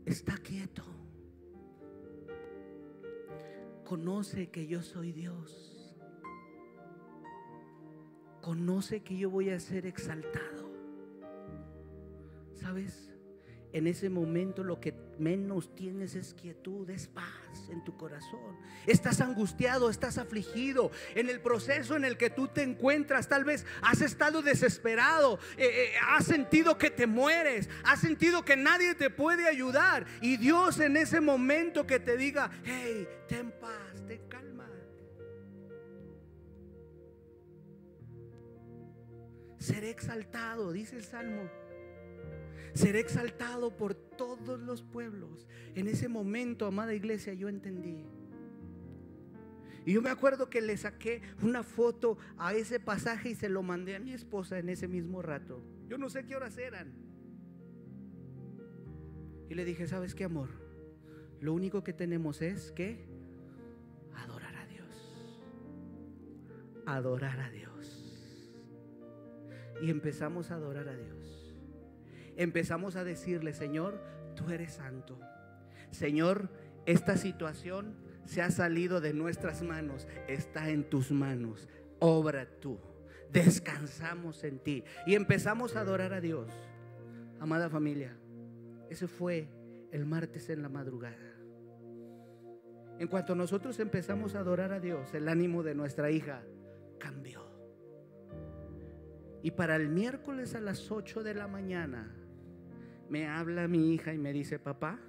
está 0.06 0.38
quieto. 0.38 0.86
Conoce 3.84 4.52
que 4.52 4.68
yo 4.68 4.84
soy 4.84 5.12
Dios 5.12 5.71
conoce 8.42 9.02
que 9.02 9.18
yo 9.18 9.30
voy 9.30 9.50
a 9.50 9.60
ser 9.60 9.86
exaltado. 9.86 10.72
¿Sabes? 12.56 13.12
En 13.74 13.88
ese 13.88 14.10
momento 14.10 14.64
lo 14.64 14.82
que 14.82 14.94
menos 15.18 15.74
tienes 15.76 16.16
es 16.16 16.34
quietud, 16.34 16.90
es 16.90 17.08
paz 17.08 17.70
en 17.70 17.84
tu 17.86 17.96
corazón. 17.96 18.58
Estás 18.86 19.22
angustiado, 19.22 19.90
estás 19.90 20.18
afligido. 20.18 20.92
En 21.16 21.30
el 21.30 21.40
proceso 21.40 21.96
en 21.96 22.04
el 22.04 22.18
que 22.18 22.30
tú 22.30 22.50
te 22.50 22.64
encuentras, 22.64 23.30
tal 23.30 23.46
vez 23.46 23.66
has 23.82 24.02
estado 24.02 24.42
desesperado, 24.42 25.40
eh, 25.58 25.68
eh, 25.68 25.94
has 26.06 26.26
sentido 26.26 26.78
que 26.78 26.90
te 26.90 27.08
mueres, 27.08 27.70
has 27.84 28.02
sentido 28.02 28.44
que 28.44 28.58
nadie 28.58 28.94
te 28.94 29.10
puede 29.10 29.48
ayudar. 29.48 30.06
Y 30.22 30.36
Dios 30.36 30.80
en 30.82 30.98
ese 30.98 31.22
momento 31.22 31.88
que 31.88 32.00
te 32.00 32.18
diga, 32.18 32.52
hey, 32.66 33.08
ten 33.30 33.52
paz, 33.52 34.06
ten 34.06 34.28
calma 34.28 34.51
seré 39.62 39.92
exaltado, 39.92 40.72
dice 40.72 40.96
el 40.96 41.04
Salmo. 41.04 41.50
Seré 42.74 43.00
exaltado 43.00 43.76
por 43.76 43.94
todos 43.94 44.60
los 44.60 44.82
pueblos. 44.82 45.48
En 45.76 45.88
ese 45.88 46.08
momento, 46.08 46.66
amada 46.66 46.94
iglesia, 46.94 47.34
yo 47.34 47.48
entendí. 47.48 48.06
Y 49.86 49.94
yo 49.94 50.02
me 50.02 50.10
acuerdo 50.10 50.50
que 50.50 50.62
le 50.62 50.78
saqué 50.78 51.22
una 51.42 51.64
foto 51.64 52.18
a 52.38 52.54
ese 52.54 52.80
pasaje 52.80 53.30
y 53.30 53.36
se 53.36 53.50
lo 53.50 53.64
mandé 53.64 53.96
a 53.96 54.00
mi 54.00 54.14
esposa 54.14 54.60
en 54.60 54.70
ese 54.70 54.88
mismo 54.88 55.22
rato. 55.22 55.64
Yo 55.88 55.98
no 55.98 56.10
sé 56.10 56.26
qué 56.26 56.36
horas 56.36 56.58
eran. 56.58 56.94
Y 59.50 59.54
le 59.54 59.66
dije, 59.66 59.88
¿sabes 59.88 60.16
qué, 60.16 60.24
amor? 60.24 60.50
Lo 61.40 61.54
único 61.54 61.84
que 61.84 61.94
tenemos 61.94 62.42
es 62.42 62.72
que 62.72 63.06
adorar 64.16 64.56
a 64.56 64.66
Dios. 64.68 65.26
Adorar 66.86 67.40
a 67.40 67.50
Dios. 67.50 68.01
Y 69.82 69.90
empezamos 69.90 70.52
a 70.52 70.56
adorar 70.56 70.88
a 70.88 70.96
Dios. 70.96 71.54
Empezamos 72.38 72.96
a 72.96 73.04
decirle, 73.04 73.54
Señor, 73.54 74.02
tú 74.36 74.50
eres 74.50 74.74
santo. 74.74 75.20
Señor, 75.92 76.50
esta 76.86 77.18
situación 77.18 77.96
se 78.26 78.42
ha 78.42 78.52
salido 78.52 79.02
de 79.02 79.14
nuestras 79.14 79.62
manos, 79.62 80.08
está 80.28 80.70
en 80.70 80.84
tus 80.90 81.12
manos. 81.12 81.68
Obra 82.00 82.48
tú. 82.60 82.80
Descansamos 83.32 84.44
en 84.44 84.60
ti. 84.60 84.84
Y 85.06 85.16
empezamos 85.16 85.76
a 85.76 85.82
adorar 85.82 86.14
a 86.14 86.22
Dios. 86.22 86.52
Amada 87.40 87.70
familia, 87.70 88.16
ese 88.90 89.08
fue 89.08 89.48
el 89.92 90.06
martes 90.06 90.50
en 90.50 90.62
la 90.62 90.70
madrugada. 90.70 91.18
En 93.00 93.08
cuanto 93.08 93.34
nosotros 93.34 93.80
empezamos 93.80 94.36
a 94.36 94.40
adorar 94.40 94.72
a 94.74 94.80
Dios, 94.80 95.12
el 95.16 95.28
ánimo 95.28 95.64
de 95.64 95.74
nuestra 95.74 96.12
hija 96.12 96.44
cambió. 97.00 97.41
Y 99.44 99.52
para 99.52 99.76
el 99.76 99.90
miércoles 99.90 100.56
a 100.56 100.62
las 100.62 100.92
8 100.92 101.24
de 101.24 101.34
la 101.34 101.48
mañana 101.48 102.12
me 103.10 103.28
habla 103.28 103.68
mi 103.68 103.94
hija 103.94 104.14
y 104.14 104.18
me 104.18 104.32
dice, 104.32 104.60
papá, 104.60 105.00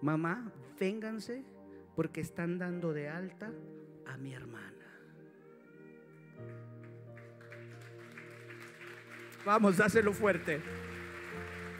mamá, 0.00 0.52
vénganse 0.78 1.44
porque 1.94 2.20
están 2.20 2.58
dando 2.58 2.92
de 2.92 3.08
alta 3.08 3.52
a 4.06 4.16
mi 4.16 4.34
hermana. 4.34 4.72
Vamos, 9.44 9.76
dáselo 9.76 10.12
fuerte. 10.12 10.60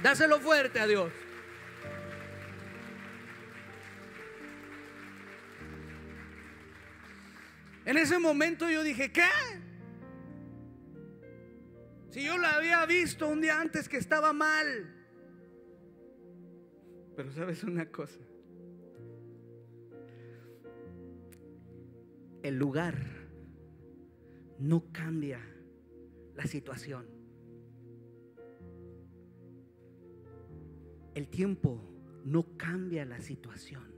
Dáselo 0.02 0.40
fuerte 0.40 0.80
a 0.80 0.86
Dios. 0.86 1.12
En 7.84 7.98
ese 7.98 8.18
momento 8.18 8.70
yo 8.70 8.82
dije, 8.82 9.12
¿qué? 9.12 9.28
Si 12.12 12.22
yo 12.22 12.36
la 12.36 12.56
había 12.56 12.84
visto 12.84 13.26
un 13.26 13.40
día 13.40 13.58
antes 13.58 13.88
que 13.88 13.96
estaba 13.96 14.34
mal. 14.34 14.66
Pero 17.16 17.32
sabes 17.32 17.64
una 17.64 17.90
cosa. 17.90 18.20
El 22.42 22.58
lugar 22.58 22.98
no 24.58 24.92
cambia 24.92 25.40
la 26.36 26.44
situación. 26.44 27.06
El 31.14 31.28
tiempo 31.28 31.80
no 32.26 32.58
cambia 32.58 33.06
la 33.06 33.22
situación. 33.22 33.90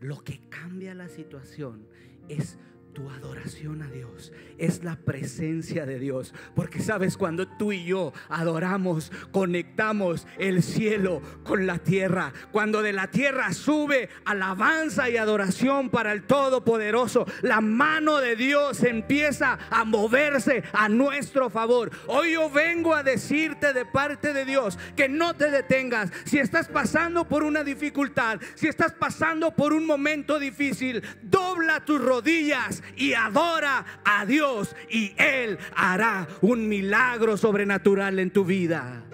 Lo 0.00 0.22
que 0.22 0.48
cambia 0.48 0.94
la 0.94 1.08
situación 1.08 1.84
es 2.28 2.60
tu 2.92 3.08
adoración 3.08 3.82
a 3.82 3.90
Dios, 3.90 4.32
es 4.58 4.84
la 4.84 4.96
presencia 4.96 5.86
de 5.86 5.98
Dios. 5.98 6.34
Porque 6.54 6.80
sabes, 6.80 7.16
cuando 7.16 7.48
tú 7.48 7.72
y 7.72 7.84
yo 7.84 8.12
adoramos, 8.28 9.10
conectamos 9.30 10.26
el 10.38 10.62
cielo 10.62 11.22
con 11.42 11.66
la 11.66 11.78
tierra. 11.78 12.32
Cuando 12.50 12.82
de 12.82 12.92
la 12.92 13.08
tierra 13.08 13.52
sube 13.52 14.08
alabanza 14.24 15.08
y 15.08 15.16
adoración 15.16 15.90
para 15.90 16.12
el 16.12 16.24
Todopoderoso, 16.24 17.26
la 17.42 17.60
mano 17.60 18.18
de 18.18 18.36
Dios 18.36 18.82
empieza 18.82 19.58
a 19.70 19.84
moverse 19.84 20.62
a 20.72 20.88
nuestro 20.88 21.50
favor. 21.50 21.90
Hoy 22.06 22.32
yo 22.32 22.50
vengo 22.50 22.94
a 22.94 23.02
decirte 23.02 23.72
de 23.72 23.86
parte 23.86 24.32
de 24.32 24.44
Dios 24.44 24.78
que 24.96 25.08
no 25.08 25.34
te 25.34 25.50
detengas. 25.50 26.10
Si 26.24 26.38
estás 26.38 26.68
pasando 26.68 27.26
por 27.26 27.42
una 27.42 27.64
dificultad, 27.64 28.40
si 28.54 28.68
estás 28.68 28.92
pasando 28.92 29.54
por 29.54 29.72
un 29.72 29.86
momento 29.86 30.38
difícil, 30.38 31.02
dobla 31.22 31.84
tus 31.84 32.00
rodillas 32.00 32.81
y 32.96 33.14
adora 33.14 33.84
a 34.04 34.26
Dios 34.26 34.74
y 34.90 35.14
Él 35.16 35.58
hará 35.74 36.28
un 36.40 36.68
milagro 36.68 37.36
sobrenatural 37.36 38.18
en 38.18 38.30
tu 38.30 38.44
vida. 38.44 39.04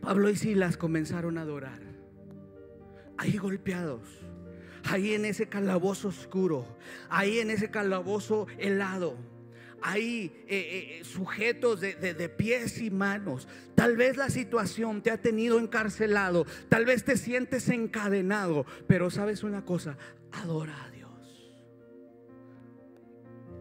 Pablo 0.00 0.28
y 0.28 0.34
Silas 0.34 0.76
comenzaron 0.76 1.38
a 1.38 1.42
adorar, 1.42 1.78
ahí 3.16 3.36
golpeados, 3.36 4.02
ahí 4.82 5.14
en 5.14 5.24
ese 5.24 5.48
calabozo 5.48 6.08
oscuro, 6.08 6.66
ahí 7.08 7.38
en 7.38 7.50
ese 7.50 7.70
calabozo 7.70 8.48
helado 8.58 9.16
ahí 9.82 10.44
eh, 10.46 10.98
eh, 11.00 11.04
sujetos 11.04 11.80
de, 11.80 11.94
de, 11.94 12.28
pies 12.28 12.80
y 12.80 12.90
manos. 12.90 13.48
Tal 13.74 13.96
vez 13.96 14.16
la 14.16 14.30
situación 14.30 15.02
te 15.02 15.10
ha 15.10 15.20
tenido 15.20 15.58
encarcelado, 15.58 16.46
tal 16.68 16.84
vez 16.84 17.04
te 17.04 17.16
sientes 17.16 17.68
encadenado, 17.68 18.66
pero 18.86 19.10
sabes 19.10 19.42
una 19.42 19.64
cosa, 19.64 19.96
adora 20.32 20.84
a 20.84 20.90
Dios. 20.90 21.10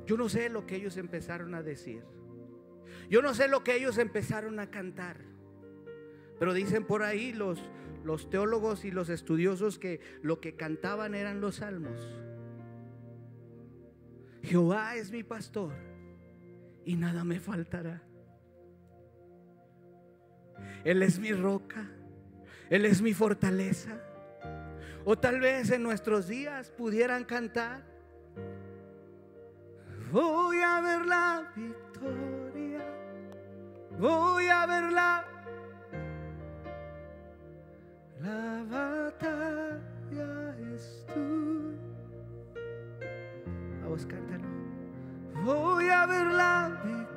Yo 0.05 0.17
no 0.17 0.30
sé 0.30 0.49
lo 0.49 0.65
que 0.65 0.76
ellos 0.76 0.97
empezaron 0.97 1.53
a 1.53 1.63
decir. 1.63 2.03
Yo 3.09 3.22
no 3.22 3.34
sé 3.34 3.47
lo 3.47 3.63
que 3.63 3.76
ellos 3.76 3.97
empezaron 3.97 4.59
a 4.59 4.70
cantar. 4.70 5.17
Pero 6.39 6.53
dicen 6.53 6.86
por 6.86 7.03
ahí 7.03 7.34
los, 7.34 7.59
los 8.03 8.30
teólogos 8.30 8.86
y 8.86 8.91
los 8.91 9.09
estudiosos 9.09 9.78
que 9.78 9.99
lo 10.22 10.39
que 10.39 10.55
cantaban 10.55 11.15
eran 11.15 11.41
los 11.41 11.57
salmos. 11.57 12.07
Jehová 14.41 14.95
es 14.95 15.11
mi 15.11 15.24
pastor 15.24 15.88
y 16.89 16.95
nada 16.95 17.23
me 17.23 17.39
faltará. 17.39 18.01
Él 20.83 21.03
es 21.03 21.19
mi 21.19 21.31
roca, 21.31 21.87
Él 22.67 22.83
es 22.83 22.99
mi 22.99 23.13
fortaleza. 23.13 23.91
O 25.05 25.15
tal 25.15 25.39
vez 25.39 25.69
en 25.69 25.83
nuestros 25.83 26.27
días 26.27 26.71
pudieran 26.71 27.25
cantar, 27.25 27.83
voy 30.11 30.57
a 30.61 30.81
ver 30.81 31.05
la 31.05 31.53
victoria, 31.55 32.83
voy 33.99 34.47
a 34.47 34.65
ver 34.65 34.91
la, 34.91 35.25
la 38.19 38.63
batalla 38.67 40.55
es 40.73 41.05
tú. 41.13 41.75
Vamos, 43.83 44.07
voy 45.43 45.89
a 45.89 46.05
ver 46.05 46.27
la 46.27 46.81
victoria. 46.83 47.09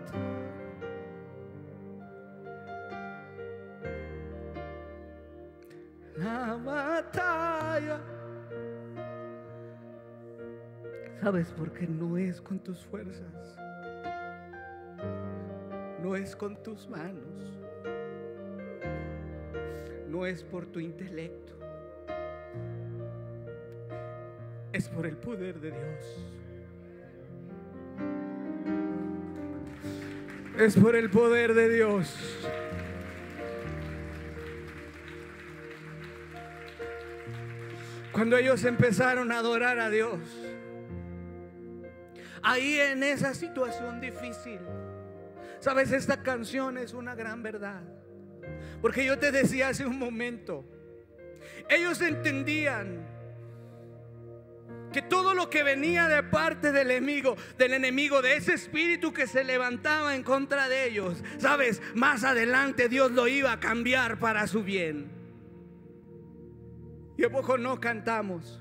La 6.16 6.56
batalla. 6.56 8.00
¿Sabes 11.20 11.52
por 11.52 11.72
qué 11.72 11.86
no 11.86 12.16
es 12.18 12.40
con 12.40 12.58
tus 12.58 12.84
fuerzas? 12.84 13.56
No 16.02 16.16
es 16.16 16.34
con 16.34 16.60
tus 16.62 16.88
manos. 16.88 17.60
No 20.08 20.26
es 20.26 20.42
por 20.42 20.66
tu 20.66 20.80
intelecto. 20.80 21.52
Es 24.72 24.88
por 24.88 25.06
el 25.06 25.16
poder 25.16 25.60
de 25.60 25.70
Dios. 25.70 26.41
Es 30.64 30.76
por 30.76 30.94
el 30.94 31.10
poder 31.10 31.54
de 31.54 31.68
Dios. 31.68 32.14
Cuando 38.12 38.36
ellos 38.36 38.62
empezaron 38.64 39.32
a 39.32 39.38
adorar 39.38 39.80
a 39.80 39.90
Dios, 39.90 40.20
ahí 42.42 42.78
en 42.78 43.02
esa 43.02 43.34
situación 43.34 44.00
difícil, 44.00 44.60
sabes, 45.58 45.90
esta 45.90 46.22
canción 46.22 46.78
es 46.78 46.92
una 46.92 47.14
gran 47.14 47.42
verdad. 47.42 47.82
Porque 48.80 49.04
yo 49.04 49.18
te 49.18 49.32
decía 49.32 49.68
hace 49.68 49.86
un 49.86 49.98
momento, 49.98 50.64
ellos 51.68 52.00
entendían 52.00 53.04
que 54.93 55.03
todo 55.03 55.34
lo 55.34 55.51
que 55.51 55.62
venía 55.62 56.07
de 56.09 56.22
parte 56.22 56.70
del 56.70 56.90
enemigo, 56.90 57.36
del 57.59 57.74
enemigo, 57.74 58.22
de 58.22 58.36
ese 58.36 58.55
espíritu 58.55 59.12
que 59.12 59.26
se 59.26 59.45
levantaba 59.45 60.14
en 60.14 60.22
contra 60.22 60.68
de 60.68 60.86
ellos, 60.86 61.22
sabes, 61.38 61.82
más 61.95 62.24
adelante 62.24 62.88
Dios 62.88 63.11
lo 63.11 63.26
iba 63.26 63.53
a 63.53 63.61
cambiar 63.61 64.18
para 64.18 64.47
su 64.47 64.62
bien. 64.62 65.11
Y 67.16 67.24
a 67.24 67.59
no 67.59 67.80
cantamos 67.80 68.61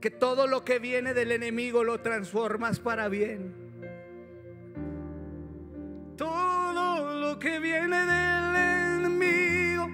que 0.00 0.10
todo 0.10 0.46
lo 0.46 0.64
que 0.64 0.78
viene 0.78 1.12
del 1.14 1.32
enemigo 1.32 1.84
lo 1.84 2.00
transformas 2.00 2.80
para 2.80 3.08
bien. 3.08 3.60
que 7.40 7.58
viene 7.58 7.96
del 8.06 9.06
enemigo 9.06 9.88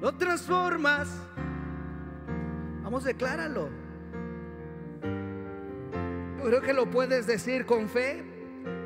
lo 0.00 0.12
transformas. 0.16 1.08
Vamos, 2.82 3.04
decláralo. 3.04 3.70
Creo 6.44 6.62
que 6.62 6.72
lo 6.72 6.90
puedes 6.90 7.26
decir 7.26 7.66
con 7.66 7.88
fe. 7.88 8.24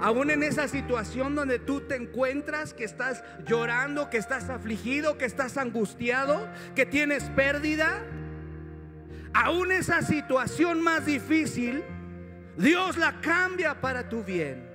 Aún 0.00 0.30
en 0.30 0.42
esa 0.42 0.68
situación 0.68 1.34
donde 1.34 1.58
tú 1.58 1.80
te 1.80 1.96
encuentras, 1.96 2.74
que 2.74 2.84
estás 2.84 3.22
llorando, 3.46 4.10
que 4.10 4.18
estás 4.18 4.48
afligido, 4.50 5.18
que 5.18 5.24
estás 5.24 5.56
angustiado, 5.56 6.48
que 6.74 6.86
tienes 6.86 7.24
pérdida, 7.30 8.02
aún 9.32 9.72
esa 9.72 10.02
situación 10.02 10.82
más 10.82 11.06
difícil, 11.06 11.82
Dios 12.56 12.96
la 12.96 13.20
cambia 13.20 13.80
para 13.80 14.08
tu 14.08 14.22
bien. 14.22 14.70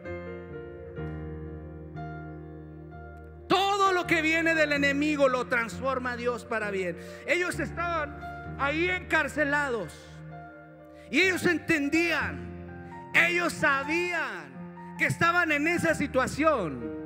Todo 3.47 3.93
lo 3.93 4.07
que 4.07 4.21
viene 4.21 4.55
del 4.55 4.73
enemigo 4.73 5.30
lo 5.30 5.47
transforma 5.47 6.17
Dios 6.17 6.45
para 6.45 6.71
bien. 6.71 6.97
Ellos 7.28 7.59
estaban 7.59 8.17
ahí 8.59 8.89
encarcelados 8.89 9.93
y 11.09 11.21
ellos 11.21 11.45
entendían, 11.45 12.46
ellos 13.13 13.53
sabían 13.53 14.95
que 14.97 15.05
estaban 15.05 15.51
en 15.51 15.67
esa 15.67 15.95
situación. 15.95 16.97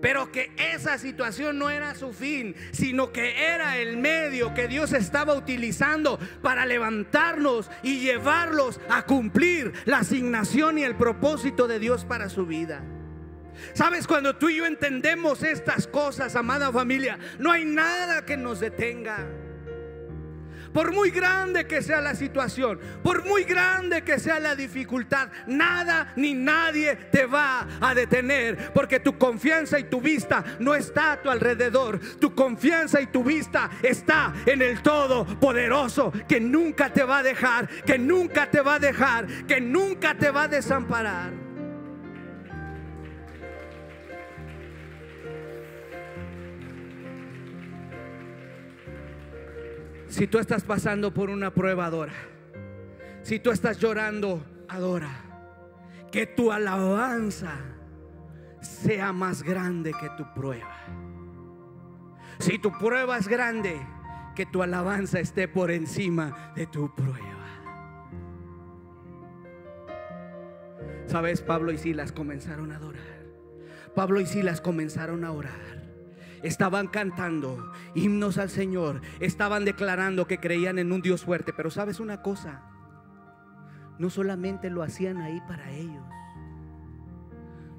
Pero 0.00 0.32
que 0.32 0.50
esa 0.56 0.96
situación 0.96 1.58
no 1.58 1.68
era 1.68 1.94
su 1.94 2.12
fin, 2.12 2.54
sino 2.72 3.12
que 3.12 3.52
era 3.52 3.76
el 3.76 3.98
medio 3.98 4.54
que 4.54 4.66
Dios 4.66 4.94
estaba 4.94 5.34
utilizando 5.34 6.18
para 6.40 6.64
levantarnos 6.64 7.70
y 7.82 8.00
llevarlos 8.00 8.80
a 8.88 9.02
cumplir 9.02 9.74
la 9.84 9.98
asignación 9.98 10.78
y 10.78 10.84
el 10.84 10.94
propósito 10.96 11.68
de 11.68 11.78
Dios 11.78 12.06
para 12.06 12.30
su 12.30 12.46
vida. 12.46 12.82
Sabes, 13.74 14.06
cuando 14.06 14.36
tú 14.36 14.48
y 14.48 14.56
yo 14.56 14.66
entendemos 14.66 15.42
estas 15.42 15.86
cosas, 15.86 16.34
amada 16.34 16.72
familia, 16.72 17.18
no 17.38 17.52
hay 17.52 17.66
nada 17.66 18.24
que 18.24 18.38
nos 18.38 18.60
detenga. 18.60 19.26
Por 20.72 20.92
muy 20.92 21.10
grande 21.10 21.66
que 21.66 21.82
sea 21.82 22.00
la 22.00 22.14
situación, 22.14 22.78
por 23.02 23.24
muy 23.24 23.44
grande 23.44 24.02
que 24.02 24.18
sea 24.18 24.38
la 24.38 24.54
dificultad, 24.54 25.28
nada 25.46 26.12
ni 26.16 26.34
nadie 26.34 26.96
te 26.96 27.26
va 27.26 27.66
a 27.80 27.94
detener. 27.94 28.72
Porque 28.72 29.00
tu 29.00 29.18
confianza 29.18 29.78
y 29.78 29.84
tu 29.84 30.00
vista 30.00 30.44
no 30.58 30.74
está 30.74 31.12
a 31.12 31.22
tu 31.22 31.30
alrededor. 31.30 31.98
Tu 32.18 32.34
confianza 32.34 33.00
y 33.00 33.06
tu 33.06 33.24
vista 33.24 33.70
está 33.82 34.32
en 34.46 34.62
el 34.62 34.82
Todopoderoso 34.82 36.12
que 36.28 36.40
nunca 36.40 36.92
te 36.92 37.02
va 37.02 37.18
a 37.18 37.22
dejar, 37.22 37.68
que 37.68 37.98
nunca 37.98 38.50
te 38.50 38.60
va 38.60 38.74
a 38.74 38.78
dejar, 38.78 39.26
que 39.46 39.60
nunca 39.60 40.14
te 40.16 40.30
va 40.30 40.44
a 40.44 40.48
desamparar. 40.48 41.39
Si 50.10 50.26
tú 50.26 50.40
estás 50.40 50.64
pasando 50.64 51.14
por 51.14 51.30
una 51.30 51.54
prueba, 51.54 51.86
adora. 51.86 52.12
Si 53.22 53.38
tú 53.38 53.52
estás 53.52 53.78
llorando, 53.78 54.44
adora. 54.68 55.08
Que 56.10 56.26
tu 56.26 56.50
alabanza 56.50 57.54
sea 58.60 59.12
más 59.12 59.44
grande 59.44 59.92
que 59.92 60.10
tu 60.16 60.26
prueba. 60.34 60.74
Si 62.40 62.58
tu 62.58 62.76
prueba 62.76 63.18
es 63.18 63.28
grande, 63.28 63.80
que 64.34 64.46
tu 64.46 64.64
alabanza 64.64 65.20
esté 65.20 65.46
por 65.46 65.70
encima 65.70 66.52
de 66.56 66.66
tu 66.66 66.92
prueba. 66.92 67.46
Sabes, 71.06 71.40
Pablo 71.40 71.70
y 71.70 71.78
Silas 71.78 72.10
comenzaron 72.10 72.72
a 72.72 72.76
adorar. 72.76 73.20
Pablo 73.94 74.20
y 74.20 74.26
Silas 74.26 74.60
comenzaron 74.60 75.24
a 75.24 75.30
orar 75.30 75.89
estaban 76.42 76.88
cantando 76.88 77.72
himnos 77.94 78.38
al 78.38 78.50
Señor, 78.50 79.00
estaban 79.20 79.64
declarando 79.64 80.26
que 80.26 80.38
creían 80.38 80.78
en 80.78 80.92
un 80.92 81.02
Dios 81.02 81.24
fuerte. 81.24 81.52
Pero 81.52 81.70
sabes 81.70 82.00
una 82.00 82.22
cosa, 82.22 82.62
no 83.98 84.10
solamente 84.10 84.70
lo 84.70 84.82
hacían 84.82 85.18
ahí 85.18 85.40
para 85.46 85.70
ellos, 85.72 86.04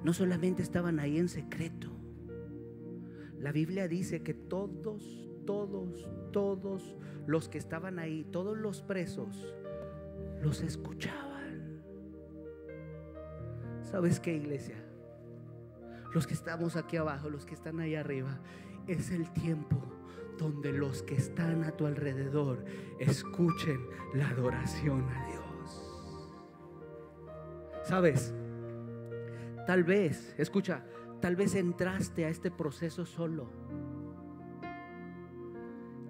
no 0.04 0.14
solamente 0.14 0.62
estaban 0.62 1.00
ahí 1.00 1.18
en 1.18 1.30
secreto. 1.30 1.90
La 3.40 3.52
Biblia 3.52 3.88
dice 3.88 4.22
que 4.22 4.34
todos, 4.34 5.28
todos, 5.46 6.08
todos 6.32 6.96
los 7.26 7.50
que 7.50 7.58
estaban 7.58 7.98
ahí, 7.98 8.24
todos 8.32 8.58
los 8.58 8.82
presos, 8.82 9.52
los 10.42 10.62
escuchaban. 10.62 11.82
¿Sabes 13.82 14.20
qué, 14.20 14.36
iglesia? 14.36 14.76
Los 16.14 16.28
que 16.28 16.34
estamos 16.34 16.76
aquí 16.76 16.98
abajo, 16.98 17.30
los 17.30 17.46
que 17.46 17.54
están 17.54 17.80
ahí 17.80 17.96
arriba, 17.96 18.40
es 18.88 19.12
el 19.12 19.32
tiempo 19.32 19.78
donde 20.38 20.74
los 20.74 21.04
que 21.04 21.16
están 21.16 21.64
a 21.64 21.72
tu 21.72 21.86
alrededor 21.86 22.66
escuchen 23.00 23.80
la 24.14 24.30
adoración 24.30 25.08
a 25.10 25.26
Dios. 25.28 25.42
¿Sabes? 27.84 28.34
Tal 29.68 29.84
vez, 29.84 30.34
escucha, 30.38 30.84
tal 31.22 31.36
vez 31.36 31.56
entraste 31.56 32.26
a 32.26 32.30
este 32.30 32.52
proceso 32.52 33.06
solo. 33.06 33.50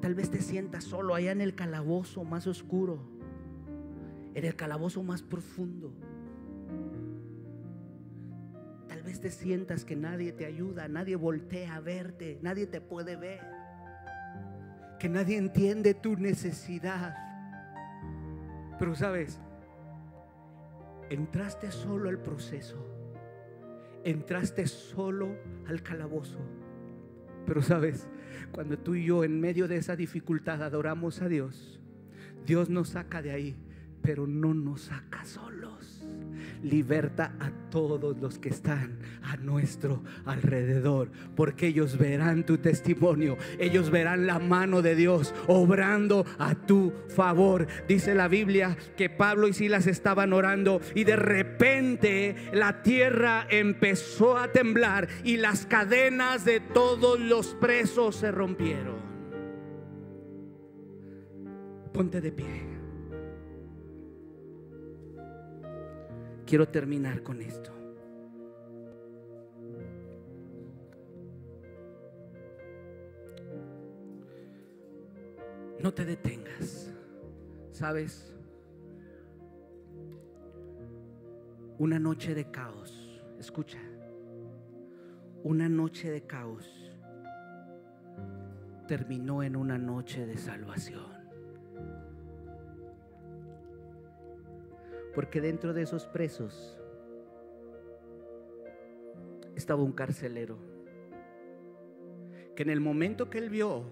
Tal 0.02 0.16
vez 0.16 0.32
te 0.32 0.42
sientas 0.42 0.86
solo 0.86 1.14
allá 1.14 1.32
en 1.32 1.42
el 1.42 1.54
calabozo 1.54 2.24
más 2.24 2.48
oscuro, 2.48 3.00
en 4.34 4.46
el 4.46 4.56
calabozo 4.56 5.04
más 5.04 5.22
profundo 5.22 5.94
vez 9.02 9.22
te 9.22 9.30
sientas 9.30 9.86
que 9.86 9.96
nadie 9.96 10.32
te 10.32 10.46
ayuda, 10.46 10.88
nadie 10.88 11.16
voltea 11.16 11.76
a 11.76 11.80
verte, 11.80 12.40
nadie 12.42 12.68
te 12.68 12.82
puede 12.82 13.16
ver, 13.16 13.42
que 15.00 15.10
nadie 15.10 15.38
entiende 15.38 15.94
tu 15.94 16.16
necesidad. 16.18 17.16
Pero 18.80 18.96
sabes, 18.96 19.40
entraste 21.10 21.72
solo 21.72 22.10
al 22.10 22.20
proceso, 22.20 22.78
entraste 24.04 24.68
solo 24.68 25.36
al 25.68 25.84
calabozo. 25.84 26.40
Pero 27.46 27.62
sabes, 27.62 28.08
cuando 28.52 28.78
tú 28.78 28.96
y 28.96 29.06
yo 29.06 29.24
en 29.24 29.40
medio 29.40 29.68
de 29.68 29.78
esa 29.78 29.96
dificultad 29.96 30.64
adoramos 30.64 31.22
a 31.22 31.28
Dios, 31.28 31.82
Dios 32.46 32.70
nos 32.70 32.90
saca 32.90 33.22
de 33.22 33.32
ahí, 33.32 33.56
pero 34.02 34.28
no 34.28 34.54
nos 34.54 34.82
saca 34.82 35.24
solos 35.26 35.61
liberta 36.64 37.34
a 37.40 37.52
todos 37.70 38.18
los 38.20 38.40
que 38.40 38.50
están 38.50 39.00
a 39.24 39.38
nuestro 39.38 40.04
alrededor, 40.26 41.12
porque 41.36 41.68
ellos 41.68 41.98
verán 41.98 42.46
tu 42.46 42.58
testimonio, 42.58 43.38
ellos 43.60 43.90
verán 43.90 44.28
la 44.28 44.40
mano 44.40 44.82
de 44.82 44.96
Dios 44.96 45.34
obrando 45.48 46.26
a 46.38 46.56
tu 46.56 46.94
favor. 47.10 47.68
Dice 47.88 48.16
la 48.16 48.28
Biblia 48.28 48.78
que 48.98 49.10
Pablo 49.10 49.48
y 49.48 49.54
Silas 49.54 49.88
estaban 49.88 50.34
orando 50.34 50.82
y 50.96 51.04
de 51.04 51.16
repente 51.16 52.36
la 52.54 52.82
tierra 52.84 53.48
empezó 53.50 54.38
a 54.38 54.52
temblar 54.52 55.08
y 55.24 55.38
las 55.38 55.66
cadenas 55.66 56.46
de 56.46 56.60
todos 56.60 57.20
los 57.20 57.56
presos 57.56 58.16
se 58.16 58.32
rompieron. 58.32 59.02
Ponte 61.94 62.22
de 62.22 62.32
pie. 62.32 62.71
Quiero 66.52 66.68
terminar 66.68 67.24
con 67.24 67.42
esto. 67.42 67.72
No 75.80 75.94
te 75.94 76.04
detengas. 76.04 76.94
¿Sabes? 77.72 78.36
Una 81.78 81.98
noche 82.00 82.36
de 82.36 82.52
caos. 82.52 83.24
Escucha. 83.40 83.80
Una 85.44 85.70
noche 85.70 86.12
de 86.12 86.28
caos 86.28 86.70
terminó 88.90 89.42
en 89.42 89.56
una 89.56 89.78
noche 89.78 90.26
de 90.26 90.36
salvación. 90.36 91.11
Porque 95.14 95.42
dentro 95.42 95.74
de 95.74 95.84
esos 95.84 96.06
presos 96.06 96.78
estaba 99.56 99.84
un 99.84 99.92
carcelero. 99.92 100.58
Que 102.56 102.64
en 102.64 102.70
el 102.70 102.80
momento 102.80 103.30
que 103.30 103.38
él 103.38 103.50
vio 103.50 103.86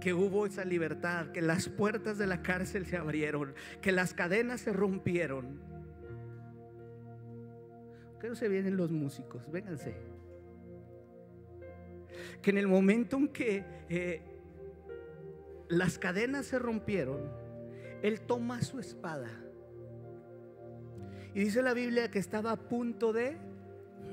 que 0.00 0.12
hubo 0.14 0.46
esa 0.46 0.64
libertad, 0.64 1.28
que 1.28 1.40
las 1.40 1.68
puertas 1.68 2.18
de 2.18 2.26
la 2.26 2.42
cárcel 2.42 2.86
se 2.86 2.96
abrieron, 2.96 3.54
que 3.80 3.92
las 3.92 4.14
cadenas 4.14 4.60
se 4.60 4.72
rompieron. 4.72 5.60
Que 8.20 8.28
no 8.28 8.34
se 8.34 8.48
vienen 8.48 8.76
los 8.76 8.90
músicos, 8.90 9.48
vénganse. 9.52 9.94
Que 12.42 12.50
en 12.50 12.58
el 12.58 12.66
momento 12.66 13.16
en 13.16 13.28
que 13.28 13.64
eh, 13.88 14.22
las 15.68 15.98
cadenas 15.98 16.46
se 16.46 16.58
rompieron, 16.58 17.20
él 18.02 18.22
toma 18.22 18.60
su 18.62 18.80
espada 18.80 19.41
y 21.34 21.40
dice 21.40 21.62
la 21.62 21.74
Biblia 21.74 22.10
que 22.10 22.18
estaba 22.18 22.52
a 22.52 22.56
punto 22.56 23.12
de 23.12 23.36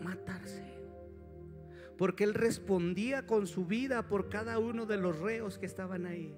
matarse. 0.04 0.68
porque 1.98 2.24
él 2.24 2.34
respondía 2.34 3.28
con 3.28 3.46
su 3.46 3.66
vida 3.66 4.08
por 4.08 4.30
cada 4.30 4.58
uno 4.58 4.86
de 4.86 4.96
los 4.96 5.20
reos 5.20 5.58
que 5.58 5.66
estaban 5.66 6.06
ahí. 6.06 6.34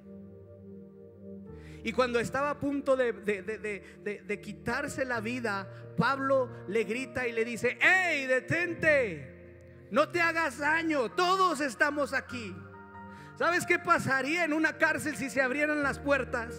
Y 1.84 1.92
cuando 1.94 2.20
estaba 2.20 2.50
a 2.50 2.60
punto 2.60 2.96
de, 2.96 4.42
quitarse 4.42 5.06
la 5.06 5.20
vida, 5.22 5.68
Pablo 5.98 6.50
le 6.68 6.84
grita 6.84 7.28
y 7.28 7.32
le 7.32 7.46
dice, 7.46 7.78
¡Hey, 7.80 8.26
detente! 8.26 9.88
No 9.92 10.10
te 10.10 10.20
hagas 10.20 10.58
daño, 10.58 11.12
todos 11.12 11.62
estamos 11.62 12.14
aquí. 12.14 12.56
¿Sabes 13.38 13.66
qué 13.66 13.78
pasaría 13.78 14.46
en 14.46 14.54
una 14.54 14.78
cárcel 14.78 15.16
si 15.16 15.30
se 15.30 15.42
abrieran 15.42 15.84
las 15.84 16.00
puertas? 16.00 16.56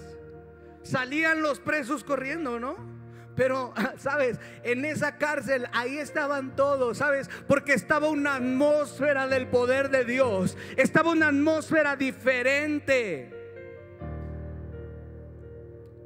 Salían 0.82 1.42
los 1.42 1.58
presos 1.58 2.04
corriendo, 2.04 2.60
¿no? 2.60 2.91
Pero, 3.34 3.72
¿sabes? 3.96 4.38
En 4.62 4.84
esa 4.84 5.16
cárcel, 5.16 5.66
ahí 5.72 5.98
estaban 5.98 6.54
todos, 6.56 6.98
¿sabes? 6.98 7.28
Porque 7.46 7.72
estaba 7.72 8.08
una 8.08 8.36
atmósfera 8.36 9.26
del 9.28 9.46
poder 9.46 9.90
de 9.90 10.04
Dios. 10.04 10.56
Estaba 10.76 11.12
una 11.12 11.28
atmósfera 11.28 11.96
diferente. 11.96 13.30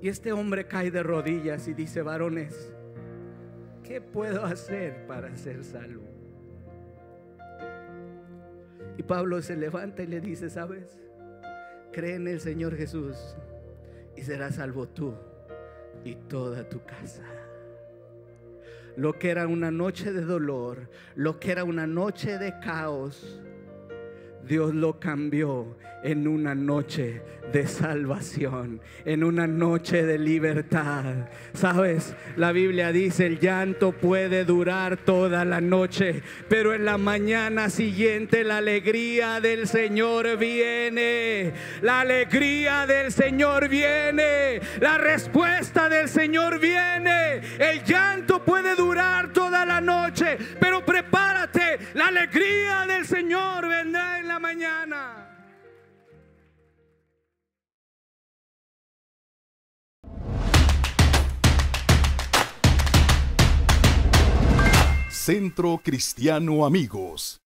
Y 0.01 0.09
este 0.09 0.33
hombre 0.33 0.67
cae 0.67 0.91
de 0.91 1.03
rodillas 1.03 1.67
y 1.69 1.75
dice, 1.75 2.03
varones, 2.03 2.73
¿qué 3.83 4.01
puedo 4.01 4.45
hacer 4.45 5.07
para 5.07 5.35
ser 5.37 5.65
salvo? 5.65 6.05
Y 8.99 9.03
Pablo 9.03 9.43
se 9.43 9.57
levanta 9.57 10.03
y 10.03 10.07
le 10.07 10.21
dice, 10.21 10.49
¿sabes? 10.49 10.99
Cree 11.93 12.15
en 12.15 12.29
el 12.29 12.41
Señor 12.41 12.77
Jesús 12.77 13.17
y 14.15 14.23
serás 14.23 14.57
salvo 14.57 14.87
tú 14.87 15.15
y 16.07 16.15
toda 16.29 16.69
tu 16.69 16.83
casa. 16.85 17.25
Lo 18.97 19.19
que 19.19 19.31
era 19.31 19.47
una 19.47 19.71
noche 19.71 20.13
de 20.13 20.23
dolor, 20.23 20.89
lo 21.17 21.39
que 21.39 21.51
era 21.51 21.65
una 21.65 21.87
noche 21.87 22.39
de 22.39 22.59
caos, 22.61 23.41
Dios 24.47 24.75
lo 24.75 25.01
cambió 25.01 25.77
en 26.03 26.29
una 26.29 26.55
noche 26.55 27.23
de 27.53 27.67
salvación, 27.67 28.81
en 29.05 29.25
una 29.25 29.47
noche 29.47 30.05
de 30.05 30.19
libertad. 30.19 31.29
Sabes, 31.53 32.15
la 32.37 32.53
Biblia 32.53 32.93
dice, 32.93 33.27
el 33.27 33.41
llanto 33.41 33.93
puede 33.93 34.45
durar 34.45 34.97
toda 34.99 35.45
la 35.45 35.61
noche, 35.61 36.23
pero 36.49 36.75
en 36.75 36.85
la 36.85 36.99
mañana 36.99 37.71
siguiente 37.71 38.45
la 38.45 38.59
alegría 38.59 39.41
del 39.41 39.67
Señor 39.67 40.37
viene. 40.37 41.53
La 41.83 42.01
alegría 42.01 42.87
del 42.87 43.13
Señor 43.13 43.69
viene. 43.69 44.61
La 44.81 44.99
respuesta 44.99 45.89
del 45.89 46.09
Señor 46.09 46.59
viene. 46.61 47.41
El 47.59 47.83
llanto 47.85 48.45
puede 48.45 48.75
durar 48.75 49.33
toda 49.33 49.65
la 49.65 49.81
noche, 49.81 50.39
pero 50.61 50.85
prepárate. 50.85 51.79
La 51.95 52.09
alegría 52.09 52.87
del 52.87 53.07
Señor 53.07 53.69
vendrá 53.69 54.19
en 54.19 54.27
mañana. 54.39 55.33
Centro 65.11 65.81
Cristiano 65.83 66.65
Amigos. 66.65 67.46